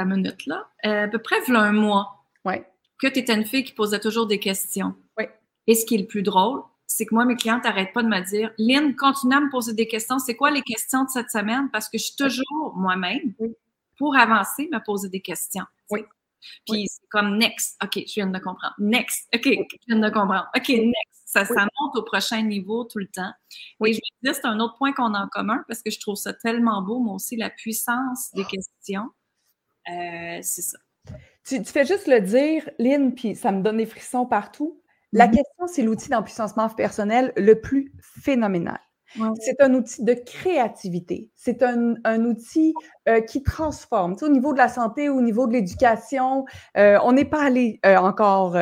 ta 0.00 0.06
minute 0.06 0.46
là, 0.46 0.66
euh, 0.86 1.04
à 1.04 1.08
peu 1.08 1.18
près 1.18 1.36
il 1.46 1.54
un 1.54 1.72
mois, 1.72 2.24
que 2.44 3.06
tu 3.06 3.18
étais 3.18 3.34
une 3.34 3.44
fille 3.44 3.64
qui 3.64 3.72
posait 3.72 4.00
toujours 4.00 4.26
des 4.26 4.38
questions. 4.38 4.94
Et 5.66 5.74
ce 5.74 5.86
qui 5.86 5.94
est 5.94 5.98
le 5.98 6.06
plus 6.06 6.22
drôle, 6.22 6.62
c'est 6.86 7.06
que 7.06 7.14
moi, 7.14 7.24
mes 7.24 7.36
clientes 7.36 7.62
n'arrêtent 7.64 7.92
pas 7.92 8.02
de 8.02 8.08
me 8.08 8.20
dire 8.28 8.50
Lynn, 8.58 8.96
continue 8.96 9.34
à 9.34 9.40
me 9.40 9.50
poser 9.50 9.72
des 9.72 9.86
questions. 9.86 10.18
C'est 10.18 10.34
quoi 10.34 10.50
les 10.50 10.62
questions 10.62 11.04
de 11.04 11.10
cette 11.10 11.30
semaine? 11.30 11.70
Parce 11.70 11.88
que 11.88 11.96
je 11.96 12.04
suis 12.04 12.16
toujours 12.16 12.74
moi-même, 12.74 13.34
pour 13.96 14.16
avancer, 14.16 14.68
me 14.72 14.82
poser 14.84 15.08
des 15.08 15.20
questions. 15.20 15.64
Oui. 15.90 16.00
Puis 16.66 16.86
c'est 16.88 17.06
comme 17.08 17.36
next. 17.36 17.76
OK, 17.84 18.02
je 18.06 18.14
viens 18.14 18.26
de 18.26 18.38
comprendre. 18.38 18.74
Next. 18.78 19.28
OK, 19.34 19.44
je 19.44 19.76
viens 19.86 20.00
de 20.00 20.12
comprendre. 20.12 20.48
OK, 20.56 20.68
next. 20.68 21.22
Ça, 21.26 21.44
ça 21.44 21.68
monte 21.80 21.96
au 21.96 22.02
prochain 22.02 22.42
niveau 22.42 22.84
tout 22.84 22.98
le 22.98 23.06
temps. 23.06 23.32
Oui. 23.78 23.90
Et 23.90 23.94
je 23.94 24.28
me 24.28 24.32
c'est 24.32 24.46
un 24.46 24.58
autre 24.58 24.76
point 24.76 24.92
qu'on 24.92 25.14
a 25.14 25.22
en 25.22 25.28
commun 25.28 25.62
parce 25.68 25.82
que 25.82 25.90
je 25.90 26.00
trouve 26.00 26.16
ça 26.16 26.32
tellement 26.32 26.82
beau, 26.82 26.98
moi 26.98 27.14
aussi, 27.14 27.36
la 27.36 27.50
puissance 27.50 28.30
des 28.34 28.44
questions. 28.44 29.10
Euh, 29.88 30.38
c'est 30.42 30.62
ça. 30.62 30.78
Tu, 31.44 31.64
fais 31.64 31.84
juste 31.84 32.06
le 32.06 32.20
dire, 32.20 32.68
Lynn, 32.78 33.14
puis 33.14 33.34
ça 33.34 33.50
me 33.52 33.62
donne 33.62 33.78
des 33.78 33.86
frissons 33.86 34.26
partout. 34.26 34.80
La 35.12 35.26
mhm. 35.26 35.36
question, 35.36 35.66
c'est 35.66 35.82
l'outil 35.82 36.08
d'empuissancement 36.08 36.68
personnel 36.68 37.32
le 37.36 37.60
plus 37.60 37.92
phénoménal. 38.00 38.78
C'est 39.40 39.60
un 39.60 39.74
outil 39.74 40.04
de 40.04 40.14
créativité. 40.14 41.30
C'est 41.34 41.64
un, 41.64 42.24
outil 42.24 42.74
euh, 43.08 43.20
qui 43.20 43.42
transforme. 43.42 44.14
au 44.22 44.28
niveau 44.28 44.52
de 44.52 44.58
la 44.58 44.68
santé, 44.68 45.08
au 45.08 45.20
niveau 45.20 45.48
de 45.48 45.54
l'éducation, 45.54 46.44
euh, 46.76 46.96
on 47.02 47.10
n'est 47.10 47.24
pas 47.24 47.42
allé 47.42 47.80
encore 47.84 48.56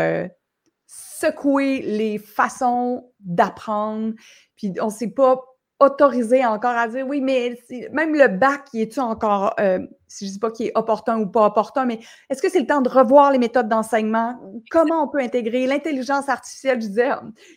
secouer 0.86 1.82
les 1.82 2.16
façons 2.18 3.12
d'apprendre. 3.20 4.14
Puis 4.56 4.72
on 4.80 4.86
ne 4.86 4.90
sait 4.90 5.10
pas 5.10 5.44
autorisé 5.80 6.44
encore 6.44 6.76
à 6.76 6.88
dire 6.88 7.06
oui, 7.06 7.20
mais 7.20 7.56
même 7.92 8.14
le 8.14 8.28
bac, 8.28 8.64
qui 8.70 8.82
est-tu 8.82 8.98
encore, 8.98 9.54
euh, 9.60 9.78
si 10.08 10.24
je 10.24 10.30
ne 10.30 10.34
dis 10.34 10.38
pas 10.40 10.50
qu'il 10.50 10.66
est 10.66 10.72
opportun 10.74 11.20
ou 11.20 11.26
pas 11.26 11.46
opportun, 11.46 11.84
mais 11.84 12.00
est-ce 12.30 12.42
que 12.42 12.50
c'est 12.50 12.60
le 12.60 12.66
temps 12.66 12.80
de 12.80 12.88
revoir 12.88 13.30
les 13.30 13.38
méthodes 13.38 13.68
d'enseignement? 13.68 14.40
Comment 14.70 15.04
on 15.04 15.08
peut 15.08 15.20
intégrer 15.20 15.66
l'intelligence 15.66 16.28
artificielle? 16.28 16.80
Je 16.80 16.86
disais, 16.88 17.10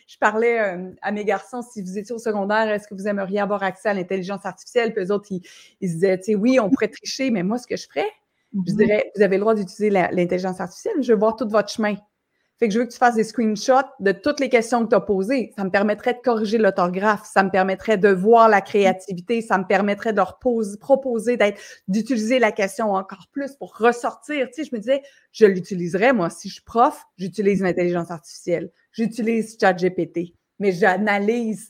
je 0.06 0.18
parlais 0.18 0.60
euh, 0.60 0.90
à 1.02 1.10
mes 1.10 1.24
garçons, 1.24 1.62
si 1.62 1.82
vous 1.82 1.98
étiez 1.98 2.14
au 2.14 2.18
secondaire, 2.18 2.68
est-ce 2.68 2.86
que 2.86 2.94
vous 2.94 3.08
aimeriez 3.08 3.40
avoir 3.40 3.62
accès 3.64 3.88
à 3.88 3.94
l'intelligence 3.94 4.46
artificielle? 4.46 4.94
Puis 4.94 5.04
eux 5.04 5.12
autres, 5.12 5.26
ils, 5.30 5.42
ils 5.80 5.88
se 5.88 5.94
disaient, 5.94 6.18
tu 6.18 6.24
sais, 6.24 6.34
oui, 6.36 6.60
on 6.60 6.70
pourrait 6.70 6.88
tricher, 6.88 7.30
mais 7.30 7.42
moi, 7.42 7.58
ce 7.58 7.66
que 7.66 7.76
je 7.76 7.88
ferais, 7.88 8.06
je 8.52 8.58
mm-hmm. 8.58 8.76
dirais, 8.76 9.12
vous 9.16 9.22
avez 9.22 9.36
le 9.36 9.40
droit 9.40 9.54
d'utiliser 9.54 9.90
l'intelligence 9.90 10.60
artificielle, 10.60 10.94
je 11.00 11.12
veux 11.12 11.18
voir 11.18 11.34
tout 11.36 11.48
votre 11.48 11.70
chemin. 11.70 11.96
Fait 12.62 12.68
que 12.68 12.74
je 12.74 12.78
veux 12.78 12.84
que 12.84 12.92
tu 12.92 12.98
fasses 12.98 13.16
des 13.16 13.24
screenshots 13.24 13.88
de 13.98 14.12
toutes 14.12 14.38
les 14.38 14.48
questions 14.48 14.84
que 14.84 14.90
tu 14.90 14.94
as 14.94 15.00
posées. 15.00 15.52
Ça 15.56 15.64
me 15.64 15.70
permettrait 15.70 16.14
de 16.14 16.20
corriger 16.20 16.58
l'orthographe, 16.58 17.24
ça 17.24 17.42
me 17.42 17.50
permettrait 17.50 17.98
de 17.98 18.08
voir 18.08 18.48
la 18.48 18.60
créativité, 18.60 19.40
ça 19.40 19.58
me 19.58 19.64
permettrait 19.64 20.12
de 20.12 20.18
leur 20.18 20.38
proposer 20.38 21.36
d'être, 21.36 21.60
d'utiliser 21.88 22.38
la 22.38 22.52
question 22.52 22.92
encore 22.92 23.26
plus 23.32 23.56
pour 23.56 23.76
ressortir. 23.76 24.46
Tu 24.46 24.62
sais, 24.62 24.70
je 24.70 24.76
me 24.76 24.78
disais, 24.78 25.02
je 25.32 25.44
l'utiliserais, 25.44 26.12
moi, 26.12 26.30
si 26.30 26.48
je 26.48 26.54
suis 26.54 26.62
prof, 26.62 27.02
j'utilise 27.16 27.62
l'intelligence 27.62 28.12
artificielle, 28.12 28.70
j'utilise 28.92 29.58
ChatGPT, 29.60 30.36
mais 30.60 30.70
j'analyse 30.70 31.68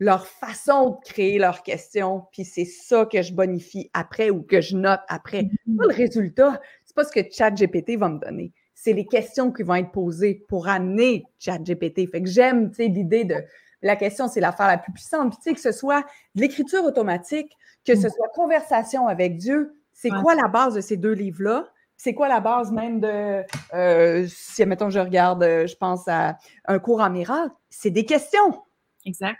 leur 0.00 0.26
façon 0.26 0.90
de 0.90 1.08
créer 1.08 1.38
leurs 1.38 1.62
questions, 1.62 2.24
puis 2.32 2.44
c'est 2.44 2.64
ça 2.64 3.06
que 3.06 3.22
je 3.22 3.32
bonifie 3.32 3.90
après 3.94 4.30
ou 4.30 4.42
que 4.42 4.60
je 4.60 4.76
note 4.76 5.02
après. 5.06 5.42
Mm-hmm. 5.42 5.76
Pas 5.76 5.86
le 5.86 5.94
résultat, 5.94 6.60
c'est 6.84 6.96
pas 6.96 7.04
ce 7.04 7.12
que 7.12 7.20
ChatGPT 7.30 7.96
va 7.96 8.08
me 8.08 8.18
donner 8.18 8.52
c'est 8.82 8.94
les 8.94 9.06
questions 9.06 9.52
qui 9.52 9.62
vont 9.62 9.76
être 9.76 9.92
posées 9.92 10.44
pour 10.48 10.66
amener 10.66 11.24
ChatGPT. 11.38 12.10
Fait 12.10 12.20
que 12.20 12.28
j'aime, 12.28 12.70
tu 12.70 12.76
sais, 12.76 12.88
l'idée 12.88 13.22
de 13.22 13.36
la 13.80 13.94
question, 13.94 14.26
c'est 14.26 14.40
l'affaire 14.40 14.66
la 14.66 14.76
plus 14.76 14.92
puissante. 14.92 15.30
Puis, 15.30 15.36
tu 15.36 15.42
sais, 15.44 15.54
que 15.54 15.60
ce 15.60 15.70
soit 15.70 16.00
de 16.34 16.40
l'écriture 16.40 16.82
automatique, 16.82 17.56
que 17.86 17.94
ce 17.94 18.08
mm. 18.08 18.10
soit 18.10 18.28
conversation 18.34 19.06
avec 19.06 19.36
Dieu, 19.36 19.76
c'est 19.92 20.10
quoi 20.10 20.34
la 20.34 20.48
base 20.48 20.74
de 20.74 20.80
ces 20.80 20.96
deux 20.96 21.12
livres-là? 21.12 21.68
C'est 21.96 22.12
quoi 22.12 22.26
la 22.26 22.40
base 22.40 22.72
même 22.72 22.98
de, 22.98 23.44
euh, 23.72 24.26
si, 24.26 24.64
admettons, 24.64 24.90
je 24.90 24.98
regarde, 24.98 25.44
euh, 25.44 25.68
je 25.68 25.76
pense 25.76 26.08
à 26.08 26.36
un 26.64 26.80
cours 26.80 27.02
en 27.02 27.10
miracle, 27.10 27.54
c'est 27.70 27.90
des 27.90 28.04
questions. 28.04 28.64
Exact. 29.06 29.38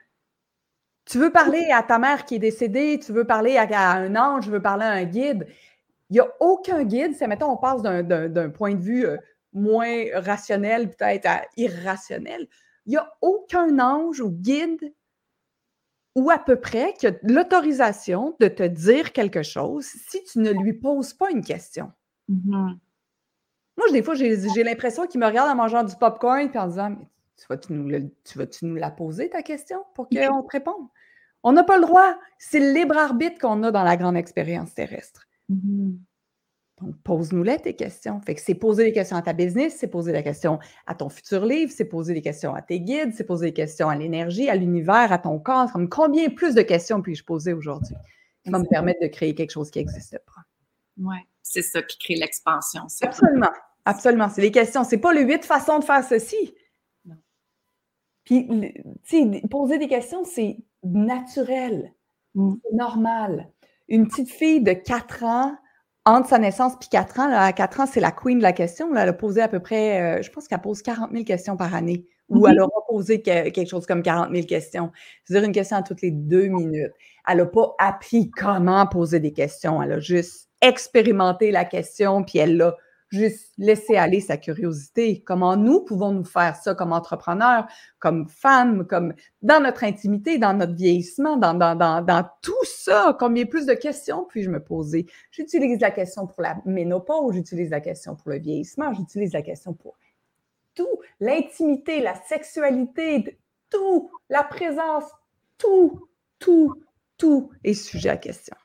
Tu 1.04 1.18
veux 1.18 1.32
parler 1.32 1.68
à 1.72 1.82
ta 1.82 1.98
mère 1.98 2.26
qui 2.26 2.36
est 2.36 2.38
décédée, 2.38 3.00
tu 3.04 3.10
veux 3.10 3.24
parler 3.24 3.56
à, 3.56 3.90
un 3.90 4.14
ange, 4.14 4.44
tu 4.44 4.50
veux 4.50 4.62
parler 4.62 4.84
à 4.84 4.92
un 4.92 5.02
guide. 5.02 5.48
Il 6.10 6.14
n'y 6.14 6.20
a 6.20 6.28
aucun 6.38 6.84
guide, 6.84 7.16
si, 7.16 7.26
mettons, 7.26 7.50
on 7.50 7.56
passe 7.56 7.82
d'un 7.82 8.50
point 8.50 8.74
de 8.74 8.80
vue 8.82 9.06
euh, 9.06 9.16
moins 9.52 10.04
rationnel, 10.14 10.90
peut-être 10.90 11.26
à 11.26 11.42
irrationnel. 11.56 12.48
Il 12.86 12.90
n'y 12.90 12.96
a 12.96 13.12
aucun 13.20 13.78
ange 13.78 14.20
ou 14.20 14.30
guide 14.30 14.92
ou 16.14 16.30
à 16.30 16.38
peu 16.38 16.56
près 16.56 16.94
qui 16.94 17.06
a 17.06 17.12
l'autorisation 17.22 18.36
de 18.40 18.48
te 18.48 18.62
dire 18.62 19.12
quelque 19.12 19.42
chose 19.42 19.86
si 19.86 20.22
tu 20.24 20.40
ne 20.40 20.50
lui 20.50 20.74
poses 20.74 21.14
pas 21.14 21.30
une 21.30 21.44
question. 21.44 21.90
Mm-hmm. 22.30 22.78
Moi, 23.78 23.90
des 23.90 24.02
fois, 24.02 24.14
j'ai 24.14 24.64
l'impression 24.64 25.06
qu'il 25.06 25.20
me 25.20 25.26
regarde 25.26 25.50
en 25.50 25.54
mangeant 25.54 25.84
du 25.84 25.96
popcorn 25.96 26.50
et 26.52 26.58
en 26.58 26.68
disant 26.68 26.90
Mais 26.90 27.08
tu 27.36 27.48
vas-tu 27.48 27.72
nous, 27.72 28.68
nous, 28.68 28.76
la 28.76 28.90
poser, 28.90 29.30
ta 29.30 29.42
question, 29.42 29.82
pour 29.94 30.08
qu'on 30.08 30.42
te 30.42 30.52
réponde? 30.52 30.88
On 31.42 31.52
n'a 31.52 31.64
pas 31.64 31.78
le 31.78 31.86
droit. 31.86 32.18
C'est 32.38 32.60
le 32.60 32.72
libre 32.72 32.96
arbitre 32.96 33.40
qu'on 33.40 33.62
a 33.62 33.70
dans 33.70 33.82
la 33.82 33.96
grande 33.96 34.16
expérience 34.16 34.74
terrestre. 34.74 35.26
Mm-hmm. 35.50 35.96
Donc, 36.82 36.96
pose-nous-les 37.04 37.58
tes 37.58 37.74
questions. 37.74 38.20
Fait 38.20 38.34
que 38.34 38.40
c'est 38.40 38.54
poser 38.54 38.84
des 38.84 38.92
questions 38.92 39.16
à 39.16 39.22
ta 39.22 39.32
business, 39.32 39.76
c'est 39.78 39.86
poser 39.86 40.12
des 40.12 40.22
questions 40.22 40.58
à 40.86 40.94
ton 40.94 41.08
futur 41.08 41.46
livre, 41.46 41.72
c'est 41.74 41.84
poser 41.84 42.12
des 42.12 42.22
questions 42.22 42.54
à 42.54 42.62
tes 42.62 42.80
guides, 42.80 43.14
c'est 43.14 43.24
poser 43.24 43.46
des 43.46 43.52
questions 43.52 43.88
à 43.88 43.94
l'énergie, 43.94 44.48
à 44.48 44.56
l'univers, 44.56 45.12
à 45.12 45.18
ton 45.18 45.38
corps. 45.38 45.70
Comme 45.72 45.88
combien 45.88 46.28
plus 46.30 46.54
de 46.54 46.62
questions 46.62 47.00
puis-je 47.00 47.24
poser 47.24 47.52
aujourd'hui? 47.52 47.94
Qui 48.44 48.50
va 48.50 48.58
me 48.58 48.66
permettre 48.66 49.00
de 49.00 49.06
créer 49.06 49.34
quelque 49.34 49.52
chose 49.52 49.70
qui 49.70 49.78
n'existe 49.78 50.18
pas? 50.26 50.42
Oui, 50.98 51.16
c'est 51.42 51.62
ça 51.62 51.82
qui 51.82 51.98
crée 51.98 52.16
l'expansion. 52.16 52.82
Absolument. 53.00 53.50
Absolument. 53.84 54.28
C'est 54.28 54.42
les 54.42 54.50
questions. 54.50 54.84
C'est 54.84 54.98
pas 54.98 55.12
les 55.12 55.22
huit 55.22 55.44
façons 55.44 55.78
de 55.78 55.84
faire 55.84 56.04
ceci. 56.04 56.54
Non. 57.04 57.16
Puis, 58.24 58.48
tu 59.04 59.32
sais, 59.32 59.42
poser 59.48 59.78
des 59.78 59.88
questions, 59.88 60.24
c'est 60.24 60.58
naturel. 60.82 61.92
Mm. 62.34 62.54
C'est 62.62 62.76
normal. 62.76 63.48
Une 63.88 64.08
petite 64.08 64.30
fille 64.30 64.62
de 64.62 64.72
4 64.72 65.24
ans 65.24 65.56
entre 66.04 66.28
sa 66.28 66.38
naissance 66.38 66.74
et 66.74 66.88
4 66.90 67.20
ans, 67.20 67.30
à 67.32 67.52
4 67.52 67.80
ans, 67.80 67.86
c'est 67.86 68.00
la 68.00 68.10
queen 68.10 68.38
de 68.38 68.42
la 68.42 68.52
question. 68.52 68.94
elle 68.96 69.08
a 69.08 69.12
posé 69.12 69.40
à 69.40 69.48
peu 69.48 69.60
près, 69.60 70.18
euh, 70.18 70.22
je 70.22 70.30
pense 70.30 70.48
qu'elle 70.48 70.60
pose 70.60 70.82
40 70.82 71.12
000 71.12 71.24
questions 71.24 71.56
par 71.56 71.74
année, 71.74 72.06
ou 72.28 72.40
mhm. 72.40 72.50
elle 72.50 72.60
aura 72.60 72.86
posé 72.88 73.22
quelque 73.22 73.66
chose 73.66 73.86
comme 73.86 74.02
40 74.02 74.30
000 74.34 74.46
questions. 74.46 74.90
C'est-à-dire 75.24 75.46
une 75.46 75.54
question 75.54 75.76
à 75.76 75.82
toutes 75.82 76.02
les 76.02 76.10
deux 76.10 76.46
minutes. 76.46 76.92
Elle 77.28 77.38
n'a 77.38 77.46
pas 77.46 77.74
appris 77.78 78.30
comment 78.30 78.86
poser 78.86 79.20
des 79.20 79.32
questions. 79.32 79.80
Elle 79.82 79.92
a 79.92 80.00
juste 80.00 80.48
expérimenté 80.60 81.50
la 81.50 81.64
question, 81.64 82.24
puis 82.24 82.38
elle 82.38 82.56
l'a 82.56 82.76
juste 83.12 83.52
laisser 83.58 83.96
aller 83.96 84.20
sa 84.20 84.36
curiosité. 84.36 85.22
Comment 85.22 85.56
nous 85.56 85.84
pouvons 85.84 86.12
nous 86.12 86.24
faire 86.24 86.56
ça 86.56 86.74
comme 86.74 86.92
entrepreneurs, 86.92 87.66
comme 87.98 88.28
femmes, 88.28 88.86
comme 88.86 89.14
dans 89.42 89.62
notre 89.62 89.84
intimité, 89.84 90.38
dans 90.38 90.54
notre 90.54 90.74
vieillissement, 90.74 91.36
dans, 91.36 91.54
dans, 91.54 91.76
dans, 91.76 92.02
dans 92.02 92.26
tout 92.40 92.64
ça? 92.64 93.16
Combien 93.20 93.44
plus 93.44 93.66
de 93.66 93.74
questions 93.74 94.24
puis-je 94.28 94.50
me 94.50 94.62
poser? 94.62 95.06
J'utilise 95.30 95.80
la 95.80 95.90
question 95.90 96.26
pour 96.26 96.42
la 96.42 96.56
ménopause, 96.64 97.34
j'utilise 97.34 97.70
la 97.70 97.80
question 97.80 98.16
pour 98.16 98.30
le 98.30 98.38
vieillissement, 98.38 98.92
j'utilise 98.94 99.32
la 99.32 99.42
question 99.42 99.74
pour 99.74 99.98
tout. 100.74 101.00
L'intimité, 101.20 102.00
la 102.00 102.14
sexualité, 102.14 103.38
tout, 103.68 104.10
la 104.30 104.42
présence, 104.42 105.04
tout, 105.58 106.08
tout, 106.38 106.82
tout 107.18 107.50
est 107.62 107.74
sujet 107.74 108.08
à 108.08 108.16
question. 108.16 108.56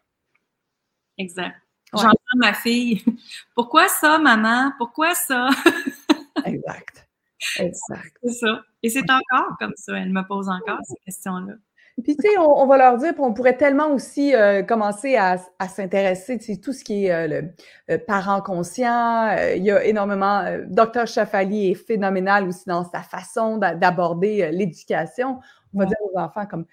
Exact. 1.17 1.55
J'entends 1.93 2.17
ma 2.35 2.53
fille. 2.53 3.03
Pourquoi 3.55 3.87
ça, 3.87 4.17
maman? 4.19 4.71
Pourquoi 4.77 5.15
ça? 5.15 5.49
exact. 6.45 7.07
Exact. 7.57 8.17
C'est 8.23 8.31
ça. 8.31 8.61
Et 8.83 8.89
c'est 8.89 9.09
encore 9.09 9.57
comme 9.59 9.73
ça. 9.75 9.97
Elle 9.97 10.11
me 10.11 10.25
pose 10.27 10.49
encore 10.49 10.79
ces 10.83 10.95
questions-là. 11.05 11.53
Puis, 12.03 12.15
tu 12.15 12.29
sais, 12.29 12.37
on, 12.37 12.67
va 12.67 12.77
leur 12.77 12.97
dire, 12.97 13.13
on 13.17 13.33
pourrait 13.33 13.57
tellement 13.57 13.91
aussi 13.91 14.35
euh, 14.35 14.61
commencer 14.61 15.15
à, 15.15 15.39
s'intéresser, 15.67 16.37
tu 16.37 16.53
sais, 16.53 16.61
tout 16.61 16.71
ce 16.71 16.83
qui 16.83 17.05
est 17.05 17.11
euh, 17.11 17.41
le, 17.87 17.97
parent 17.97 18.39
conscient. 18.41 19.29
Euh, 19.29 19.55
il 19.55 19.63
y 19.63 19.71
a 19.71 19.83
énormément. 19.83 20.43
Docteur 20.67 21.07
Chafali 21.07 21.71
est 21.71 21.73
phénoménal 21.73 22.47
aussi 22.47 22.65
dans 22.67 22.83
sa 22.83 23.01
façon 23.01 23.57
d'aborder 23.57 24.51
l'éducation. 24.51 25.39
On 25.73 25.79
va 25.79 25.85
dire 25.85 25.97
aux 26.03 26.19
enfants 26.19 26.45
comme 26.45 26.65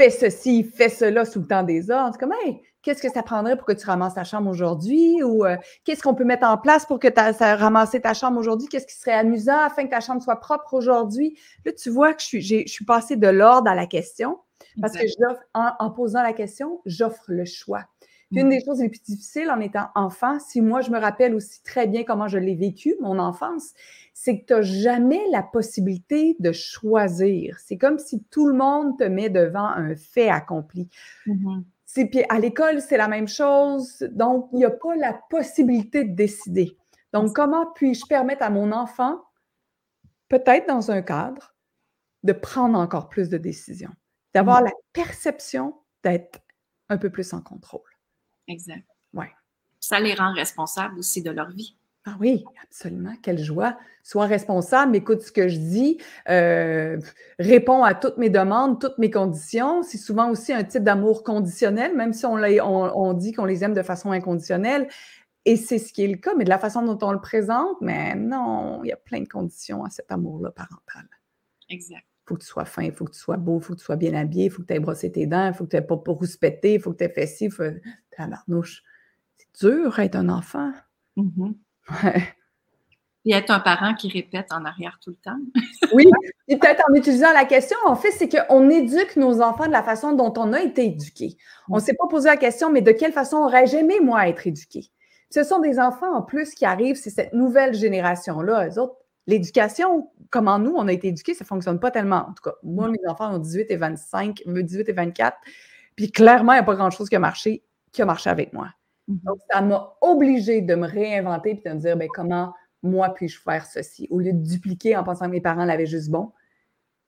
fais 0.00 0.10
ceci, 0.10 0.64
fais 0.64 0.88
cela 0.88 1.26
sous 1.26 1.40
le 1.40 1.46
temps 1.46 1.62
des 1.62 1.90
ordres. 1.90 2.16
Comme, 2.16 2.32
hey, 2.44 2.62
qu'est-ce 2.80 3.02
que 3.02 3.10
ça 3.10 3.22
prendrait 3.22 3.56
pour 3.56 3.66
que 3.66 3.72
tu 3.72 3.84
ramasses 3.84 4.14
ta 4.14 4.24
chambre 4.24 4.48
aujourd'hui? 4.48 5.22
Ou 5.22 5.44
euh, 5.44 5.56
qu'est-ce 5.84 6.02
qu'on 6.02 6.14
peut 6.14 6.24
mettre 6.24 6.46
en 6.46 6.56
place 6.56 6.86
pour 6.86 6.98
que 6.98 7.08
tu 7.08 7.20
ramasser 7.20 8.00
ta 8.00 8.14
chambre 8.14 8.38
aujourd'hui? 8.38 8.66
Qu'est-ce 8.68 8.86
qui 8.86 8.96
serait 8.96 9.12
amusant 9.12 9.58
afin 9.58 9.84
que 9.84 9.90
ta 9.90 10.00
chambre 10.00 10.22
soit 10.22 10.40
propre 10.40 10.72
aujourd'hui? 10.72 11.38
Là, 11.66 11.72
tu 11.72 11.90
vois 11.90 12.14
que 12.14 12.22
je 12.22 12.26
suis, 12.26 12.40
je 12.40 12.66
suis 12.66 12.84
passée 12.86 13.16
de 13.16 13.28
l'ordre 13.28 13.70
à 13.70 13.74
la 13.74 13.86
question 13.86 14.38
parce 14.80 14.94
que 14.94 15.04
en, 15.52 15.72
en, 15.78 15.90
posant 15.90 16.22
la 16.22 16.32
question, 16.32 16.80
j'offre 16.86 17.24
le 17.28 17.44
choix. 17.44 17.84
Une 18.32 18.46
mm. 18.46 18.50
des 18.50 18.64
choses 18.64 18.80
les 18.80 18.88
plus 18.88 19.02
difficiles 19.02 19.50
en 19.50 19.60
étant 19.60 19.88
enfant, 19.94 20.38
si 20.38 20.60
moi 20.60 20.80
je 20.80 20.90
me 20.90 20.98
rappelle 20.98 21.34
aussi 21.34 21.62
très 21.62 21.86
bien 21.86 22.04
comment 22.04 22.28
je 22.28 22.38
l'ai 22.38 22.54
vécu, 22.54 22.94
mon 23.00 23.18
enfance, 23.18 23.72
c'est 24.14 24.40
que 24.40 24.46
tu 24.46 24.52
n'as 24.52 24.62
jamais 24.62 25.22
la 25.30 25.42
possibilité 25.42 26.36
de 26.38 26.52
choisir. 26.52 27.58
C'est 27.58 27.78
comme 27.78 27.98
si 27.98 28.22
tout 28.24 28.46
le 28.46 28.54
monde 28.54 28.98
te 28.98 29.04
met 29.04 29.30
devant 29.30 29.66
un 29.66 29.96
fait 29.96 30.28
accompli. 30.28 30.88
Mm-hmm. 31.26 32.10
Puis 32.10 32.24
à 32.28 32.38
l'école, 32.38 32.80
c'est 32.80 32.96
la 32.96 33.08
même 33.08 33.28
chose. 33.28 34.06
Donc, 34.12 34.48
il 34.52 34.58
n'y 34.58 34.64
a 34.64 34.70
pas 34.70 34.94
la 34.94 35.12
possibilité 35.28 36.04
de 36.04 36.14
décider. 36.14 36.76
Donc, 37.12 37.34
comment 37.34 37.66
puis-je 37.74 38.06
permettre 38.06 38.42
à 38.42 38.50
mon 38.50 38.70
enfant, 38.70 39.20
peut-être 40.28 40.68
dans 40.68 40.90
un 40.92 41.02
cadre, 41.02 41.54
de 42.22 42.32
prendre 42.32 42.78
encore 42.78 43.08
plus 43.08 43.28
de 43.28 43.38
décisions, 43.38 43.94
d'avoir 44.34 44.60
mm. 44.60 44.66
la 44.66 44.72
perception 44.92 45.74
d'être 46.04 46.40
un 46.88 46.98
peu 46.98 47.10
plus 47.10 47.32
en 47.32 47.40
contrôle. 47.40 47.89
Exact. 48.48 48.84
Ouais. 49.14 49.30
Ça 49.80 50.00
les 50.00 50.14
rend 50.14 50.32
responsables 50.32 50.98
aussi 50.98 51.22
de 51.22 51.30
leur 51.30 51.50
vie. 51.50 51.76
Ah 52.06 52.16
oui, 52.18 52.44
absolument. 52.64 53.14
Quelle 53.22 53.38
joie. 53.38 53.76
Sois 54.02 54.24
responsable, 54.24 54.96
écoute 54.96 55.20
ce 55.20 55.30
que 55.30 55.48
je 55.48 55.58
dis, 55.58 55.98
euh, 56.30 56.98
réponds 57.38 57.84
à 57.84 57.94
toutes 57.94 58.16
mes 58.16 58.30
demandes, 58.30 58.80
toutes 58.80 58.96
mes 58.96 59.10
conditions. 59.10 59.82
C'est 59.82 59.98
souvent 59.98 60.30
aussi 60.30 60.52
un 60.54 60.64
type 60.64 60.82
d'amour 60.82 61.22
conditionnel, 61.22 61.94
même 61.94 62.14
si 62.14 62.24
on, 62.24 62.36
on, 62.36 63.12
dit 63.12 63.32
qu'on 63.32 63.44
les 63.44 63.62
aime 63.62 63.74
de 63.74 63.82
façon 63.82 64.10
inconditionnelle. 64.12 64.88
Et 65.44 65.56
c'est 65.56 65.78
ce 65.78 65.92
qui 65.92 66.02
est 66.02 66.08
le 66.08 66.16
cas, 66.16 66.32
mais 66.36 66.44
de 66.44 66.48
la 66.48 66.58
façon 66.58 66.82
dont 66.82 66.98
on 67.06 67.12
le 67.12 67.20
présente, 67.20 67.76
mais 67.82 68.14
non, 68.14 68.82
il 68.82 68.88
y 68.88 68.92
a 68.92 68.96
plein 68.96 69.20
de 69.20 69.28
conditions 69.28 69.84
à 69.84 69.90
cet 69.90 70.10
amour-là 70.10 70.50
parental. 70.50 71.06
Exact. 71.68 72.04
Il 72.30 72.34
faut 72.34 72.36
que 72.36 72.42
tu 72.42 72.48
sois 72.48 72.64
fin, 72.64 72.82
il 72.84 72.92
faut 72.92 73.04
que 73.04 73.10
tu 73.10 73.18
sois 73.18 73.36
beau, 73.36 73.58
il 73.58 73.64
faut 73.64 73.74
que 73.74 73.78
tu 73.80 73.84
sois 73.84 73.96
bien 73.96 74.14
habillé, 74.14 74.44
il 74.44 74.50
faut 74.50 74.62
que 74.62 74.68
tu 74.68 74.74
aies 74.74 74.78
brossé 74.78 75.10
tes 75.10 75.26
dents, 75.26 75.48
il 75.48 75.54
faut 75.54 75.64
que 75.64 75.70
tu 75.70 75.76
n'aies 75.76 75.82
pas 75.82 75.96
pour 75.96 76.18
rouspéter, 76.18 76.74
il 76.74 76.80
faut 76.80 76.92
que 76.92 76.98
tu 76.98 77.04
aies 77.04 77.08
fait 77.08 77.26
ci, 77.26 77.50
faut... 77.50 77.64
C'est 78.16 79.66
dur 79.66 79.98
être 79.98 80.14
un 80.14 80.28
enfant. 80.28 80.70
Mm-hmm. 81.16 81.54
Et 83.24 83.32
être 83.32 83.50
un 83.50 83.58
parent 83.58 83.94
qui 83.94 84.08
répète 84.08 84.52
en 84.52 84.64
arrière 84.64 84.98
tout 85.02 85.10
le 85.10 85.16
temps. 85.16 85.38
oui, 85.92 86.08
et 86.46 86.56
peut-être 86.56 86.82
en 86.88 86.94
utilisant 86.94 87.32
la 87.32 87.44
question, 87.44 87.76
en 87.84 87.96
fait, 87.96 88.12
c'est 88.12 88.28
qu'on 88.28 88.70
éduque 88.70 89.16
nos 89.16 89.42
enfants 89.42 89.66
de 89.66 89.72
la 89.72 89.82
façon 89.82 90.12
dont 90.12 90.32
on 90.36 90.52
a 90.52 90.60
été 90.60 90.84
éduqué. 90.84 91.36
On 91.68 91.76
ne 91.76 91.80
s'est 91.80 91.94
pas 91.94 92.06
posé 92.08 92.28
la 92.28 92.36
question, 92.36 92.70
mais 92.70 92.80
de 92.80 92.92
quelle 92.92 93.12
façon 93.12 93.38
aurais-je 93.38 93.76
aimé, 93.76 94.00
moi, 94.00 94.28
être 94.28 94.46
éduqué? 94.46 94.90
Ce 95.30 95.42
sont 95.42 95.58
des 95.58 95.78
enfants, 95.78 96.14
en 96.14 96.22
plus, 96.22 96.54
qui 96.54 96.64
arrivent, 96.64 96.96
c'est 96.96 97.10
cette 97.10 97.32
nouvelle 97.32 97.74
génération-là. 97.74 98.68
Eux 98.68 98.78
autres, 98.78 98.96
l'éducation, 99.30 100.10
comment 100.30 100.58
nous, 100.58 100.74
on 100.76 100.88
a 100.88 100.92
été 100.92 101.08
éduqués, 101.08 101.34
ça 101.34 101.44
ne 101.44 101.48
fonctionne 101.48 101.80
pas 101.80 101.90
tellement. 101.90 102.28
En 102.28 102.32
tout 102.32 102.42
cas, 102.42 102.54
moi, 102.62 102.88
mes 102.88 102.98
enfants 103.08 103.34
ont 103.34 103.38
18 103.38 103.70
et 103.70 103.76
25, 103.76 104.42
18 104.46 104.88
et 104.88 104.92
24, 104.92 105.36
puis 105.96 106.10
clairement, 106.10 106.52
il 106.52 106.56
n'y 106.56 106.60
a 106.60 106.64
pas 106.64 106.74
grand-chose 106.74 107.08
qui 107.08 107.16
a 107.16 107.20
marché, 107.20 107.62
qui 107.92 108.02
a 108.02 108.06
marché 108.06 108.28
avec 108.28 108.52
moi. 108.52 108.72
Mhm. 109.08 109.20
Donc, 109.24 109.38
ça 109.50 109.60
m'a 109.62 109.96
obligé 110.00 110.60
de 110.60 110.74
me 110.74 110.86
réinventer 110.86 111.50
et 111.50 111.68
de 111.68 111.74
me 111.74 111.80
dire 111.80 111.96
ben, 111.96 112.08
comment 112.12 112.54
moi 112.82 113.10
puis-je 113.14 113.40
faire 113.40 113.64
ceci? 113.66 114.06
Au 114.10 114.18
lieu 114.18 114.32
de 114.32 114.42
dupliquer 114.42 114.96
en 114.96 115.04
pensant 115.04 115.26
que 115.26 115.32
mes 115.32 115.40
parents 115.40 115.64
l'avaient 115.64 115.86
juste 115.86 116.10
bon, 116.10 116.32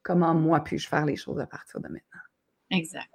comment 0.02 0.34
moi 0.34 0.60
puis-je 0.60 0.88
faire 0.88 1.06
les 1.06 1.16
choses 1.16 1.40
à 1.40 1.46
partir 1.46 1.80
de 1.80 1.88
maintenant? 1.88 2.20
Exact. 2.70 3.10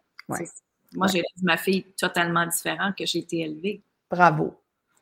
Moi, 0.93 1.07
j'ai 1.07 1.23
ma 1.41 1.57
fille 1.57 1.83
totalement 1.97 2.45
différente 2.45 2.97
que 2.97 3.05
j'ai 3.05 3.19
été 3.19 3.41
élevée. 3.41 3.83
Bravo. 4.09 4.55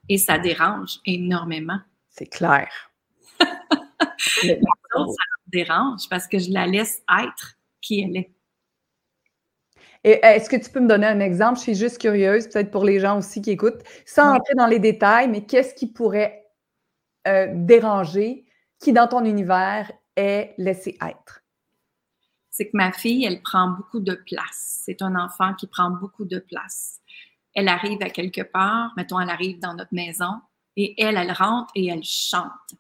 Et 0.10 0.18
ça 0.18 0.38
dérange 0.38 1.00
énormément. 1.06 1.80
C'est 2.10 2.26
clair. 2.26 2.70
Ça 4.18 4.48
me 4.48 5.52
dérange 5.52 6.08
parce 6.10 6.28
que 6.28 6.40
je 6.40 6.52
la 6.52 6.68
laisse 6.68 7.02
être 7.10 7.58
qui 7.82 8.02
elle 8.02 8.18
est. 8.18 8.32
Euh, 10.06 10.20
est-ce 10.22 10.50
que 10.50 10.56
tu 10.56 10.70
peux 10.70 10.80
me 10.80 10.88
donner 10.88 11.08
un 11.08 11.20
exemple? 11.20 11.58
Je 11.58 11.64
suis 11.64 11.76
juste 11.76 12.00
curieuse, 12.00 12.48
peut-être 12.48 12.70
pour 12.70 12.84
les 12.84 13.00
gens 13.00 13.18
aussi 13.18 13.42
qui 13.42 13.52
écoutent, 13.52 13.82
sans 14.06 14.36
entrer 14.36 14.54
dans 14.56 14.68
les 14.68 14.80
détails, 14.80 15.28
mais 15.28 15.46
qu'est-ce 15.46 15.74
qui 15.74 15.88
pourrait 15.88 16.46
euh, 17.28 17.48
dérangé 17.54 18.46
qui, 18.80 18.94
dans 18.94 19.08
ton 19.08 19.26
univers, 19.26 19.92
est 20.16 20.54
laissé 20.58 20.98
être? 21.02 21.42
C'est 22.52 22.66
que 22.66 22.78
ma 22.78 22.92
fille, 22.92 23.26
elle 23.26 23.42
prend 23.42 23.70
beaucoup 23.70 24.00
de 24.00 24.14
place. 24.14 24.82
C'est 24.86 25.02
un 25.02 25.16
enfant 25.16 25.56
qui 25.56 25.68
prend 25.68 25.90
beaucoup 25.90 26.26
de 26.26 26.40
place. 26.40 27.00
Elle 27.56 27.68
arrive 27.68 28.02
à 28.02 28.10
quelque 28.10 28.42
part, 28.42 28.94
mettons, 28.98 29.20
elle 29.20 29.30
arrive 29.30 29.60
dans 29.60 29.74
notre 29.74 29.94
maison, 29.94 30.40
et 30.78 31.02
elle, 31.02 31.18
elle 31.18 31.32
rentre 31.32 31.72
et 31.74 31.88
elle 31.88 32.04
chante. 32.04 32.76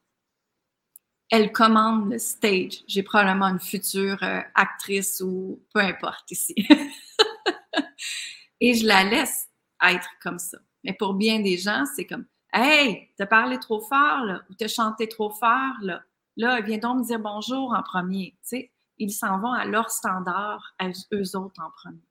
Elle 1.31 1.51
commande 1.51 2.11
le 2.11 2.19
stage. 2.19 2.83
J'ai 2.87 3.03
probablement 3.03 3.47
une 3.47 3.59
future 3.59 4.21
euh, 4.21 4.41
actrice 4.53 5.21
ou 5.21 5.59
peu 5.73 5.79
importe 5.79 6.31
ici. 6.31 6.55
et 8.61 8.75
je 8.75 8.85
la 8.85 9.03
laisse 9.03 9.49
être 9.81 10.07
comme 10.21 10.39
ça. 10.39 10.59
Mais 10.83 10.93
pour 10.93 11.15
bien 11.15 11.39
des 11.39 11.57
gens, 11.57 11.83
c'est 11.95 12.05
comme 12.05 12.25
Hey, 12.53 13.09
t'as 13.17 13.25
parlé 13.25 13.59
trop 13.59 13.81
fort, 13.81 14.23
là, 14.23 14.43
ou 14.49 14.53
t'as 14.53 14.69
chanté 14.69 15.09
trop 15.09 15.29
fort, 15.29 15.73
là. 15.81 16.01
Là, 16.37 16.61
viens 16.61 16.77
donc 16.77 16.99
me 16.99 17.05
dire 17.05 17.19
bonjour 17.19 17.73
en 17.73 17.83
premier. 17.83 18.37
Tu 18.43 18.47
sais, 18.47 18.71
ils 18.97 19.11
s'en 19.11 19.39
vont 19.39 19.51
à 19.51 19.65
leur 19.65 19.89
standard, 19.89 20.73
eux 21.13 21.35
autres 21.35 21.61
en 21.61 21.71
premier. 21.71 22.01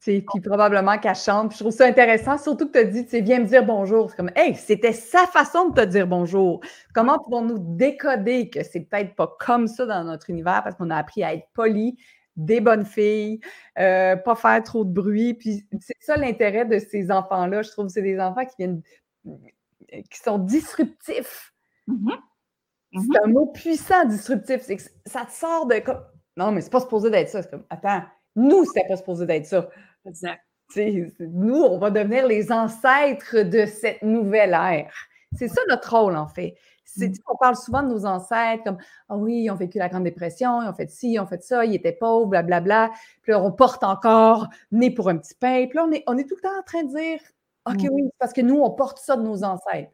Puis 0.00 0.24
probablement 0.42 0.98
qu'elle 0.98 1.14
chante. 1.14 1.52
je 1.52 1.58
trouve 1.58 1.72
ça 1.72 1.84
intéressant, 1.84 2.38
surtout 2.38 2.66
que 2.68 2.72
tu 2.72 2.78
as 2.78 2.84
dit, 2.84 3.04
tu 3.04 3.10
sais, 3.10 3.20
viens 3.20 3.40
me 3.40 3.44
dire 3.44 3.64
bonjour. 3.64 4.08
C'est 4.08 4.16
comme, 4.16 4.30
hey, 4.34 4.54
c'était 4.54 4.94
sa 4.94 5.26
façon 5.26 5.68
de 5.68 5.80
te 5.80 5.86
dire 5.86 6.06
bonjour. 6.06 6.60
Comment 6.94 7.18
pouvons-nous 7.18 7.58
décoder 7.58 8.48
que 8.48 8.62
c'est 8.64 8.80
peut-être 8.80 9.14
pas 9.14 9.36
comme 9.38 9.68
ça 9.68 9.84
dans 9.84 10.04
notre 10.04 10.30
univers 10.30 10.62
parce 10.62 10.74
qu'on 10.76 10.88
a 10.88 10.96
appris 10.96 11.22
à 11.22 11.34
être 11.34 11.46
poli, 11.52 11.98
des 12.36 12.62
bonnes 12.62 12.86
filles, 12.86 13.40
euh, 13.78 14.16
pas 14.16 14.34
faire 14.36 14.62
trop 14.62 14.86
de 14.86 14.90
bruit? 14.90 15.34
Puis 15.34 15.66
c'est 15.80 15.96
ça 16.00 16.16
l'intérêt 16.16 16.64
de 16.64 16.78
ces 16.78 17.10
enfants-là. 17.10 17.60
Je 17.60 17.70
trouve 17.70 17.86
que 17.86 17.92
c'est 17.92 18.00
des 18.00 18.18
enfants 18.18 18.46
qui 18.46 18.54
viennent, 18.58 18.82
qui 19.26 20.18
sont 20.18 20.38
disruptifs. 20.38 21.52
Mm-hmm. 21.88 22.16
C'est 22.92 22.98
mm-hmm. 23.00 23.24
un 23.24 23.28
mot 23.28 23.46
puissant, 23.48 24.06
disruptif. 24.06 24.62
C'est 24.62 24.76
que 24.76 24.82
ça 25.04 25.26
te 25.26 25.32
sort 25.32 25.66
de 25.66 25.78
comme. 25.80 26.02
Non, 26.38 26.52
mais 26.52 26.62
c'est 26.62 26.70
pas 26.70 26.80
supposé 26.80 27.10
d'être 27.10 27.28
ça. 27.28 27.42
C'est 27.42 27.50
comme, 27.50 27.66
attends, 27.68 28.02
nous, 28.36 28.64
c'était 28.64 28.86
pas 28.88 28.96
supposé 28.96 29.26
d'être 29.26 29.46
ça. 29.46 29.68
Exact. 30.06 30.42
nous, 31.20 31.62
on 31.62 31.78
va 31.78 31.90
devenir 31.90 32.26
les 32.26 32.52
ancêtres 32.52 33.42
de 33.42 33.66
cette 33.66 34.02
nouvelle 34.02 34.54
ère. 34.54 34.94
C'est 35.36 35.48
ça 35.48 35.60
notre 35.68 35.96
rôle, 35.96 36.16
en 36.16 36.28
fait. 36.28 36.56
Mm. 36.96 37.12
On 37.28 37.36
parle 37.36 37.56
souvent 37.56 37.82
de 37.82 37.88
nos 37.88 38.04
ancêtres 38.04 38.64
comme 38.64 38.78
Ah 39.08 39.16
oui, 39.16 39.42
ils 39.42 39.50
ont 39.50 39.56
vécu 39.56 39.78
la 39.78 39.88
Grande 39.88 40.04
Dépression, 40.04 40.62
ils 40.62 40.68
ont 40.68 40.74
fait 40.74 40.90
ci, 40.90 41.12
ils 41.12 41.20
ont 41.20 41.26
fait 41.26 41.42
ça, 41.42 41.64
ils 41.64 41.74
étaient 41.74 41.92
pauvres, 41.92 42.26
blablabla. 42.26 42.90
Puis 43.22 43.32
là, 43.32 43.42
on 43.42 43.52
porte 43.52 43.84
encore 43.84 44.48
né 44.72 44.90
pour 44.90 45.08
un 45.08 45.16
petit 45.16 45.34
pain. 45.34 45.66
Puis 45.66 45.76
là, 45.76 45.84
on 45.86 45.92
est, 45.92 46.02
on 46.06 46.18
est 46.18 46.24
tout 46.24 46.36
le 46.36 46.42
temps 46.42 46.58
en 46.58 46.62
train 46.62 46.82
de 46.84 46.90
dire 46.90 47.20
OK, 47.66 47.82
mm. 47.82 47.88
oui, 47.90 48.10
parce 48.18 48.32
que 48.32 48.40
nous, 48.40 48.60
on 48.60 48.70
porte 48.70 48.98
ça 48.98 49.16
de 49.16 49.22
nos 49.22 49.44
ancêtres. 49.44 49.92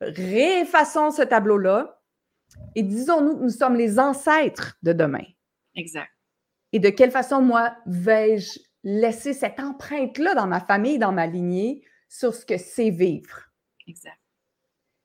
Réfaçons 0.00 1.10
ce 1.12 1.22
tableau-là 1.22 2.00
et 2.74 2.82
disons-nous 2.82 3.38
que 3.38 3.42
nous 3.42 3.50
sommes 3.50 3.76
les 3.76 3.98
ancêtres 3.98 4.76
de 4.82 4.92
demain. 4.92 5.24
Exact. 5.74 6.10
Et 6.72 6.80
de 6.80 6.90
quelle 6.90 7.10
façon, 7.10 7.40
moi, 7.40 7.74
vais-je 7.86 8.58
laisser 8.84 9.32
cette 9.32 9.60
empreinte-là 9.60 10.34
dans 10.34 10.46
ma 10.46 10.60
famille, 10.60 10.98
dans 10.98 11.12
ma 11.12 11.26
lignée, 11.26 11.82
sur 12.08 12.34
ce 12.34 12.44
que 12.44 12.58
c'est 12.58 12.90
vivre? 12.90 13.50
Exact. 13.86 14.18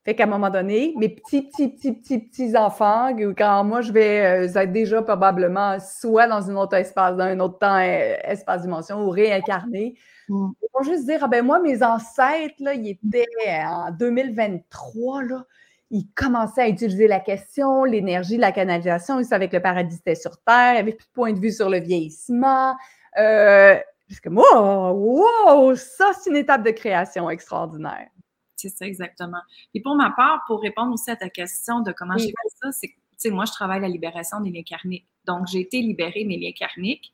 Fait 0.08 0.16
qu'à 0.16 0.24
un 0.24 0.28
moment 0.28 0.50
donné, 0.50 0.94
mes 0.96 1.10
petits, 1.10 1.42
petits, 1.42 1.68
petits, 1.68 1.92
petits, 1.92 2.20
petits 2.20 2.58
enfants, 2.58 3.14
quand 3.38 3.66
moi 3.66 3.82
je 3.82 3.92
vais 3.92 4.48
euh, 4.48 4.60
être 4.62 4.72
déjà 4.72 5.02
probablement 5.02 5.78
soit 5.82 6.28
dans 6.28 6.50
un 6.50 6.56
autre 6.56 6.76
espace, 6.76 7.18
dans 7.18 7.26
un 7.26 7.38
autre 7.42 7.58
temps, 7.58 7.78
euh, 7.78 8.16
espace 8.24 8.62
dimension 8.62 9.04
ou 9.04 9.10
réincarné, 9.10 9.96
mm. 10.30 10.48
ils 10.62 10.68
vont 10.74 10.84
juste 10.84 11.08
dire 11.08 11.20
Ah 11.24 11.28
ben 11.28 11.44
moi, 11.44 11.60
mes 11.60 11.84
ancêtres, 11.84 12.56
là, 12.60 12.74
ils 12.74 12.92
étaient 12.92 13.26
en 13.66 13.92
2023, 13.92 15.24
là, 15.24 15.44
ils 15.92 16.08
commençaient 16.16 16.62
à 16.62 16.70
utiliser 16.70 17.10
la 17.10 17.20
question, 17.20 17.84
l'énergie, 17.84 18.38
la 18.38 18.54
canalisation, 18.54 19.20
ils 19.20 19.26
savaient 19.26 19.50
que 19.50 19.58
le 19.58 19.62
paradis 19.62 19.98
était 19.98 20.16
sur 20.16 20.38
Terre, 20.38 20.76
ils 20.76 20.78
n'avaient 20.78 20.94
plus 20.94 21.08
de 21.08 21.14
point 21.14 21.34
de 21.34 21.40
vue 21.40 21.52
sur 21.52 21.70
le 21.70 21.82
vieillissement. 21.82 22.76
Euh, 23.18 23.80
que 24.24 24.30
wow, 24.30 24.92
wow, 24.94 25.76
ça, 25.76 26.12
c'est 26.14 26.30
une 26.30 26.38
étape 26.38 26.64
de 26.64 26.72
création 26.72 27.30
extraordinaire. 27.30 28.10
C'est 28.56 28.70
ça, 28.70 28.86
exactement. 28.86 29.42
Et 29.74 29.82
pour 29.82 29.96
ma 29.96 30.12
part, 30.12 30.42
pour 30.48 30.62
répondre 30.62 30.94
aussi 30.94 31.12
à 31.12 31.16
ta 31.16 31.30
question 31.30 31.82
de 31.82 31.92
comment 31.92 32.18
j'ai 32.18 32.28
fait 32.28 32.50
ça, 32.62 32.72
c'est 32.72 32.88
que, 32.88 32.94
tu 32.94 33.18
sais, 33.18 33.30
moi, 33.30 33.46
je 33.46 33.52
travaille 33.52 33.82
la 33.82 33.88
libération 33.88 34.40
des 34.42 34.50
liens 34.50 34.64
karmiques. 34.64 35.08
Donc, 35.26 35.48
j'ai 35.48 35.60
été 35.60 35.82
libérée 35.82 36.26
mes 36.26 36.38
liens 36.38 36.54
karmiques 36.58 37.14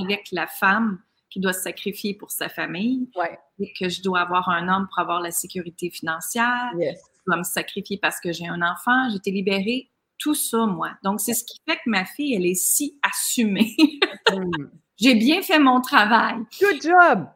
avec 0.00 0.28
la 0.32 0.46
femme 0.46 0.98
qui 1.28 1.38
doit 1.38 1.52
se 1.52 1.62
sacrifier 1.62 2.14
pour 2.14 2.32
sa 2.32 2.48
famille 2.48 3.08
et 3.60 3.72
que 3.78 3.88
je 3.88 4.02
dois 4.02 4.20
avoir 4.20 4.48
un 4.48 4.68
homme 4.68 4.88
pour 4.88 4.98
avoir 4.98 5.20
la 5.20 5.30
sécurité 5.30 5.90
financière. 5.90 6.70
Je 6.76 7.22
dois 7.26 7.36
me 7.36 7.44
sacrifier 7.44 7.98
parce 7.98 8.18
que 8.18 8.32
j'ai 8.32 8.48
un 8.48 8.62
enfant. 8.62 9.10
J'ai 9.10 9.16
été 9.16 9.30
libérée. 9.30 9.90
Tout 10.18 10.34
ça, 10.34 10.66
moi. 10.66 10.90
Donc, 11.04 11.20
c'est 11.20 11.34
ce 11.34 11.44
qui 11.44 11.58
fait 11.68 11.76
que 11.76 11.88
ma 11.88 12.04
fille, 12.04 12.34
elle 12.34 12.46
est 12.46 12.54
si 12.54 12.98
assumée. 13.02 13.76
Hmm. 14.28 14.66
J'ai 15.00 15.14
bien 15.14 15.40
fait 15.40 15.58
mon 15.58 15.80
travail. 15.80 16.36
Good 16.60 16.82
job! 16.82 17.26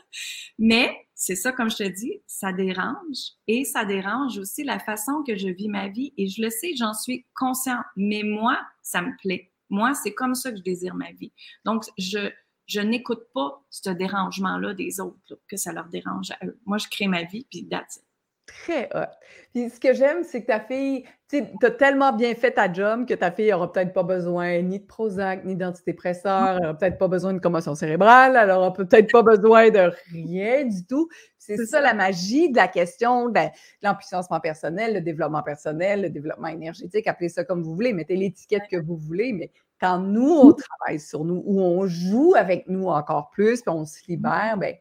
Mais 0.59 1.07
c'est 1.15 1.37
ça, 1.37 1.53
comme 1.53 1.71
je 1.71 1.77
te 1.77 1.89
dis, 1.89 2.23
ça 2.27 2.53
dérange 2.53 3.35
et 3.47 3.65
ça 3.65 3.85
dérange 3.85 4.39
aussi 4.39 4.65
la 4.65 4.79
façon 4.79 5.23
que 5.27 5.37
je 5.37 5.49
vis 5.49 5.69
ma 5.69 5.89
vie 5.89 6.15
et 6.17 6.29
je 6.29 6.43
le 6.43 6.51
sais, 6.51 6.73
j'en 6.77 6.95
suis 6.95 7.27
consciente. 7.35 7.85
Mais 7.97 8.23
moi, 8.23 8.59
ça 8.83 9.03
me 9.03 9.15
plaît. 9.19 9.53
Moi, 9.69 9.95
c'est 9.95 10.15
comme 10.15 10.35
ça 10.35 10.51
que 10.51 10.57
je 10.57 10.63
désire 10.63 10.95
ma 10.95 11.13
vie. 11.13 11.33
Donc, 11.65 11.85
je, 11.99 12.31
je 12.67 12.81
n'écoute 12.81 13.23
pas 13.35 13.63
ce 13.69 13.91
dérangement-là 13.91 14.73
des 14.73 14.99
autres, 15.01 15.39
que 15.47 15.57
ça 15.57 15.73
leur 15.73 15.89
dérange 15.89 16.31
à 16.31 16.47
eux. 16.47 16.59
Moi, 16.65 16.79
je 16.79 16.89
crée 16.89 17.07
ma 17.07 17.23
vie, 17.23 17.47
puis 17.51 17.69
that's 17.69 17.97
it 17.97 18.10
très 18.51 18.89
hot. 18.95 19.11
Puis 19.53 19.71
ce 19.71 19.81
que 19.81 19.95
j'aime, 19.95 20.23
c'est 20.25 20.43
que 20.43 20.47
ta 20.47 20.61
fille, 20.61 21.05
tu 21.29 21.43
as 21.63 21.71
tellement 21.71 22.13
bien 22.13 22.35
fait 22.35 22.53
ta 22.53 22.73
job 22.73 23.07
que 23.07 23.15
ta 23.15 23.31
fille 23.31 23.51
n'aura 23.51 23.73
peut-être 23.73 23.93
pas 23.93 24.03
besoin 24.03 24.61
ni 24.63 24.81
de 24.81 24.85
Prozac, 24.85 25.45
ni 25.45 25.57
d'antidépresseur, 25.57 26.49
elle 26.49 26.63
n'aura 26.63 26.75
peut-être 26.75 26.99
pas 26.99 27.09
besoin 27.09 27.33
de 27.33 27.39
commotion 27.39 27.75
cérébrale, 27.75 28.39
elle 28.41 28.49
n'aura 28.49 28.73
peut-être 28.73 29.11
pas 29.13 29.23
besoin 29.23 29.71
de 29.71 29.93
rien 30.13 30.65
du 30.65 30.85
tout. 30.87 31.09
C'est 31.39 31.67
ça, 31.67 31.81
la 31.81 31.95
magie 31.95 32.51
de 32.51 32.57
la 32.57 32.69
question 32.69 33.29
de 33.29 33.41
l'empuissancement 33.83 34.41
personnel, 34.41 34.95
le 34.95 35.01
développement 35.01 35.43
personnel, 35.43 36.03
le 36.03 36.11
développement 36.11 36.49
énergétique, 36.49 37.07
appelez 37.09 37.29
ça 37.29 37.45
comme 37.45 37.63
vous 37.63 37.75
voulez, 37.75 37.93
mettez 37.93 38.17
l'étiquette 38.17 38.69
que 38.71 38.77
vous 38.77 38.97
voulez, 38.97 39.33
mais 39.33 39.51
quand 39.81 39.99
nous, 39.99 40.31
on 40.31 40.53
travaille 40.53 41.01
sur 41.01 41.25
nous, 41.25 41.43
ou 41.45 41.61
on 41.61 41.87
joue 41.87 42.35
avec 42.37 42.69
nous 42.69 42.87
encore 42.87 43.31
plus, 43.31 43.63
puis 43.63 43.71
on 43.71 43.85
se 43.85 43.99
libère, 44.07 44.59
bien, 44.59 44.75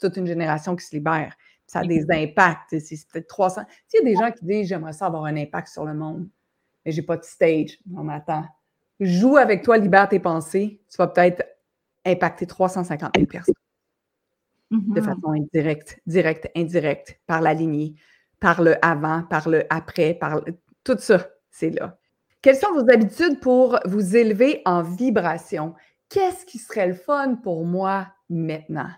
toute 0.00 0.16
une 0.16 0.26
génération 0.26 0.74
qui 0.74 0.84
se 0.84 0.96
libère 0.96 1.36
ça 1.70 1.80
a 1.80 1.84
des 1.84 2.04
impacts. 2.10 2.76
C'est 2.80 2.96
peut-être 3.08 3.28
300. 3.28 3.62
Il 3.94 3.98
y 3.98 4.00
a 4.00 4.04
des 4.04 4.16
gens 4.16 4.32
qui 4.32 4.44
disent 4.44 4.68
J'aimerais 4.68 4.92
ça 4.92 5.06
avoir 5.06 5.24
un 5.24 5.36
impact 5.36 5.68
sur 5.68 5.84
le 5.84 5.94
monde, 5.94 6.28
mais 6.84 6.90
j'ai 6.90 7.02
pas 7.02 7.16
de 7.16 7.22
stage. 7.22 7.78
Non, 7.86 8.02
mais 8.02 8.14
attends. 8.14 8.44
Joue 8.98 9.36
avec 9.36 9.62
toi, 9.62 9.78
libère 9.78 10.08
tes 10.08 10.18
pensées. 10.18 10.82
Tu 10.90 10.96
vas 10.96 11.06
peut-être 11.06 11.44
impacter 12.04 12.46
350 12.46 13.12
000 13.16 13.26
personnes 13.26 13.54
de 14.72 14.76
mm-hmm. 14.76 15.04
façon 15.04 15.30
indirecte, 15.30 16.00
directe, 16.06 16.50
indirecte, 16.56 17.20
par 17.26 17.40
la 17.40 17.54
lignée, 17.54 17.94
par 18.40 18.62
le 18.62 18.84
avant, 18.84 19.22
par 19.22 19.48
le 19.48 19.64
après, 19.70 20.14
par 20.14 20.42
tout 20.82 20.98
ça, 20.98 21.28
c'est 21.50 21.70
là. 21.70 21.98
Quelles 22.42 22.56
sont 22.56 22.72
vos 22.72 22.90
habitudes 22.90 23.38
pour 23.40 23.78
vous 23.84 24.16
élever 24.16 24.62
en 24.64 24.82
vibration? 24.82 25.74
Qu'est-ce 26.08 26.46
qui 26.46 26.58
serait 26.58 26.88
le 26.88 26.94
fun 26.94 27.36
pour 27.36 27.64
moi 27.64 28.08
maintenant? 28.28 28.90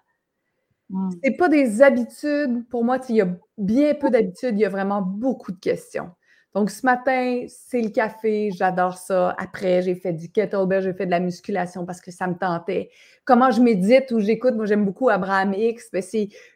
Mmh. 0.93 1.11
C'est 1.24 1.32
pas 1.32 1.49
des 1.49 1.82
habitudes. 1.82 2.68
Pour 2.68 2.84
moi, 2.84 2.99
il 3.09 3.16
y 3.16 3.20
a 3.22 3.28
bien 3.59 3.95
peu 3.95 4.11
d'habitudes, 4.11 4.55
il 4.55 4.61
y 4.61 4.64
a 4.64 4.68
vraiment 4.68 5.03
beaucoup 5.03 5.53
de 5.53 5.59
questions. 5.59 6.11
Donc, 6.55 6.70
ce 6.70 6.84
matin, 6.84 7.47
c'est 7.49 7.80
le 7.80 7.88
café, 7.88 8.51
j'adore 8.55 8.99
ça. 8.99 9.34
Après, 9.38 9.80
j'ai 9.80 9.95
fait 9.95 10.12
du 10.12 10.30
kettlebell, 10.30 10.82
j'ai 10.82 10.93
fait 10.93 11.07
de 11.07 11.11
la 11.11 11.20
musculation 11.20 11.86
parce 11.86 12.03
que 12.03 12.11
ça 12.11 12.26
me 12.26 12.34
tentait. 12.34 12.90
Comment 13.24 13.51
je 13.51 13.62
médite 13.62 14.11
ou 14.11 14.20
j'écoute, 14.20 14.55
moi, 14.55 14.66
j'aime 14.66 14.84
beaucoup 14.84 15.09
Abraham 15.09 15.55
X, 15.55 15.88
ben, 15.93 16.03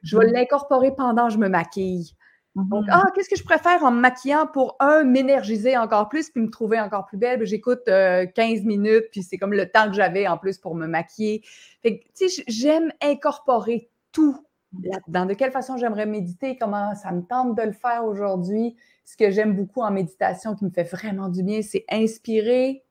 je 0.02 0.18
vais 0.18 0.26
mmh. 0.26 0.32
l'incorporer 0.32 0.94
pendant 0.94 1.28
que 1.28 1.32
je 1.32 1.38
me 1.38 1.48
maquille. 1.48 2.12
Donc, 2.56 2.86
mmh. 2.86 2.90
ah, 2.90 3.04
qu'est-ce 3.14 3.30
que 3.30 3.36
je 3.36 3.44
préfère 3.44 3.82
en 3.84 3.90
me 3.90 4.00
maquillant 4.00 4.46
pour, 4.46 4.76
un, 4.80 5.04
m'énergiser 5.04 5.78
encore 5.78 6.10
plus 6.10 6.30
puis 6.30 6.42
me 6.42 6.50
trouver 6.50 6.78
encore 6.78 7.06
plus 7.06 7.16
belle? 7.16 7.38
Ben, 7.38 7.46
j'écoute 7.46 7.84
15 7.86 7.88
euh, 7.88 8.64
minutes, 8.64 9.06
puis 9.12 9.22
c'est 9.22 9.38
comme 9.38 9.54
le 9.54 9.70
temps 9.70 9.88
que 9.88 9.94
j'avais 9.94 10.26
en 10.28 10.36
plus 10.36 10.58
pour 10.58 10.74
me 10.74 10.86
maquiller. 10.86 11.42
Fait 11.82 12.02
tu 12.14 12.28
sais, 12.28 12.44
j'aime 12.48 12.92
incorporer 13.02 13.90
tout. 14.16 14.42
De 14.72 15.34
quelle 15.34 15.52
façon 15.52 15.76
j'aimerais 15.76 16.06
méditer, 16.06 16.56
comment 16.56 16.94
ça 16.94 17.12
me 17.12 17.22
tente 17.22 17.54
de 17.54 17.62
le 17.62 17.72
faire 17.72 18.04
aujourd'hui. 18.04 18.76
Ce 19.04 19.16
que 19.16 19.30
j'aime 19.30 19.54
beaucoup 19.54 19.82
en 19.82 19.90
méditation 19.90 20.54
qui 20.54 20.64
me 20.64 20.70
fait 20.70 20.84
vraiment 20.84 21.28
du 21.28 21.42
bien, 21.42 21.60
c'est 21.62 21.84
inspirer, 21.90 22.82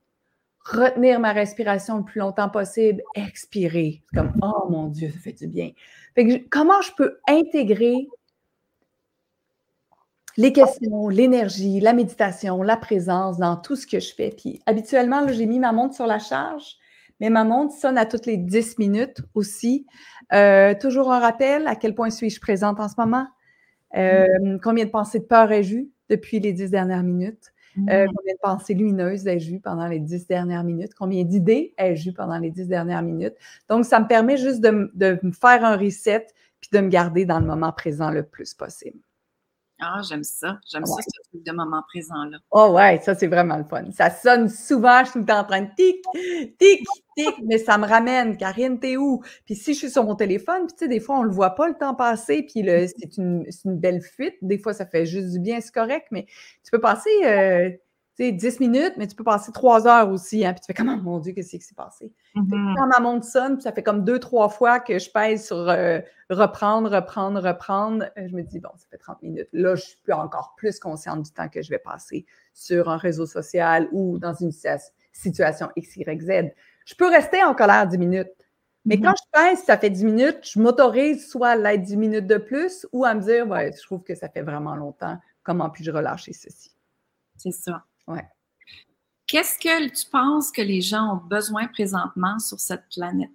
retenir 0.64 1.20
ma 1.20 1.32
respiration 1.32 1.98
le 1.98 2.04
plus 2.04 2.20
longtemps 2.20 2.48
possible, 2.48 3.02
expirer. 3.14 4.02
Comme, 4.14 4.32
oh 4.40 4.68
mon 4.70 4.86
Dieu, 4.86 5.10
ça 5.10 5.18
fait 5.18 5.32
du 5.32 5.48
bien. 5.48 5.72
comment 6.50 6.80
je 6.80 6.92
peux 6.96 7.18
intégrer 7.28 8.08
les 10.36 10.52
questions, 10.52 11.08
l'énergie, 11.08 11.80
la 11.80 11.92
méditation, 11.92 12.62
la 12.62 12.76
présence 12.76 13.36
dans 13.38 13.56
tout 13.56 13.76
ce 13.76 13.86
que 13.86 14.00
je 14.00 14.14
fais? 14.14 14.30
Puis 14.30 14.60
habituellement, 14.66 15.26
j'ai 15.28 15.46
mis 15.46 15.58
ma 15.58 15.72
montre 15.72 15.94
sur 15.94 16.06
la 16.06 16.18
charge. 16.18 16.76
Mais 17.20 17.30
ma 17.30 17.44
montre 17.44 17.74
sonne 17.74 17.98
à 17.98 18.06
toutes 18.06 18.26
les 18.26 18.36
10 18.36 18.78
minutes 18.78 19.22
aussi. 19.34 19.86
Euh, 20.32 20.74
toujours 20.78 21.12
un 21.12 21.18
rappel, 21.18 21.66
à 21.66 21.76
quel 21.76 21.94
point 21.94 22.10
suis-je 22.10 22.40
présente 22.40 22.80
en 22.80 22.88
ce 22.88 22.94
moment? 22.98 23.26
Euh, 23.96 24.58
combien 24.62 24.84
de 24.84 24.90
pensées 24.90 25.20
de 25.20 25.24
peur 25.24 25.50
ai-je 25.52 25.76
eues 25.76 25.90
depuis 26.10 26.40
les 26.40 26.52
dix 26.52 26.70
dernières 26.70 27.02
minutes? 27.02 27.52
Euh, 27.78 28.06
combien 28.06 28.34
de 28.34 28.40
pensées 28.42 28.72
lumineuses 28.72 29.26
ai-je 29.26 29.54
eues 29.54 29.60
pendant 29.60 29.86
les 29.86 29.98
dix 29.98 30.26
dernières 30.26 30.64
minutes? 30.64 30.94
Combien 30.94 31.24
d'idées 31.24 31.74
ai-je 31.78 32.08
eues 32.08 32.12
pendant 32.12 32.38
les 32.38 32.50
dix 32.50 32.66
dernières 32.66 33.02
minutes? 33.02 33.34
Donc, 33.68 33.84
ça 33.84 34.00
me 34.00 34.06
permet 34.06 34.36
juste 34.38 34.60
de, 34.60 34.90
de 34.94 35.18
me 35.22 35.32
faire 35.32 35.64
un 35.64 35.76
reset 35.76 36.26
puis 36.60 36.70
de 36.72 36.80
me 36.80 36.88
garder 36.88 37.26
dans 37.26 37.38
le 37.38 37.46
moment 37.46 37.72
présent 37.72 38.10
le 38.10 38.22
plus 38.22 38.54
possible. 38.54 38.98
Ah, 39.80 40.00
j'aime 40.08 40.24
ça. 40.24 40.58
J'aime 40.70 40.86
ça, 40.86 41.02
ce 41.02 41.28
truc 41.28 41.44
de 41.44 41.52
moment 41.52 41.82
présent-là. 41.88 42.38
Oh 42.50 42.72
ouais, 42.72 42.98
ça, 43.02 43.14
c'est 43.14 43.26
vraiment 43.26 43.58
le 43.58 43.64
fun. 43.64 43.84
Ça 43.92 44.10
sonne 44.10 44.48
souvent, 44.48 45.00
je 45.00 45.10
suis 45.10 45.12
tout 45.12 45.18
le 45.18 45.26
temps 45.26 45.40
en 45.40 45.44
train 45.44 45.62
de 45.62 45.70
tic, 45.76 46.02
tic, 46.58 46.86
tic, 47.16 47.34
mais 47.44 47.58
ça 47.58 47.76
me 47.76 47.86
ramène. 47.86 48.36
Karine, 48.38 48.80
t'es 48.80 48.96
où? 48.96 49.22
Puis 49.44 49.54
si 49.54 49.74
je 49.74 49.78
suis 49.78 49.90
sur 49.90 50.04
mon 50.04 50.14
téléphone, 50.14 50.66
puis 50.66 50.76
tu 50.76 50.84
sais, 50.84 50.88
des 50.88 51.00
fois, 51.00 51.18
on 51.18 51.22
le 51.24 51.30
voit 51.30 51.50
pas 51.50 51.68
le 51.68 51.74
temps 51.74 51.94
passer, 51.94 52.42
puis 52.42 52.64
c'est 52.98 53.18
une, 53.18 53.46
une, 53.64 53.78
belle 53.78 54.00
fuite. 54.00 54.36
Des 54.40 54.58
fois, 54.58 54.72
ça 54.72 54.86
fait 54.86 55.04
juste 55.04 55.32
du 55.32 55.40
bien, 55.40 55.60
c'est 55.60 55.74
correct, 55.74 56.06
mais 56.10 56.24
tu 56.64 56.70
peux 56.70 56.80
passer 56.80 57.10
euh, 57.24 57.70
sais, 58.16 58.32
10 58.32 58.60
minutes, 58.60 58.94
mais 58.96 59.06
tu 59.06 59.14
peux 59.14 59.24
passer 59.24 59.52
3 59.52 59.86
heures 59.86 60.10
aussi. 60.10 60.44
Hein, 60.44 60.52
puis 60.52 60.60
tu 60.60 60.66
fais 60.66 60.74
comment, 60.74 60.96
mon 60.96 61.18
Dieu, 61.18 61.32
qu'est-ce 61.32 61.56
qui 61.56 61.60
s'est 61.60 61.74
passé? 61.74 62.12
Mm-hmm. 62.34 62.74
Quand 62.76 62.86
ma 62.86 63.00
montre 63.00 63.26
sonne, 63.26 63.54
puis 63.54 63.62
ça 63.62 63.72
fait 63.72 63.82
comme 63.82 64.04
deux, 64.04 64.18
trois 64.18 64.48
fois 64.48 64.80
que 64.80 64.98
je 64.98 65.10
pèse 65.10 65.46
sur 65.46 65.68
euh, 65.68 66.00
reprendre, 66.30 66.90
reprendre, 66.90 67.40
reprendre. 67.40 68.04
Euh, 68.16 68.28
je 68.28 68.34
me 68.34 68.42
dis, 68.42 68.60
bon, 68.60 68.70
ça 68.76 68.86
fait 68.90 68.98
30 68.98 69.22
minutes. 69.22 69.48
Là, 69.52 69.74
je 69.74 69.82
suis 69.82 69.98
plus 70.02 70.12
encore 70.12 70.54
plus 70.56 70.78
consciente 70.78 71.22
du 71.22 71.32
temps 71.32 71.48
que 71.48 71.62
je 71.62 71.70
vais 71.70 71.78
passer 71.78 72.26
sur 72.54 72.88
un 72.88 72.96
réseau 72.96 73.26
social 73.26 73.88
ou 73.92 74.18
dans 74.18 74.34
une 74.34 74.52
situation 75.12 75.68
X, 75.76 75.96
Y, 75.96 76.22
Z. 76.22 76.52
Je 76.86 76.94
peux 76.94 77.08
rester 77.08 77.42
en 77.42 77.54
colère 77.54 77.86
10 77.86 77.98
minutes. 77.98 78.28
Mais 78.84 79.00
quand 79.00 79.10
mm-hmm. 79.10 79.50
je 79.50 79.50
pèse, 79.50 79.64
ça 79.64 79.76
fait 79.76 79.90
10 79.90 80.04
minutes, 80.04 80.38
je 80.42 80.60
m'autorise 80.60 81.28
soit 81.28 81.48
à 81.50 81.56
l'être 81.56 81.82
10 81.82 81.96
minutes 81.96 82.26
de 82.26 82.38
plus 82.38 82.86
ou 82.92 83.04
à 83.04 83.14
me 83.14 83.20
dire, 83.20 83.46
ouais, 83.48 83.72
je 83.76 83.82
trouve 83.82 84.04
que 84.04 84.14
ça 84.14 84.28
fait 84.28 84.42
vraiment 84.42 84.76
longtemps. 84.76 85.18
Comment 85.42 85.70
puis-je 85.70 85.90
relâcher 85.90 86.32
ceci? 86.32 86.70
C'est 87.36 87.50
ça. 87.50 87.84
Ouais. 88.06 88.24
Qu'est-ce 89.26 89.58
que 89.58 89.88
tu 89.88 90.08
penses 90.08 90.52
que 90.52 90.62
les 90.62 90.80
gens 90.80 91.14
ont 91.14 91.26
besoin 91.26 91.66
présentement 91.66 92.38
sur 92.38 92.60
cette 92.60 92.84
planète? 92.94 93.30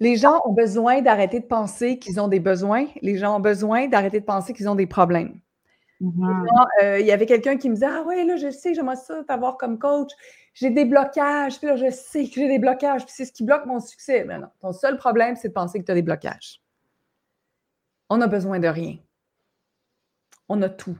Les 0.00 0.16
gens 0.16 0.40
ont 0.44 0.52
besoin 0.52 1.00
d'arrêter 1.00 1.38
de 1.38 1.46
penser 1.46 1.98
qu'ils 1.98 2.20
ont 2.20 2.26
des 2.26 2.40
besoins. 2.40 2.86
Les 3.02 3.16
gens 3.18 3.36
ont 3.36 3.40
besoin 3.40 3.86
d'arrêter 3.86 4.18
de 4.18 4.24
penser 4.24 4.52
qu'ils 4.52 4.68
ont 4.68 4.74
des 4.74 4.88
problèmes. 4.88 5.40
Mm-hmm. 6.00 6.66
Euh, 6.82 7.00
il 7.00 7.06
y 7.06 7.12
avait 7.12 7.26
quelqu'un 7.26 7.56
qui 7.56 7.68
me 7.68 7.74
disait 7.74 7.86
Ah 7.86 8.02
ouais, 8.02 8.24
là, 8.24 8.36
je 8.36 8.50
sais, 8.50 8.74
j'aimerais 8.74 8.96
ça 8.96 9.22
t'avoir 9.24 9.56
comme 9.58 9.78
coach. 9.78 10.10
J'ai 10.54 10.70
des 10.70 10.84
blocages. 10.84 11.58
Puis 11.58 11.68
là, 11.68 11.76
je 11.76 11.90
sais 11.90 12.24
que 12.26 12.34
j'ai 12.34 12.48
des 12.48 12.58
blocages. 12.58 13.04
Puis 13.04 13.14
c'est 13.16 13.24
ce 13.24 13.32
qui 13.32 13.44
bloque 13.44 13.64
mon 13.66 13.78
succès. 13.78 14.24
Mais 14.24 14.38
non, 14.38 14.48
ton 14.60 14.72
seul 14.72 14.96
problème, 14.96 15.36
c'est 15.36 15.48
de 15.48 15.52
penser 15.52 15.78
que 15.78 15.84
tu 15.84 15.92
as 15.92 15.96
des 15.96 16.02
blocages. 16.02 16.60
On 18.10 18.20
a 18.20 18.26
besoin 18.26 18.58
de 18.58 18.68
rien. 18.68 18.96
On 20.48 20.60
a 20.62 20.68
tout. 20.68 20.98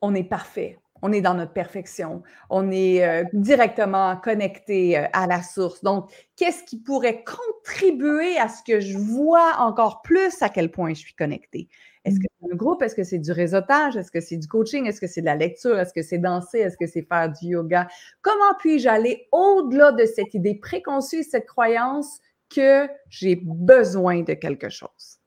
On 0.00 0.14
est 0.14 0.24
parfait 0.24 0.78
on 1.04 1.12
est 1.12 1.20
dans 1.20 1.34
notre 1.34 1.52
perfection, 1.52 2.22
on 2.48 2.70
est 2.70 3.06
euh, 3.06 3.24
directement 3.34 4.16
connecté 4.16 4.98
euh, 4.98 5.04
à 5.12 5.26
la 5.26 5.42
source. 5.42 5.84
Donc, 5.84 6.10
qu'est-ce 6.34 6.64
qui 6.64 6.78
pourrait 6.80 7.22
contribuer 7.24 8.38
à 8.38 8.48
ce 8.48 8.62
que 8.66 8.80
je 8.80 8.96
vois 8.96 9.56
encore 9.58 10.00
plus 10.00 10.40
à 10.40 10.48
quel 10.48 10.70
point 10.70 10.94
je 10.94 11.00
suis 11.00 11.14
connecté? 11.14 11.68
Est-ce 12.06 12.18
que 12.18 12.26
c'est 12.40 12.50
un 12.50 12.56
groupe? 12.56 12.80
Est-ce 12.80 12.94
que 12.94 13.04
c'est 13.04 13.18
du 13.18 13.32
réseautage? 13.32 13.98
Est-ce 13.98 14.10
que 14.10 14.20
c'est 14.20 14.38
du 14.38 14.48
coaching? 14.48 14.86
Est-ce 14.86 14.98
que 14.98 15.06
c'est 15.06 15.20
de 15.20 15.26
la 15.26 15.36
lecture? 15.36 15.78
Est-ce 15.78 15.92
que 15.92 16.00
c'est 16.00 16.16
danser? 16.16 16.60
Est-ce 16.60 16.78
que 16.78 16.86
c'est 16.86 17.02
faire 17.02 17.30
du 17.30 17.48
yoga? 17.48 17.86
Comment 18.22 18.54
puis-je 18.58 18.88
aller 18.88 19.28
au-delà 19.30 19.92
de 19.92 20.06
cette 20.06 20.32
idée 20.32 20.54
préconçue, 20.54 21.22
cette 21.22 21.46
croyance 21.46 22.18
que 22.48 22.88
j'ai 23.10 23.36
besoin 23.44 24.22
de 24.22 24.32
quelque 24.32 24.70
chose? 24.70 25.18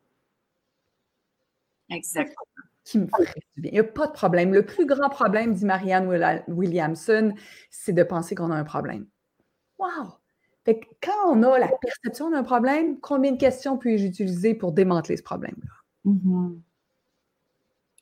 Exactement 1.92 2.48
qui 2.88 3.00
me 3.00 3.08
ferait 3.08 3.42
du 3.56 3.62
bien. 3.62 3.72
Il 3.72 3.74
n'y 3.74 3.80
a 3.80 3.84
pas 3.84 4.08
de 4.08 4.14
problème. 4.14 4.54
Le 4.54 4.66
plus 4.66 4.86
grand 4.86 5.10
problème, 5.10 5.54
dit 5.54 5.66
Marianne 5.66 6.08
Williamson, 6.48 7.34
c'est 7.70 7.92
de 7.92 8.04
penser 8.04 8.34
qu'on 8.34 8.50
a 8.50 8.56
un 8.56 8.64
problème. 8.64 9.06
Wow! 9.78 10.14
Fait 10.64 10.80
quand 11.04 11.34
on 11.34 11.44
a 11.44 11.60
la 11.60 11.68
perception 11.68 12.32
d'un 12.32 12.44
problème, 12.44 13.00
combien 13.02 13.34
de 13.34 13.38
questions 13.38 13.78
puis-je 13.78 14.06
utiliser 14.06 14.54
pour 14.54 14.72
démanteler 14.72 15.18
ce 15.18 15.24
problème-là? 15.24 16.12
Mm-hmm. 16.12 16.60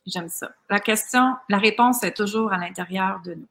J'aime 0.05 0.29
ça. 0.29 0.51
La 0.69 0.79
question, 0.79 1.33
la 1.49 1.57
réponse 1.57 2.03
est 2.03 2.15
toujours 2.15 2.53
à 2.53 2.59
l'intérieur 2.59 3.21
de 3.25 3.33
nous 3.33 3.47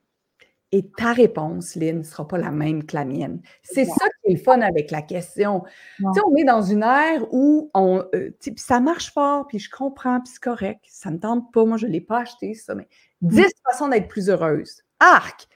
et 0.74 0.90
ta 0.96 1.12
réponse, 1.12 1.76
Lynn, 1.76 1.98
ne 1.98 2.02
sera 2.02 2.26
pas 2.26 2.36
la 2.36 2.50
même 2.50 2.84
que 2.84 2.96
la 2.96 3.04
mienne. 3.04 3.40
C'est 3.62 3.84
ça 3.84 4.06
qui 4.06 4.32
est 4.32 4.34
le 4.34 4.40
fun 4.40 4.60
avec 4.60 4.90
la 4.90 5.02
question. 5.02 5.62
Tu 5.98 6.04
sais, 6.14 6.20
on 6.26 6.34
est 6.34 6.42
dans 6.42 6.62
une 6.62 6.82
ère 6.82 7.32
où 7.32 7.70
on, 7.74 8.02
euh, 8.12 8.30
ça 8.56 8.80
marche 8.80 9.12
fort, 9.12 9.46
puis 9.46 9.60
je 9.60 9.70
comprends, 9.70 10.18
puis 10.20 10.32
c'est 10.32 10.42
correct. 10.42 10.80
Ça 10.88 11.10
ne 11.10 11.14
me 11.14 11.20
tente 11.20 11.52
pas. 11.52 11.64
Moi, 11.64 11.76
je 11.76 11.86
ne 11.86 11.92
l'ai 11.92 12.00
pas 12.00 12.22
acheté, 12.22 12.54
ça, 12.54 12.74
mais 12.74 12.88
10 13.22 13.38
mm. 13.38 13.44
façons 13.70 13.86
d'être 13.86 14.08
plus 14.08 14.28
heureuse. 14.28 14.82
Arc! 14.98 15.46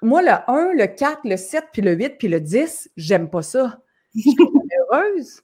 Moi, 0.00 0.22
le 0.22 0.30
1, 0.50 0.72
le 0.72 0.86
4, 0.86 1.20
le 1.24 1.36
7, 1.36 1.64
puis 1.70 1.82
le 1.82 1.92
8, 1.92 2.16
puis 2.18 2.28
le 2.28 2.40
10, 2.40 2.90
j'aime 2.96 3.28
pas 3.28 3.42
ça. 3.42 3.82
Je 4.14 4.22
suis 4.22 4.36
heureuse. 4.90 5.42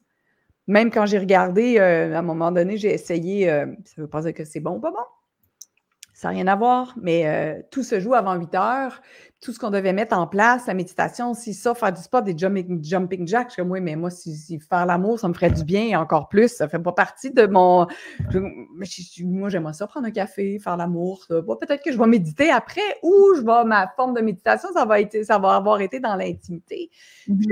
Même 0.66 0.90
quand 0.90 1.04
j'ai 1.04 1.18
regardé, 1.18 1.78
euh, 1.78 2.14
à 2.14 2.20
un 2.20 2.22
moment 2.22 2.50
donné, 2.50 2.78
j'ai 2.78 2.94
essayé, 2.94 3.50
euh, 3.50 3.66
ça 3.84 4.00
veut 4.00 4.08
pas 4.08 4.22
dire 4.22 4.32
que 4.32 4.46
c'est 4.46 4.60
bon 4.60 4.76
ou 4.76 4.80
pas 4.80 4.92
bon, 4.92 4.96
ça 6.14 6.28
n'a 6.28 6.34
rien 6.34 6.46
à 6.46 6.56
voir, 6.56 6.94
mais 6.96 7.26
euh, 7.26 7.60
tout 7.70 7.82
se 7.82 8.00
joue 8.00 8.14
avant 8.14 8.34
8 8.36 8.54
heures 8.54 9.02
tout 9.44 9.52
ce 9.52 9.58
qu'on 9.58 9.70
devait 9.70 9.92
mettre 9.92 10.16
en 10.16 10.26
place, 10.26 10.66
la 10.66 10.74
méditation, 10.74 11.34
si 11.34 11.52
ça, 11.52 11.74
faire 11.74 11.92
du 11.92 12.00
sport, 12.00 12.22
des 12.22 12.36
jumping, 12.36 12.82
jumping 12.82 13.28
jacks, 13.28 13.48
je 13.48 13.52
suis 13.52 13.62
comme, 13.62 13.72
oui, 13.72 13.80
mais 13.82 13.94
moi, 13.94 14.10
si, 14.10 14.58
faire 14.58 14.86
l'amour, 14.86 15.20
ça 15.20 15.28
me 15.28 15.34
ferait 15.34 15.50
du 15.50 15.64
bien 15.64 15.82
et 15.82 15.96
encore 15.96 16.28
plus, 16.28 16.48
ça 16.48 16.64
ne 16.64 16.70
fait 16.70 16.78
pas 16.78 16.92
partie 16.92 17.30
de 17.30 17.46
mon. 17.46 17.86
moi, 19.20 19.48
j'aimerais 19.50 19.74
ça 19.74 19.86
prendre 19.86 20.06
un 20.06 20.10
café, 20.10 20.58
faire 20.58 20.78
l'amour. 20.78 21.26
Peut-être 21.28 21.84
que 21.84 21.92
je 21.92 21.98
vais 21.98 22.06
méditer 22.06 22.50
après 22.50 22.80
ou 23.02 23.34
je 23.36 23.42
vais, 23.42 23.64
ma 23.64 23.86
forme 23.94 24.14
de 24.14 24.22
méditation, 24.22 24.70
ça 24.72 24.86
va, 24.86 25.00
être, 25.02 25.22
ça 25.24 25.38
va 25.38 25.56
avoir 25.56 25.82
été 25.82 26.00
dans 26.00 26.16
l'intimité. 26.16 26.90
Mm 27.28 27.44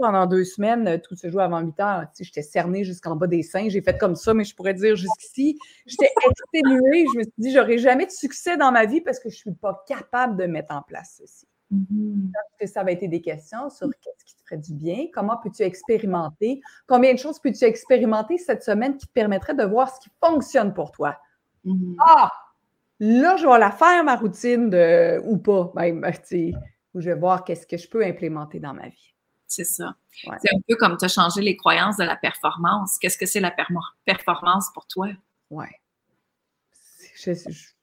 pendant 0.00 0.26
deux 0.26 0.44
semaines, 0.44 1.00
tout 1.00 1.14
se 1.16 1.30
joue 1.30 1.40
avant 1.40 1.60
8 1.60 1.80
heures. 1.80 2.00
Tu 2.02 2.18
sais, 2.18 2.24
j'étais 2.24 2.42
cernée 2.42 2.84
jusqu'en 2.84 3.16
bas 3.16 3.26
des 3.26 3.42
seins, 3.42 3.68
j'ai 3.68 3.80
fait 3.80 3.96
comme 3.96 4.16
ça, 4.16 4.34
mais 4.34 4.44
je 4.44 4.54
pourrais 4.54 4.74
dire 4.74 4.96
jusqu'ici, 4.96 5.58
j'étais 5.86 6.10
exténuée. 6.28 7.06
Je 7.12 7.18
me 7.18 7.22
suis 7.22 7.32
dit, 7.38 7.52
j'aurais 7.52 7.78
jamais 7.78 8.06
de 8.06 8.10
succès 8.10 8.56
dans 8.56 8.72
ma 8.72 8.84
vie 8.86 9.00
parce 9.00 9.18
que 9.18 9.28
je 9.30 9.34
ne 9.34 9.38
suis 9.38 9.52
pas 9.52 9.84
capable 9.86 10.36
de 10.36 10.46
mettre 10.46 10.74
en 10.74 10.82
place 10.82 11.20
ceci. 11.20 11.33
Mm-hmm. 11.74 12.32
que 12.60 12.66
ça 12.66 12.84
va 12.84 12.92
être 12.92 13.08
des 13.08 13.20
questions 13.20 13.70
sur 13.70 13.88
qu'est-ce 14.00 14.24
qui 14.24 14.36
te 14.36 14.42
ferait 14.42 14.58
du 14.58 14.74
bien, 14.74 15.06
comment 15.12 15.36
peux-tu 15.36 15.62
expérimenter, 15.62 16.60
combien 16.86 17.12
de 17.12 17.18
choses 17.18 17.38
peux-tu 17.38 17.64
expérimenter 17.64 18.38
cette 18.38 18.62
semaine 18.62 18.96
qui 18.96 19.06
te 19.06 19.12
permettrait 19.12 19.54
de 19.54 19.64
voir 19.64 19.94
ce 19.94 20.00
qui 20.00 20.10
fonctionne 20.22 20.72
pour 20.72 20.92
toi? 20.92 21.16
Mm-hmm. 21.64 21.96
Ah, 22.00 22.30
là, 23.00 23.36
je 23.36 23.46
vais 23.46 23.58
la 23.58 23.70
faire, 23.70 24.04
ma 24.04 24.16
routine, 24.16 24.70
de, 24.70 25.20
ou 25.24 25.38
pas, 25.38 25.72
même, 25.74 26.04
où 26.94 27.00
je 27.00 27.10
vais 27.10 27.18
voir 27.18 27.44
qu'est-ce 27.44 27.66
que 27.66 27.76
je 27.76 27.88
peux 27.88 28.04
implémenter 28.04 28.60
dans 28.60 28.74
ma 28.74 28.88
vie. 28.88 29.14
C'est 29.46 29.64
ça. 29.64 29.94
C'est 30.10 30.54
un 30.54 30.60
peu 30.68 30.74
comme 30.76 30.96
tu 30.96 31.04
as 31.04 31.08
changé 31.08 31.40
les 31.40 31.56
croyances 31.56 31.96
de 31.96 32.04
la 32.04 32.16
performance. 32.16 32.98
Qu'est-ce 32.98 33.18
que 33.18 33.26
c'est 33.26 33.40
la 33.40 33.54
performance 34.04 34.70
pour 34.72 34.86
toi? 34.86 35.08
Oui. 35.50 35.66
Je, 37.16 37.34
je, 37.34 37.73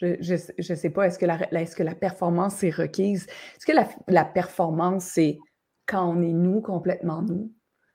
je 0.00 0.72
ne 0.72 0.76
sais 0.76 0.90
pas, 0.90 1.06
est-ce 1.06 1.18
que, 1.18 1.26
la, 1.26 1.40
est 1.52 1.74
que 1.74 1.82
la 1.82 1.94
performance 1.94 2.62
est 2.62 2.70
requise? 2.70 3.26
Est-ce 3.56 3.66
que 3.66 3.72
la, 4.08 4.24
performance, 4.24 5.04
c'est 5.04 5.38
quand 5.86 6.08
on 6.08 6.22
est 6.22 6.32
nous, 6.32 6.60
complètement 6.60 7.22
nous? 7.22 7.52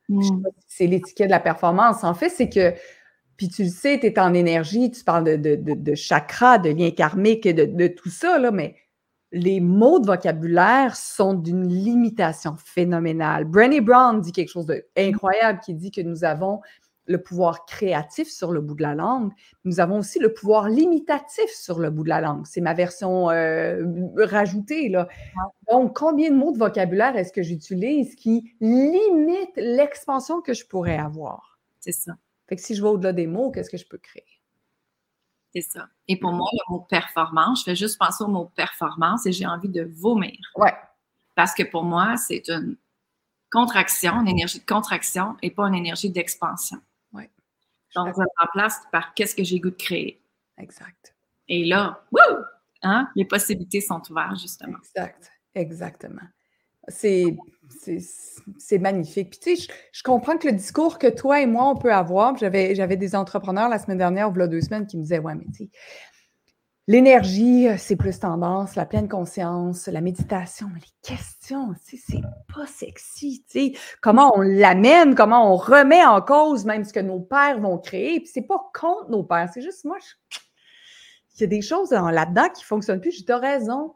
Hmm. 0.09 0.43
C'est 0.67 0.87
l'étiquette 0.87 1.27
de 1.27 1.31
la 1.31 1.39
performance. 1.39 2.03
En 2.03 2.13
fait, 2.13 2.29
c'est 2.29 2.49
que, 2.49 2.73
puis 3.37 3.47
tu 3.47 3.63
le 3.63 3.69
sais, 3.69 3.99
tu 3.99 4.07
es 4.07 4.19
en 4.19 4.33
énergie, 4.33 4.91
tu 4.91 5.03
parles 5.03 5.23
de, 5.23 5.35
de, 5.37 5.55
de, 5.55 5.73
de 5.73 5.95
chakra, 5.95 6.57
de 6.57 6.69
lien 6.69 6.91
karmique, 6.91 7.47
de, 7.47 7.87
tout 7.87 8.09
ça, 8.09 8.37
là, 8.37 8.51
mais 8.51 8.75
les 9.31 9.61
mots 9.61 9.99
de 9.99 10.05
vocabulaire 10.05 10.95
sont 10.95 11.33
d'une 11.33 11.67
limitation 11.67 12.55
phénoménale. 12.63 13.45
Brené 13.45 13.81
Brown 13.81 14.21
dit 14.21 14.31
quelque 14.31 14.51
chose 14.51 14.67
d'incroyable 14.95 15.59
qui 15.65 15.73
dit 15.73 15.89
que 15.89 16.01
nous 16.01 16.23
avons 16.23 16.61
le 17.05 17.21
pouvoir 17.21 17.65
créatif 17.65 18.29
sur 18.29 18.51
le 18.51 18.61
bout 18.61 18.75
de 18.75 18.81
la 18.81 18.95
langue, 18.95 19.31
nous 19.65 19.79
avons 19.79 19.99
aussi 19.99 20.19
le 20.19 20.33
pouvoir 20.33 20.69
limitatif 20.69 21.49
sur 21.49 21.79
le 21.79 21.89
bout 21.89 22.03
de 22.03 22.09
la 22.09 22.21
langue. 22.21 22.45
C'est 22.45 22.61
ma 22.61 22.73
version 22.73 23.29
euh, 23.29 23.83
rajoutée. 24.17 24.89
Là. 24.89 25.07
Donc, 25.69 25.95
combien 25.95 26.29
de 26.29 26.35
mots 26.35 26.51
de 26.51 26.57
vocabulaire 26.57 27.15
est-ce 27.15 27.33
que 27.33 27.43
j'utilise 27.43 28.15
qui 28.15 28.53
limitent 28.61 29.57
l'expansion 29.57 30.41
que 30.41 30.53
je 30.53 30.65
pourrais 30.65 30.97
avoir? 30.97 31.59
C'est 31.79 31.91
ça. 31.91 32.13
Fait 32.47 32.55
que 32.55 32.61
si 32.61 32.75
je 32.75 32.81
vais 32.81 32.89
au-delà 32.89 33.13
des 33.13 33.27
mots, 33.27 33.51
qu'est-ce 33.51 33.69
que 33.69 33.77
je 33.77 33.87
peux 33.87 33.97
créer? 33.97 34.25
C'est 35.53 35.61
ça. 35.61 35.87
Et 36.07 36.17
pour 36.17 36.31
moi, 36.31 36.47
le 36.51 36.73
mot 36.73 36.81
performance, 36.81 37.59
je 37.59 37.63
fais 37.65 37.75
juste 37.75 37.99
penser 37.99 38.23
au 38.23 38.27
mot 38.27 38.45
performance 38.55 39.25
et 39.25 39.31
j'ai 39.31 39.45
envie 39.45 39.69
de 39.69 39.83
vomir. 39.83 40.37
Ouais. 40.55 40.73
Parce 41.35 41.53
que 41.53 41.63
pour 41.63 41.83
moi, 41.83 42.15
c'est 42.17 42.49
une 42.49 42.77
contraction, 43.51 44.21
une 44.21 44.29
énergie 44.29 44.59
de 44.59 44.65
contraction 44.65 45.35
et 45.41 45.51
pas 45.51 45.67
une 45.67 45.75
énergie 45.75 46.09
d'expansion. 46.09 46.79
Donc, 47.95 48.15
ça 48.15 48.23
en 48.41 48.47
place 48.53 48.81
par 48.91 49.13
qu'est-ce 49.13 49.35
que 49.35 49.43
j'ai 49.43 49.59
goût 49.59 49.69
de 49.69 49.75
créer. 49.75 50.21
Exact. 50.57 51.15
Et 51.47 51.65
là, 51.65 52.03
wouh! 52.11 52.43
Hein? 52.81 53.07
Les 53.15 53.25
possibilités 53.25 53.81
sont 53.81 54.01
ouvertes, 54.09 54.39
justement. 54.39 54.77
Exact. 54.77 55.31
Exactement. 55.55 56.21
C'est 56.87 57.35
c'est 58.57 58.77
magnifique. 58.77 59.31
Puis 59.31 59.39
tu 59.39 59.55
sais, 59.55 59.73
je, 59.91 60.03
comprends 60.03 60.37
que 60.37 60.47
le 60.47 60.53
discours 60.53 60.99
que 60.99 61.07
toi 61.07 61.41
et 61.41 61.45
moi, 61.45 61.69
on 61.69 61.75
peut 61.75 61.93
avoir, 61.93 62.35
j'avais 62.37 62.97
des 62.97 63.15
entrepreneurs 63.15 63.69
la 63.69 63.79
semaine 63.79 63.97
dernière, 63.97 64.29
ou 64.29 64.33
deux 64.33 64.61
semaines, 64.61 64.85
qui 64.85 64.97
me 64.97 65.03
disaient, 65.03 65.19
ouais, 65.19 65.35
mais 65.35 65.45
tu 65.45 65.65
sais, 65.65 65.69
l'énergie, 66.87 67.67
c'est 67.77 67.95
plus 67.95 68.19
tendance, 68.19 68.75
la 68.75 68.85
pleine 68.85 69.07
conscience, 69.07 69.87
la 69.87 70.01
méditation, 70.01 70.67
mais 70.73 70.79
les 70.79 71.15
questions, 71.15 71.73
tu 71.87 71.97
sais, 71.97 72.03
c'est 72.07 72.21
pas 72.53 72.65
sexy, 72.65 73.43
tu 73.49 73.59
sais. 73.59 73.79
Comment 74.01 74.33
on 74.35 74.41
l'amène, 74.41 75.15
comment 75.15 75.53
on 75.53 75.55
remet 75.55 76.03
en 76.03 76.21
cause 76.21 76.65
même 76.65 76.83
ce 76.83 76.93
que 76.93 76.99
nos 76.99 77.19
pères 77.19 77.59
vont 77.59 77.77
créer. 77.77 78.19
Puis 78.19 78.29
c'est 78.33 78.41
pas 78.47 78.61
contre 78.73 79.09
nos 79.09 79.23
pères, 79.23 79.49
c'est 79.53 79.61
juste 79.61 79.85
moi, 79.85 79.97
il 81.35 81.41
y 81.41 81.43
a 81.45 81.47
des 81.47 81.61
choses 81.61 81.91
là-dedans 81.91 82.49
qui 82.53 82.63
fonctionnent 82.63 83.01
plus. 83.01 83.23
J'ai 83.25 83.33
raison 83.33 83.93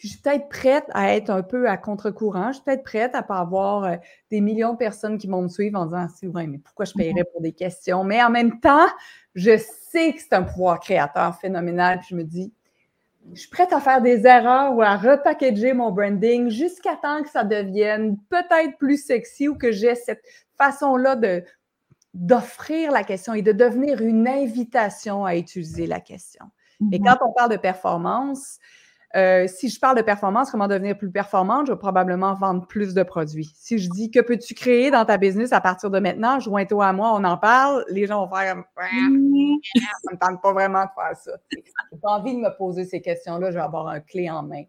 je 0.00 0.08
suis 0.08 0.18
peut-être 0.18 0.48
prête 0.48 0.86
à 0.94 1.14
être 1.14 1.28
un 1.28 1.42
peu 1.42 1.68
à 1.68 1.76
contre-courant. 1.76 2.48
Je 2.48 2.54
suis 2.54 2.64
peut-être 2.64 2.84
prête 2.84 3.14
à 3.14 3.20
ne 3.20 3.26
pas 3.26 3.36
avoir 3.36 3.84
euh, 3.84 3.96
des 4.30 4.40
millions 4.40 4.72
de 4.72 4.78
personnes 4.78 5.18
qui 5.18 5.26
vont 5.26 5.42
me 5.42 5.48
suivre 5.48 5.78
en 5.78 5.84
disant 5.84 6.06
c'est 6.08 6.26
vrai, 6.26 6.46
mais 6.46 6.56
pourquoi 6.56 6.86
je 6.86 6.94
paierais 6.94 7.24
pour 7.30 7.42
des 7.42 7.52
questions? 7.52 8.02
Mais 8.02 8.22
en 8.22 8.30
même 8.30 8.60
temps, 8.60 8.86
je 9.34 9.58
sais 9.58 9.79
que 9.92 10.20
c'est 10.20 10.32
un 10.32 10.42
pouvoir 10.42 10.80
créateur 10.80 11.36
phénoménal. 11.38 11.98
Puis 12.00 12.08
je 12.10 12.16
me 12.16 12.24
dis, 12.24 12.52
je 13.34 13.40
suis 13.40 13.50
prête 13.50 13.72
à 13.72 13.80
faire 13.80 14.00
des 14.00 14.26
erreurs 14.26 14.74
ou 14.74 14.82
à 14.82 14.96
repackager 14.96 15.72
mon 15.72 15.90
branding 15.90 16.48
jusqu'à 16.48 16.96
temps 16.96 17.22
que 17.22 17.28
ça 17.28 17.44
devienne 17.44 18.16
peut-être 18.28 18.78
plus 18.78 19.04
sexy 19.04 19.48
ou 19.48 19.56
que 19.56 19.72
j'ai 19.72 19.94
cette 19.94 20.22
façon-là 20.56 21.16
de 21.16 21.44
d'offrir 22.12 22.90
la 22.90 23.04
question 23.04 23.34
et 23.34 23.42
de 23.42 23.52
devenir 23.52 24.00
une 24.00 24.26
invitation 24.26 25.24
à 25.24 25.36
utiliser 25.36 25.86
la 25.86 26.00
question. 26.00 26.46
Et 26.90 26.98
mm-hmm. 26.98 27.04
quand 27.04 27.24
on 27.24 27.32
parle 27.32 27.52
de 27.52 27.56
performance, 27.56 28.58
euh, 29.16 29.46
si 29.48 29.68
je 29.68 29.80
parle 29.80 29.96
de 29.96 30.02
performance, 30.02 30.50
comment 30.50 30.68
devenir 30.68 30.96
plus 30.96 31.10
performante, 31.10 31.66
je 31.66 31.72
vais 31.72 31.78
probablement 31.78 32.34
vendre 32.34 32.66
plus 32.66 32.94
de 32.94 33.02
produits. 33.02 33.52
Si 33.56 33.78
je 33.78 33.90
dis 33.90 34.10
que 34.10 34.20
peux-tu 34.20 34.54
créer 34.54 34.90
dans 34.90 35.04
ta 35.04 35.18
business 35.18 35.52
à 35.52 35.60
partir 35.60 35.90
de 35.90 35.98
maintenant, 35.98 36.38
joins-toi 36.38 36.86
à 36.86 36.92
moi, 36.92 37.12
on 37.14 37.24
en 37.24 37.36
parle, 37.36 37.84
les 37.88 38.06
gens 38.06 38.24
vont 38.24 38.36
faire 38.36 38.54
ça 38.76 38.86
ne 38.86 40.14
me 40.14 40.18
tente 40.18 40.40
pas 40.40 40.52
vraiment 40.52 40.84
de 40.84 40.90
faire 40.94 41.16
ça. 41.16 41.32
Je 41.50 41.56
n'ai 41.58 42.00
pas 42.00 42.10
envie 42.10 42.34
de 42.34 42.40
me 42.40 42.56
poser 42.56 42.84
ces 42.84 43.00
questions-là, 43.00 43.50
je 43.50 43.56
vais 43.56 43.62
avoir 43.62 43.88
un 43.88 44.00
clé 44.00 44.30
en 44.30 44.44
main. 44.44 44.62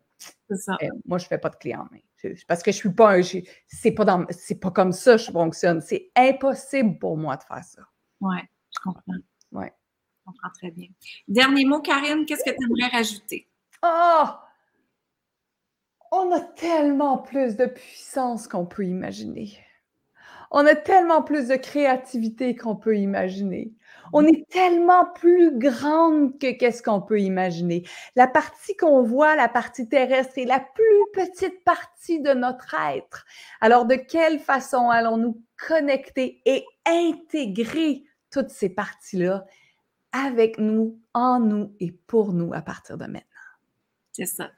Ça. 0.49 0.77
Euh, 0.81 0.87
moi, 1.05 1.17
je 1.17 1.25
ne 1.25 1.29
fais 1.29 1.37
pas 1.37 1.49
de 1.49 1.55
clé 1.55 1.75
en 1.75 1.87
main. 1.91 2.33
parce 2.47 2.61
que 2.63 2.71
je 2.71 2.77
suis 2.77 2.93
pas 2.93 3.17
un. 3.17 3.21
C'est 3.67 3.91
pas, 3.91 4.05
dans, 4.05 4.25
pas 4.25 4.71
comme 4.71 4.91
ça 4.91 5.13
que 5.13 5.17
je 5.19 5.31
fonctionne. 5.31 5.81
C'est 5.81 6.11
impossible 6.15 6.99
pour 6.99 7.17
moi 7.17 7.37
de 7.37 7.43
faire 7.43 7.63
ça. 7.63 7.81
Oui, 8.19 8.37
je 8.71 8.79
comprends. 8.83 9.13
Ouais. 9.51 9.73
Je 10.19 10.25
comprends 10.25 10.49
très 10.53 10.71
bien. 10.71 10.87
Dernier 11.27 11.65
mot, 11.65 11.79
Karine, 11.79 12.25
qu'est-ce 12.25 12.43
que 12.43 12.51
tu 12.51 12.65
aimerais 12.65 12.95
rajouter? 12.95 13.47
Oh! 13.83 14.25
On 16.11 16.31
a 16.31 16.39
tellement 16.41 17.17
plus 17.17 17.55
de 17.55 17.65
puissance 17.65 18.47
qu'on 18.47 18.65
peut 18.65 18.85
imaginer. 18.85 19.57
On 20.51 20.65
a 20.65 20.75
tellement 20.75 21.23
plus 21.23 21.47
de 21.47 21.55
créativité 21.55 22.55
qu'on 22.55 22.75
peut 22.75 22.97
imaginer. 22.97 23.73
On 24.11 24.25
est 24.25 24.45
tellement 24.49 25.05
plus 25.05 25.57
grande 25.57 26.37
que 26.37 26.51
qu'est-ce 26.51 26.83
qu'on 26.83 27.01
peut 27.01 27.21
imaginer. 27.21 27.83
La 28.17 28.27
partie 28.27 28.75
qu'on 28.75 29.01
voit, 29.01 29.37
la 29.37 29.47
partie 29.47 29.87
terrestre, 29.87 30.37
est 30.37 30.45
la 30.45 30.59
plus 30.59 31.05
petite 31.13 31.63
partie 31.63 32.19
de 32.21 32.33
notre 32.33 32.75
être. 32.93 33.25
Alors, 33.61 33.85
de 33.85 33.95
quelle 33.95 34.39
façon 34.39 34.89
allons-nous 34.89 35.41
connecter 35.67 36.41
et 36.45 36.65
intégrer 36.85 38.03
toutes 38.29 38.49
ces 38.49 38.69
parties-là 38.69 39.45
avec 40.11 40.57
nous, 40.57 40.99
en 41.13 41.39
nous 41.39 41.73
et 41.79 41.93
pour 41.93 42.33
nous 42.33 42.53
à 42.53 42.61
partir 42.61 42.97
de 42.97 43.05
maintenant? 43.05 43.30
C'est 44.11 44.25
ça. 44.25 44.51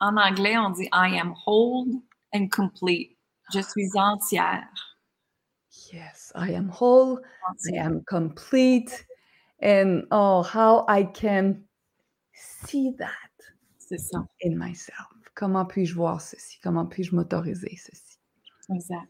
En 0.00 0.16
anglais, 0.16 0.56
on 0.58 0.70
dit 0.70 0.88
I 0.92 1.18
am 1.18 1.34
whole 1.46 1.86
and 2.34 2.48
complete. 2.50 3.16
Je 3.52 3.60
suis 3.60 3.88
entière. 3.94 4.96
Yes, 5.92 6.32
I 6.34 6.54
am 6.54 6.70
whole, 6.70 7.20
I 7.72 7.78
am 7.78 8.02
complete, 8.04 9.06
and 9.62 10.02
oh, 10.10 10.42
how 10.42 10.84
I 10.88 11.04
can 11.04 11.62
see 12.32 12.94
that 12.98 13.10
C'est 13.78 13.98
ça. 13.98 14.26
in 14.44 14.56
myself. 14.56 15.06
Comment 15.34 15.66
puis-je 15.66 15.94
voir 15.94 16.20
ceci? 16.20 16.58
Comment 16.62 16.86
puis-je 16.86 17.14
m'autoriser 17.14 17.76
ceci? 17.76 18.18
Exact. 18.74 19.06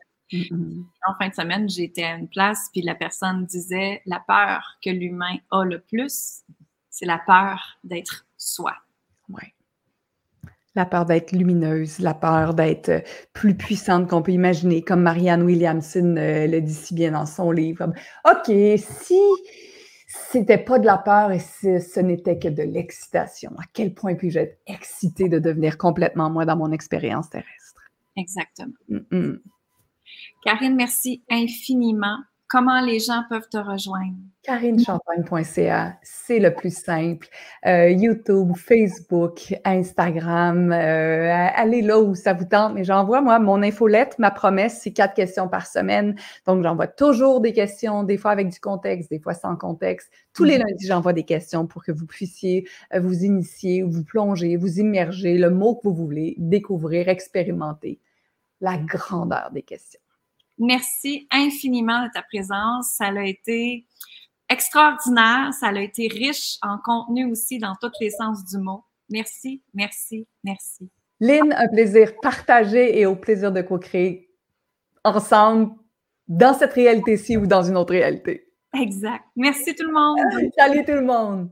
En 1.07 1.15
fin 1.19 1.29
de 1.29 1.35
semaine, 1.35 1.69
j'étais 1.69 2.03
à 2.05 2.17
une 2.17 2.29
place, 2.29 2.69
puis 2.73 2.83
la 2.83 2.97
personne 2.97 3.47
disait 3.47 4.03
la 4.07 4.21
peur 4.27 4.77
que 4.85 4.91
l'humain 4.91 5.39
a 5.53 5.65
le 5.65 5.81
plus, 5.81 6.43
c'est 6.91 7.07
la 7.07 7.19
peur 7.19 7.79
d'être 7.85 8.27
soi. 8.37 8.75
Ouais 9.29 9.56
la 10.77 10.87
peur 10.87 11.07
d'être 11.07 11.33
lumineuse, 11.33 11.99
la 11.99 12.15
peur 12.15 12.55
d'être 12.55 12.89
euh, 12.91 13.01
plus 13.33 13.57
puissante 13.57 14.09
qu'on 14.09 14.23
peut 14.23 14.33
imaginer, 14.33 14.83
comme 14.83 15.03
Marianne 15.03 15.43
Williamson 15.43 16.17
euh, 16.19 16.47
le 16.47 16.61
dit 16.61 16.75
si 16.75 16.95
bien 16.95 17.13
dans 17.13 17.27
son 17.27 17.51
livre. 17.51 17.93
OK, 18.25 18.47
si 18.47 19.21
c'était 20.07 20.59
pas 20.59 20.79
de 20.79 20.87
la 20.87 20.99
peur 20.99 21.33
et 21.33 21.41
si 21.41 21.81
ce 21.81 22.01
n'était 22.01 22.39
que 22.39 22.49
de 22.49 22.63
l'excitation, 22.63 23.51
à 23.59 23.65
quel 23.73 23.95
point 23.95 24.15
puis-je 24.15 24.39
être 24.39 24.59
excitée 24.67 25.29
de 25.29 25.39
devenir 25.39 25.79
complètement 25.79 26.31
moi 26.31 26.45
dans 26.45 26.57
mon 26.57 26.71
expérience 26.71 27.31
terrestre? 27.31 27.83
Exactement. 28.17 28.73
Karine, 30.45 30.77
merci 30.77 31.23
infiniment 31.31 32.19
comment 32.49 32.81
les 32.81 33.01
gens 33.01 33.23
peuvent 33.29 33.49
te 33.49 33.57
rejoindre? 33.57 34.17
CarineChampagne.ca, 34.43 35.99
c'est 36.03 36.39
le 36.39 36.55
plus 36.55 36.77
simple. 36.77 37.27
Euh, 37.67 37.91
YouTube, 37.91 38.53
Facebook, 38.57 39.55
Instagram, 39.65 40.71
euh, 40.71 41.49
allez 41.55 41.83
là 41.83 41.99
où 41.99 42.15
ça 42.15 42.33
vous 42.33 42.45
tente. 42.45 42.75
Mais 42.75 42.85
j'envoie, 42.85 43.21
moi, 43.21 43.41
mon 43.41 43.61
infolette, 43.63 44.19
ma 44.21 44.31
promesse, 44.31 44.81
c'est 44.83 44.93
quatre 44.93 45.15
questions 45.15 45.49
par 45.49 45.67
semaine. 45.67 46.15
Donc, 46.47 46.63
j'envoie 46.63 46.87
toujours 46.87 47.41
des 47.41 47.53
questions, 47.53 48.05
des 48.05 48.19
fois 48.19 48.31
avec 48.31 48.49
du 48.49 48.61
contexte, 48.61 49.11
des 49.11 49.19
fois 49.19 49.35
sans 49.35 49.57
contexte. 49.57 50.13
Tous 50.33 50.45
les 50.45 50.59
mhm. 50.59 50.65
lundis, 50.69 50.87
j'envoie 50.87 51.13
des 51.13 51.25
questions 51.25 51.67
pour 51.67 51.83
que 51.83 51.91
vous 51.91 52.07
puissiez 52.07 52.69
euh, 52.95 53.01
vous 53.01 53.25
initier, 53.25 53.83
vous 53.83 54.05
plonger, 54.05 54.57
vous 54.57 54.79
immerger, 54.79 55.39
le 55.39 55.51
mot 55.51 55.75
que 55.75 55.89
vous 55.89 55.95
voulez, 55.95 56.37
découvrir, 56.39 57.09
expérimenter 57.09 57.99
la 58.61 58.79
grandeur 58.79 59.51
des 59.53 59.63
questions. 59.63 60.01
Merci 60.59 61.27
infiniment 61.31 62.05
de 62.05 62.11
ta 62.13 62.23
présence. 62.23 62.89
Ça 62.97 63.07
a 63.07 63.25
été 63.25 63.87
extraordinaire. 64.49 65.53
Ça 65.59 65.69
a 65.69 65.81
été 65.81 66.09
riche 66.09 66.59
en 66.63 66.79
contenu 66.79 67.31
aussi 67.31 67.59
dans 67.59 67.75
tous 67.81 67.93
les 68.01 68.11
sens 68.11 68.45
du 68.45 68.59
mot. 68.59 68.85
Merci, 69.11 69.63
merci, 69.75 70.27
merci. 70.43 70.91
Lynn, 71.21 71.53
un 71.53 71.69
plaisir 71.69 72.13
partagé 72.21 72.99
et 72.99 73.07
au 73.07 73.17
plaisir 73.17 73.53
de 73.53 73.63
co-créer 73.63 74.31
ensemble 75.05 75.73
dans 76.29 76.55
cette 76.55 76.73
réalité-ci 76.73 77.37
ou 77.37 77.47
dans 77.47 77.63
une 77.63 77.77
autre 77.77 77.93
réalité. 77.93 78.53
Exact. 78.79 79.25
Merci 79.37 79.75
tout 79.75 79.87
le 79.87 79.93
monde. 79.93 80.19
Salut 80.59 80.85
tout 80.85 80.93
le 80.93 81.05
monde. 81.05 81.51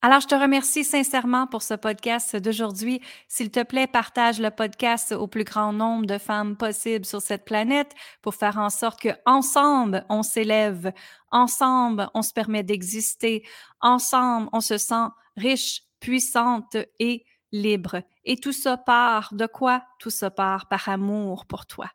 Alors, 0.00 0.20
je 0.20 0.28
te 0.28 0.34
remercie 0.36 0.84
sincèrement 0.84 1.48
pour 1.48 1.62
ce 1.62 1.74
podcast 1.74 2.36
d'aujourd'hui. 2.36 3.00
S'il 3.26 3.50
te 3.50 3.64
plaît, 3.64 3.88
partage 3.88 4.38
le 4.38 4.50
podcast 4.50 5.10
au 5.10 5.26
plus 5.26 5.42
grand 5.42 5.72
nombre 5.72 6.06
de 6.06 6.18
femmes 6.18 6.56
possible 6.56 7.04
sur 7.04 7.20
cette 7.20 7.44
planète 7.44 7.92
pour 8.22 8.36
faire 8.36 8.58
en 8.58 8.70
sorte 8.70 9.00
que 9.00 9.08
ensemble 9.26 10.04
on 10.08 10.22
s'élève, 10.22 10.92
ensemble 11.32 12.08
on 12.14 12.22
se 12.22 12.32
permet 12.32 12.62
d'exister, 12.62 13.42
ensemble 13.80 14.48
on 14.52 14.60
se 14.60 14.78
sent 14.78 15.08
riche, 15.36 15.82
puissante 15.98 16.76
et 17.00 17.24
libre. 17.50 18.00
Et 18.24 18.36
tout 18.36 18.52
ça 18.52 18.76
part 18.76 19.34
de 19.34 19.46
quoi? 19.46 19.82
Tout 19.98 20.10
ça 20.10 20.30
part 20.30 20.68
par 20.68 20.88
amour 20.88 21.44
pour 21.46 21.66
toi. 21.66 21.90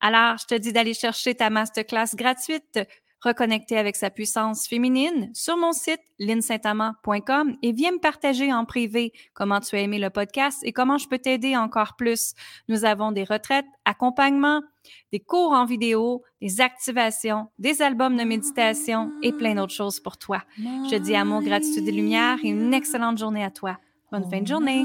Alors, 0.00 0.36
je 0.38 0.46
te 0.46 0.54
dis 0.54 0.72
d'aller 0.72 0.94
chercher 0.94 1.36
ta 1.36 1.48
masterclass 1.48 2.14
gratuite 2.14 2.80
reconnecter 3.20 3.78
avec 3.78 3.96
sa 3.96 4.10
puissance 4.10 4.66
féminine 4.66 5.30
sur 5.34 5.56
mon 5.56 5.72
site 5.72 6.00
linsaintamant.com 6.18 7.56
et 7.62 7.72
viens 7.72 7.92
me 7.92 7.98
partager 7.98 8.52
en 8.52 8.64
privé 8.64 9.12
comment 9.34 9.60
tu 9.60 9.76
as 9.76 9.80
aimé 9.80 9.98
le 9.98 10.10
podcast 10.10 10.58
et 10.62 10.72
comment 10.72 10.98
je 10.98 11.08
peux 11.08 11.18
t'aider 11.18 11.56
encore 11.56 11.96
plus. 11.96 12.34
Nous 12.68 12.84
avons 12.84 13.12
des 13.12 13.24
retraites, 13.24 13.66
accompagnements, 13.84 14.62
des 15.12 15.20
cours 15.20 15.52
en 15.52 15.64
vidéo, 15.64 16.22
des 16.40 16.60
activations, 16.60 17.48
des 17.58 17.82
albums 17.82 18.16
de 18.16 18.24
méditation 18.24 19.12
et 19.22 19.32
plein 19.32 19.54
d'autres 19.54 19.72
choses 19.72 20.00
pour 20.00 20.18
toi. 20.18 20.42
Je 20.58 20.96
dis 20.96 21.14
amour, 21.14 21.42
gratitude 21.42 21.88
et 21.88 21.92
lumière 21.92 22.38
et 22.42 22.48
une 22.48 22.74
excellente 22.74 23.18
journée 23.18 23.44
à 23.44 23.50
toi. 23.50 23.78
Bonne 24.12 24.28
fin 24.30 24.40
de 24.40 24.46
journée. 24.46 24.84